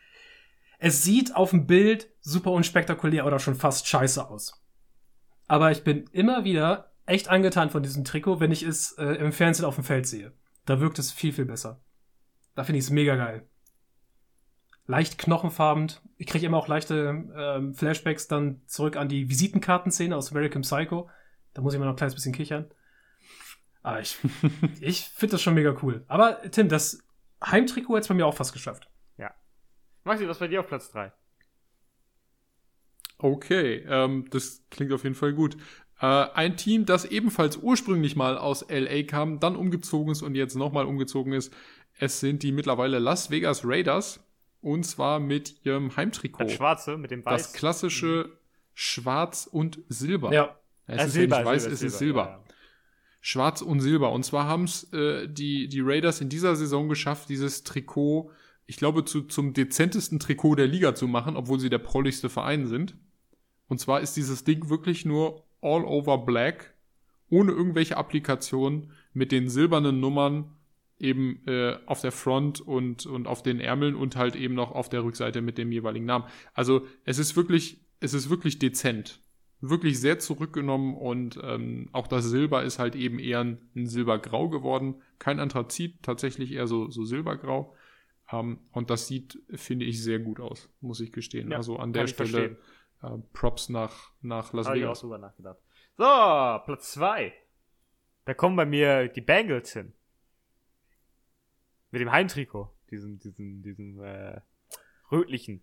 [0.85, 4.63] Es sieht auf dem Bild super unspektakulär oder schon fast scheiße aus.
[5.49, 9.33] Aber ich bin immer wieder echt angetan von diesem Trikot, wenn ich es äh, im
[9.33, 10.35] Fernsehen auf dem Feld sehe.
[10.67, 11.81] Da wirkt es viel, viel besser.
[12.55, 13.49] Da finde ich es mega geil.
[14.87, 15.91] Leicht knochenfarben.
[16.19, 21.09] Ich kriege immer auch leichte ähm, Flashbacks dann zurück an die Visitenkartenszene aus American Psycho.
[21.55, 22.71] Da muss ich mal noch ein kleines bisschen kichern.
[23.83, 24.19] Aber ich,
[24.83, 26.05] ich finde das schon mega cool.
[26.09, 26.99] Aber Tim, das
[27.43, 28.91] Heimtrikot hat es bei mir auch fast geschafft.
[30.05, 31.13] Maxi, was bei dir auf Platz 3?
[33.19, 35.57] Okay, ähm, das klingt auf jeden Fall gut.
[36.01, 40.57] Äh, ein Team, das ebenfalls ursprünglich mal aus LA kam, dann umgezogen ist und jetzt
[40.57, 41.53] nochmal umgezogen ist.
[41.99, 44.21] Es sind die mittlerweile Las Vegas Raiders.
[44.61, 46.45] Und zwar mit ihrem Heimtrikot.
[46.45, 47.43] Das schwarze mit dem weiß.
[47.43, 48.31] Das klassische
[48.73, 50.33] Schwarz und Silber.
[50.33, 50.59] Ja.
[50.87, 52.25] Es Äh, ist Silber, ja nicht weiß, Silber, es ist Silber, Silber.
[52.25, 52.55] ja, ja.
[53.21, 54.11] Schwarz und Silber.
[54.13, 58.31] Und zwar haben es äh, die, die Raiders in dieser Saison geschafft, dieses Trikot,
[58.67, 62.67] ich glaube, zu, zum dezentesten Trikot der Liga zu machen, obwohl sie der prolligste Verein
[62.67, 62.97] sind.
[63.69, 66.75] Und zwar ist dieses Ding wirklich nur all over black,
[67.31, 70.51] ohne irgendwelche Applikationen, mit den silbernen Nummern
[70.99, 74.89] eben äh, auf der Front und, und auf den Ärmeln und halt eben noch auf
[74.89, 76.25] der Rückseite mit dem jeweiligen Namen.
[76.53, 79.21] Also es ist wirklich, es ist wirklich dezent.
[79.61, 84.97] Wirklich sehr zurückgenommen und ähm, auch das Silber ist halt eben eher ein, Silbergrau geworden.
[85.19, 87.75] Kein Anthrazit, tatsächlich eher so, so Silbergrau.
[88.41, 91.51] Ähm, und das sieht, finde ich, sehr gut aus, muss ich gestehen.
[91.51, 92.57] Ja, also an der Stelle
[93.03, 95.01] äh, Props nach, nach Las Habe ich auch Vegas.
[95.01, 95.59] drüber nachgedacht.
[95.97, 96.05] So,
[96.65, 97.33] Platz 2.
[98.25, 99.93] Da kommen bei mir die Bengals hin.
[101.91, 102.71] Mit dem Heimtrikot.
[102.91, 104.41] Diesen, diesen, diesen, äh,
[105.11, 105.63] rötlichen.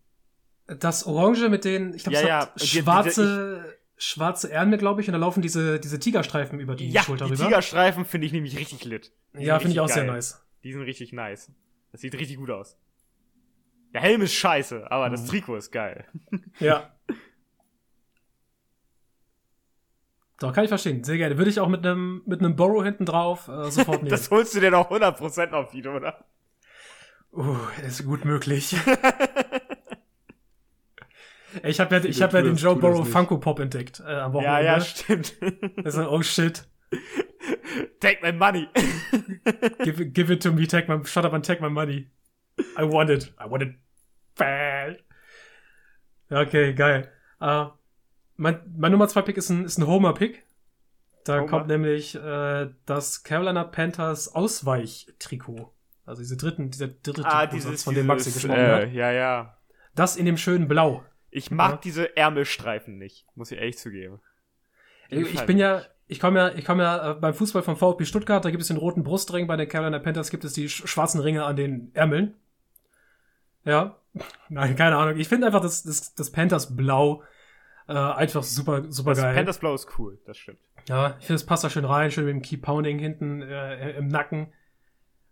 [0.68, 5.14] Das Orange mit den, ich glaube, Ja, ja, die- schwarze, schwarze Ärmel, glaube ich, und
[5.14, 7.46] da laufen diese, diese Tigerstreifen über die ja, Schulter die rüber.
[7.46, 9.12] Tigerstreifen finde ich nämlich richtig lit.
[9.34, 10.16] Die ja, finde ich auch richtig sehr geil.
[10.16, 10.46] nice.
[10.64, 11.52] Die sind richtig nice.
[11.92, 12.78] Das sieht richtig gut aus.
[13.94, 15.28] Der Helm ist scheiße, aber das Mhm.
[15.28, 16.06] Trikot ist geil.
[16.60, 16.94] Ja.
[20.40, 21.04] Doch, kann ich verstehen.
[21.04, 21.38] Sehr gerne.
[21.38, 24.10] Würde ich auch mit einem mit einem Borrow hinten drauf äh, sofort nehmen.
[24.10, 26.26] Das holst du dir doch 100% auf wieder, oder?
[27.32, 28.76] Uh, ist gut möglich.
[31.64, 34.34] ich habe ja, ich hab ja den Joe Burrow Funko Pop entdeckt äh, am Ja,
[34.34, 34.66] Wochenende.
[34.66, 35.38] ja, stimmt.
[35.84, 36.68] Das ist, oh shit.
[38.00, 38.68] Take my money.
[39.84, 42.08] Give, it- give it to me, take my, shut up and take my money.
[42.78, 43.34] I want it.
[43.40, 43.76] I want it
[44.38, 44.98] bad.
[46.30, 47.10] Okay, geil.
[47.40, 47.66] Äh,
[48.38, 50.44] mein, mein Nummer 2 Pick ist ein, ist ein Homer-Pick.
[51.26, 51.48] Da Homer.
[51.48, 55.74] kommt nämlich äh, das Carolina Panthers Ausweich-Trikot.
[56.06, 58.92] Also diese dritten, dieser dritte ah, Trikotsatz, dieses, von dem Maxi gesprochen äh, hat.
[58.94, 59.58] Ja, ja.
[59.96, 61.04] Das in dem schönen Blau.
[61.30, 61.78] Ich mag Ja.
[61.84, 64.20] diese Ärmelstreifen nicht, muss ich ehrlich zugeben.
[65.12, 68.04] Die Ich bin ja, ich komme ja, ich komme ja äh, beim Fußball vom VfB
[68.04, 70.86] Stuttgart, da gibt es den roten Brustring, bei den Carolina Panthers gibt es die sch
[70.86, 72.36] schwarzen Ringe an den Ärmeln.
[73.64, 73.96] Ja,
[74.50, 75.18] nein, keine Ahnung.
[75.18, 77.24] Ich finde einfach das, das, das Panthers Blau
[77.88, 79.36] äh, einfach super, super Das geil.
[79.36, 80.60] Panthers Blau ist cool, das stimmt.
[80.90, 83.92] Ja, ich finde, es passt da schön rein, schön mit dem Key Pounding hinten äh,
[83.92, 84.52] im Nacken.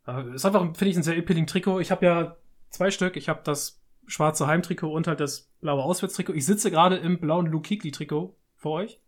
[0.07, 1.81] Äh, ist einfach, finde ich, ein sehr appealing Trikot.
[1.81, 2.37] Ich habe ja
[2.69, 3.17] zwei Stück.
[3.17, 6.33] Ich habe das schwarze Heimtrikot und halt das blaue Auswärtstrikot.
[6.33, 9.01] Ich sitze gerade im blauen Luke Kuechly-Trikot vor euch.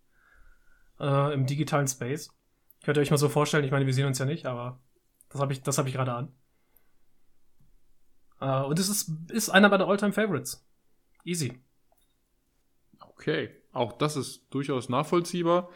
[1.02, 2.30] Äh, Im digitalen Space.
[2.84, 3.66] Könnt ihr euch mal so vorstellen.
[3.66, 4.80] Ich meine, wir sehen uns ja nicht, aber
[5.30, 6.32] das habe ich, das habe ich gerade an.
[8.40, 10.68] Äh, und es ist, ist einer meiner Alltime Favorites.
[11.24, 11.60] Easy.
[13.00, 15.70] Okay, auch das ist durchaus nachvollziehbar.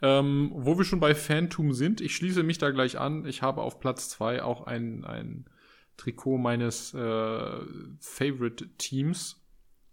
[0.00, 3.24] Ähm, wo wir schon bei Phantom sind, ich schließe mich da gleich an.
[3.24, 5.48] Ich habe auf Platz zwei auch ein, ein
[5.96, 7.60] Trikot meines äh,
[8.00, 9.40] Favorite Teams.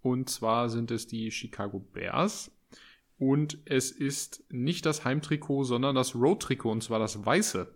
[0.01, 2.51] Und zwar sind es die Chicago Bears.
[3.19, 7.67] Und es ist nicht das Heimtrikot, sondern das Road-Trikot, und zwar das weiße.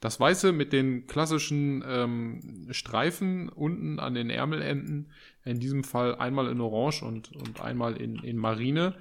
[0.00, 5.10] Das weiße mit den klassischen ähm, Streifen unten an den Ärmelenden.
[5.44, 8.94] In diesem Fall einmal in Orange und, und einmal in, in Marine.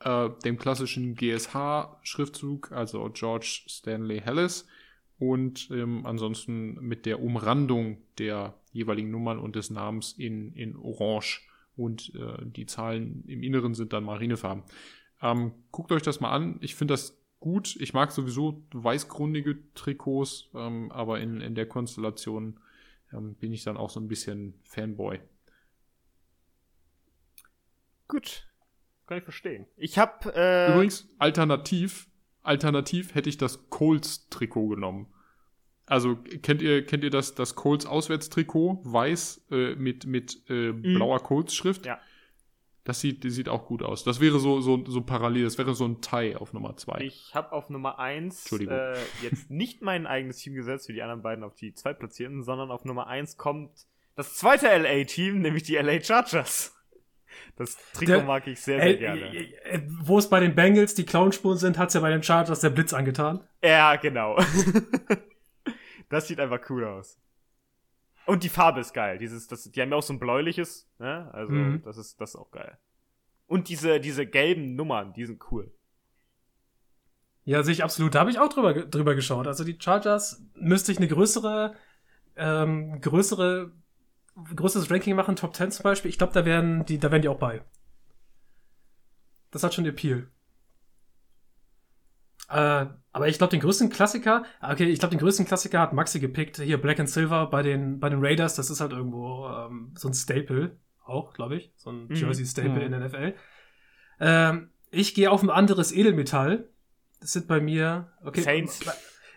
[0.00, 4.66] Äh, dem klassischen GSH-Schriftzug, also George Stanley Hellis.
[5.18, 11.47] Und ähm, ansonsten mit der Umrandung der jeweiligen Nummern und des Namens in, in Orange.
[11.78, 14.64] Und äh, die Zahlen im Inneren sind dann Marinefarben.
[15.22, 16.58] Ähm, guckt euch das mal an.
[16.60, 17.76] Ich finde das gut.
[17.76, 22.58] Ich mag sowieso weißgrundige Trikots, ähm, aber in, in der Konstellation
[23.12, 25.20] ähm, bin ich dann auch so ein bisschen Fanboy.
[28.08, 28.46] Gut.
[29.06, 29.66] Kann ich verstehen.
[29.76, 32.08] Ich hab, äh, Übrigens, alternativ,
[32.42, 35.06] alternativ hätte ich das Colts-Trikot genommen.
[35.88, 41.20] Also kennt ihr, kennt ihr das, das Colts Auswärtstrikot, weiß äh, mit, mit äh, blauer
[41.22, 41.86] Colts-Schrift?
[41.86, 41.98] Ja.
[42.84, 44.02] Das sieht, das sieht auch gut aus.
[44.04, 47.00] Das wäre so, so, so parallel, das wäre so ein Tie auf Nummer zwei.
[47.02, 48.74] Ich habe auf Nummer 1 Entschuldigung.
[48.76, 52.42] äh, jetzt nicht mein eigenes Team gesetzt, wie die anderen beiden auf die zwei platzierten,
[52.44, 53.70] sondern auf Nummer 1 kommt
[54.14, 56.74] das zweite LA-Team, nämlich die LA Chargers.
[57.56, 59.20] Das Trikot Der- mag ich sehr, sehr Ey, gerne.
[59.36, 62.60] äh, äh, wo es bei den Bengals die Clownspuren sind, hat's ja bei den Chargers
[62.60, 63.44] der Blitz angetan.
[63.62, 64.38] Ja, genau.
[66.08, 67.18] das sieht einfach cool aus.
[68.26, 69.18] Und die Farbe ist geil.
[69.18, 71.30] Dieses, das, die haben ja auch so ein bläuliches, ne?
[71.32, 71.82] Also, Mhm.
[71.82, 72.78] das ist, das ist auch geil.
[73.46, 75.72] Und diese, diese gelben Nummern, die sind cool.
[77.44, 78.14] Ja, sehe ich absolut.
[78.14, 79.46] Da habe ich auch drüber, drüber geschaut.
[79.46, 81.74] Also die Chargers müsste ich eine größere,
[82.36, 83.72] ähm, größere,
[84.54, 86.10] größeres Ranking machen, Top 10 zum Beispiel.
[86.10, 87.64] Ich glaube, da wären die, da wären die auch bei.
[89.50, 90.28] Das hat schon Appeal.
[92.48, 96.20] Äh, aber ich glaube, den größten Klassiker, okay, ich glaube, den größten Klassiker hat Maxi
[96.20, 96.58] gepickt.
[96.58, 98.54] Hier Black and Silver bei den, bei den Raiders.
[98.54, 101.72] Das ist halt irgendwo ähm, so ein Staple, auch, glaube ich.
[101.76, 102.14] So ein Mhm.
[102.14, 102.80] Jersey-Staple Mhm.
[102.80, 103.34] in der NFL.
[104.20, 106.68] Ähm, ich gehe auf ein anderes Edelmetall.
[107.20, 108.40] Das sind bei mir, okay.
[108.40, 108.80] Saints.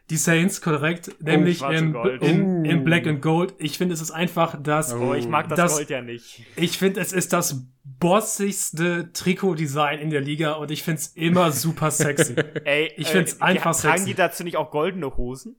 [0.10, 1.10] Die Saints, korrekt.
[1.22, 2.84] Nämlich schwarz in, in, in Oh.
[2.84, 3.54] Black and Gold.
[3.60, 6.44] Ich finde, es ist einfach das, Oh, ich mag das, Das- Gold ja nicht.
[6.58, 11.52] ich finde, es ist das bossigste Trikotdesign in der Liga und ich finde es immer
[11.52, 12.36] super sexy.
[12.66, 14.06] Ey, Ich find's die- einfach Tragen sexy.
[14.06, 15.56] die dazu nicht auch goldene Hosen?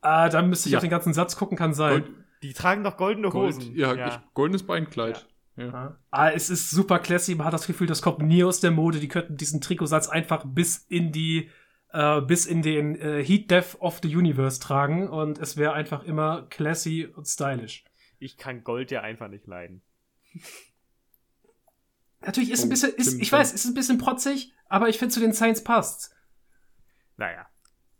[0.00, 0.78] ah, da müsste ich Ja.
[0.78, 2.02] auf den ganzen Satz gucken, kann sein.
[2.02, 2.10] Gold,
[2.42, 3.76] Die tragen doch goldene Gold, Hosen.
[3.76, 5.26] ja, Ich, goldenes Beinkleid.
[5.56, 5.64] Ja.
[5.66, 5.98] Ja.
[6.10, 7.34] Ah, es ist super classy.
[7.34, 8.98] Man hat das Gefühl, das kommt nie aus der Mode.
[9.00, 11.50] Die könnten diesen Trikotsatz einfach bis in die,
[11.92, 16.02] äh, bis in den äh, Heat Death of the Universe tragen und es wäre einfach
[16.04, 17.84] immer classy und stylish.
[18.18, 19.82] Ich kann Gold ja einfach nicht leiden.
[22.20, 25.12] Natürlich ist Oh, ein bisschen, ist, ich weiß, ist ein bisschen protzig, aber ich finde
[25.12, 26.14] zu den Saints passt.
[27.16, 27.46] Naja.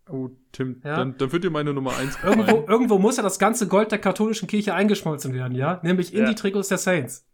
[0.09, 0.97] Oh, Tim, Ja.
[0.97, 3.99] dann, dann wird dir meine Nummer 1 Irgendwo, irgendwo muss ja das ganze Gold der
[3.99, 5.81] katholischen Kirche eingeschmolzen werden, ja?
[5.83, 6.29] Nämlich in Ja.
[6.29, 7.27] die Trikots der Saints.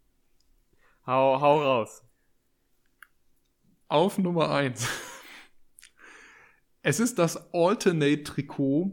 [1.05, 2.03] Hau, hau raus.
[3.87, 4.87] Auf Nummer 1.
[6.81, 8.91] Es ist das Alternate-Trikot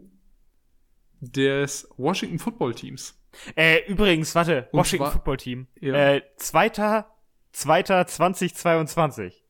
[1.21, 3.21] des Washington Football Teams.
[3.55, 5.67] Äh, übrigens, warte, Und Washington zwar- Football Team.
[5.81, 5.95] Ja.
[6.15, 7.15] Äh, zweiter,
[7.53, 9.45] zweiter 2022.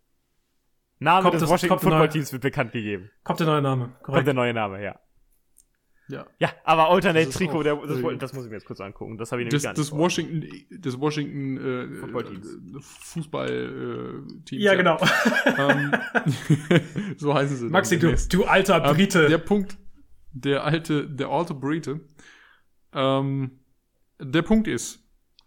[0.99, 3.11] Name Kommt des das- Washington kommt Football neue- Teams wird bekannt gegeben.
[3.25, 3.85] Kommt der neue Name.
[3.87, 4.27] Kommt Korrekt.
[4.27, 4.99] der neue Name, ja.
[6.09, 6.25] Ja.
[6.39, 8.81] Ja, aber Alternate Das ist Trikot, der, das, äh, das muss ich mir jetzt kurz
[8.81, 9.19] angucken.
[9.19, 9.79] Das habe ich nämlich Das, gar nicht.
[9.81, 9.99] das vor.
[9.99, 10.49] Washington,
[10.81, 12.47] das Washington äh, Football-Teams.
[12.47, 14.61] äh, Fußball-Team.
[14.61, 14.99] Ja, genau.
[15.59, 15.93] Ähm,
[17.17, 17.67] so heißen sie.
[17.69, 19.29] Maxi, du, du alter Ähm, Brite.
[19.29, 19.77] Der Punkt,
[20.33, 22.01] der alte, der alte Brite.
[22.93, 23.59] Ähm,
[24.21, 25.01] der Punkt ist,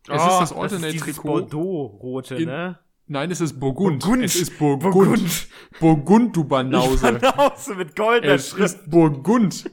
[0.08, 1.28] es Oh, ist das dieses Alternate-Trikot.
[1.28, 2.80] Bordeaux-rote, in- ne?
[3.12, 4.04] Nein, es ist Burgund.
[4.04, 4.24] Burgund.
[4.24, 4.94] Es ist Burgund.
[4.94, 5.48] Burgund.
[5.80, 7.14] Burgund, du Banause.
[7.14, 8.76] Banause mit goldener Es Schrift.
[8.82, 9.66] ist Burgund.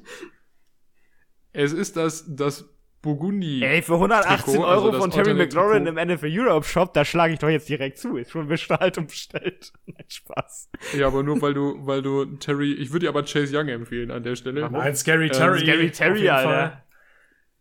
[1.56, 2.68] Es ist das, das
[3.00, 3.64] Burgundi.
[3.64, 7.02] Ey, für 118 Trikot, also Euro das von Terry McLaurin im NFL Europe Shop, da
[7.02, 8.18] schlage ich doch jetzt direkt zu.
[8.18, 9.72] Ist schon bestellt und bestellt.
[9.86, 10.68] Nein, Spaß.
[10.98, 14.10] Ja, aber nur weil du, weil du Terry, ich würde dir aber Chase Young empfehlen
[14.10, 14.68] an der Stelle.
[14.68, 15.60] Nein, Scary Terry.
[15.60, 16.82] Scary auf Terry, Alter.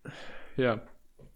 [0.03, 0.13] Fall.
[0.57, 0.81] Ja.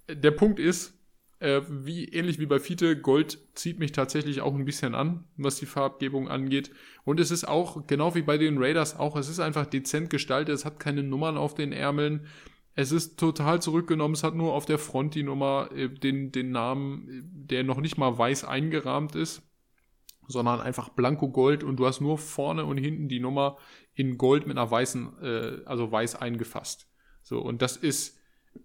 [0.09, 0.98] Der Punkt ist,
[1.39, 5.55] äh, wie ähnlich wie bei Fiete, Gold zieht mich tatsächlich auch ein bisschen an, was
[5.57, 6.71] die Farbgebung angeht.
[7.05, 10.55] Und es ist auch, genau wie bei den Raiders auch, es ist einfach dezent gestaltet,
[10.55, 12.27] es hat keine Nummern auf den Ärmeln.
[12.75, 16.51] Es ist total zurückgenommen, es hat nur auf der Front die Nummer, äh, den, den
[16.51, 19.41] Namen, der noch nicht mal weiß eingerahmt ist,
[20.27, 23.57] sondern einfach blanko Gold und du hast nur vorne und hinten die Nummer
[23.95, 26.87] in Gold mit einer weißen, äh, also weiß eingefasst.
[27.23, 28.19] So, und das ist,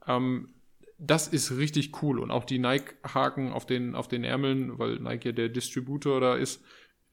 [0.07, 0.54] ähm,
[0.99, 2.19] das ist richtig cool.
[2.19, 6.35] Und auch die Nike-Haken auf den, auf den Ärmeln, weil Nike ja der Distributor da
[6.35, 6.63] ist,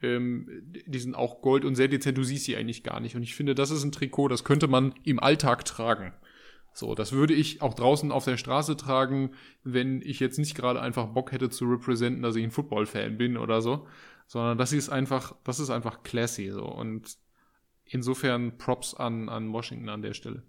[0.02, 0.48] ähm,
[0.86, 2.18] die sind auch Gold und sehr dezent.
[2.18, 3.16] Du siehst sie eigentlich gar nicht.
[3.16, 6.14] Und ich finde, das ist ein Trikot, das könnte man im Alltag tragen.
[6.74, 9.32] So, das würde ich auch draußen auf der Straße tragen,
[9.64, 13.38] wenn ich jetzt nicht gerade einfach Bock hätte zu representen, dass ich ein Football-Fan bin
[13.38, 13.88] oder so,
[14.28, 17.18] sondern das ist einfach, das ist einfach classy so und
[17.84, 20.44] insofern Props an, an Washington an der Stelle.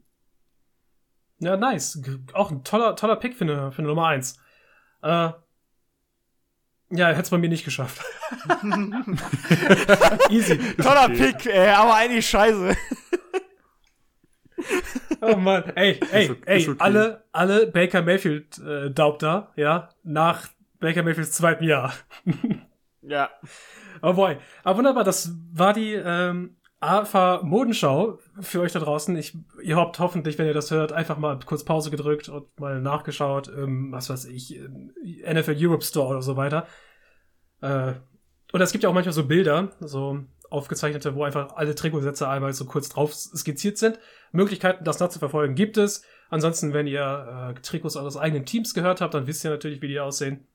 [1.43, 2.01] Ja, nice.
[2.35, 4.39] Auch ein toller, toller Pick für eine, für eine Nummer 1.
[5.03, 5.31] Äh,
[6.95, 8.01] ja, hätte es bei mir nicht geschafft.
[10.31, 10.57] Easy.
[10.77, 12.77] Toller Pick, ey, aber eigentlich scheiße.
[15.21, 15.65] Oh Mann.
[15.77, 16.77] Ey, ey, Ist o- ey, okay.
[16.81, 20.49] alle, alle Baker Mayfield äh, daubt da, ja, nach
[20.81, 21.93] Baker Mayfields zweiten Jahr.
[23.03, 23.31] Ja.
[24.03, 24.37] Oh boy.
[24.65, 29.15] Aber wunderbar, das war die ähm, AFA Modenschau für euch da draußen.
[29.17, 32.81] Ich, ihr habt hoffentlich, wenn ihr das hört, einfach mal kurz Pause gedrückt und mal
[32.81, 36.67] nachgeschaut, ähm, was weiß ich, ähm, NFL Europe Store oder so weiter.
[37.61, 37.93] Äh,
[38.53, 42.53] und es gibt ja auch manchmal so Bilder, so aufgezeichnete, wo einfach alle Trikotsätze einmal
[42.53, 44.01] so kurz drauf skizziert sind.
[44.33, 46.03] Möglichkeiten, das nachzuverfolgen, gibt es.
[46.31, 49.89] Ansonsten, wenn ihr äh, Trikots eures eigenen Teams gehört habt, dann wisst ihr natürlich, wie
[49.89, 50.49] die aussehen.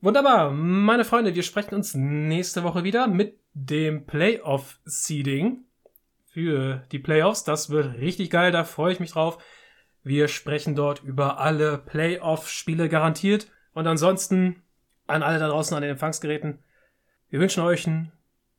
[0.00, 5.64] Wunderbar, meine Freunde, wir sprechen uns nächste Woche wieder mit dem Playoff-Seeding
[6.26, 7.44] für die Playoffs.
[7.44, 9.42] Das wird richtig geil, da freue ich mich drauf.
[10.02, 13.50] Wir sprechen dort über alle Playoff-Spiele garantiert.
[13.74, 14.62] Und ansonsten
[15.06, 16.58] an alle da draußen an den Empfangsgeräten.
[17.30, 18.12] Wir wünschen euch einen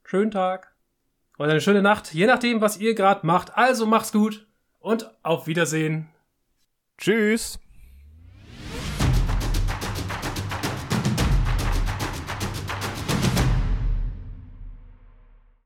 [0.04, 0.74] schönen Tag
[1.38, 3.56] oder eine schöne Nacht, je nachdem, was ihr gerade macht.
[3.58, 4.48] Also macht's gut
[4.80, 6.10] und auf Wiedersehen.
[6.98, 7.60] Tschüss.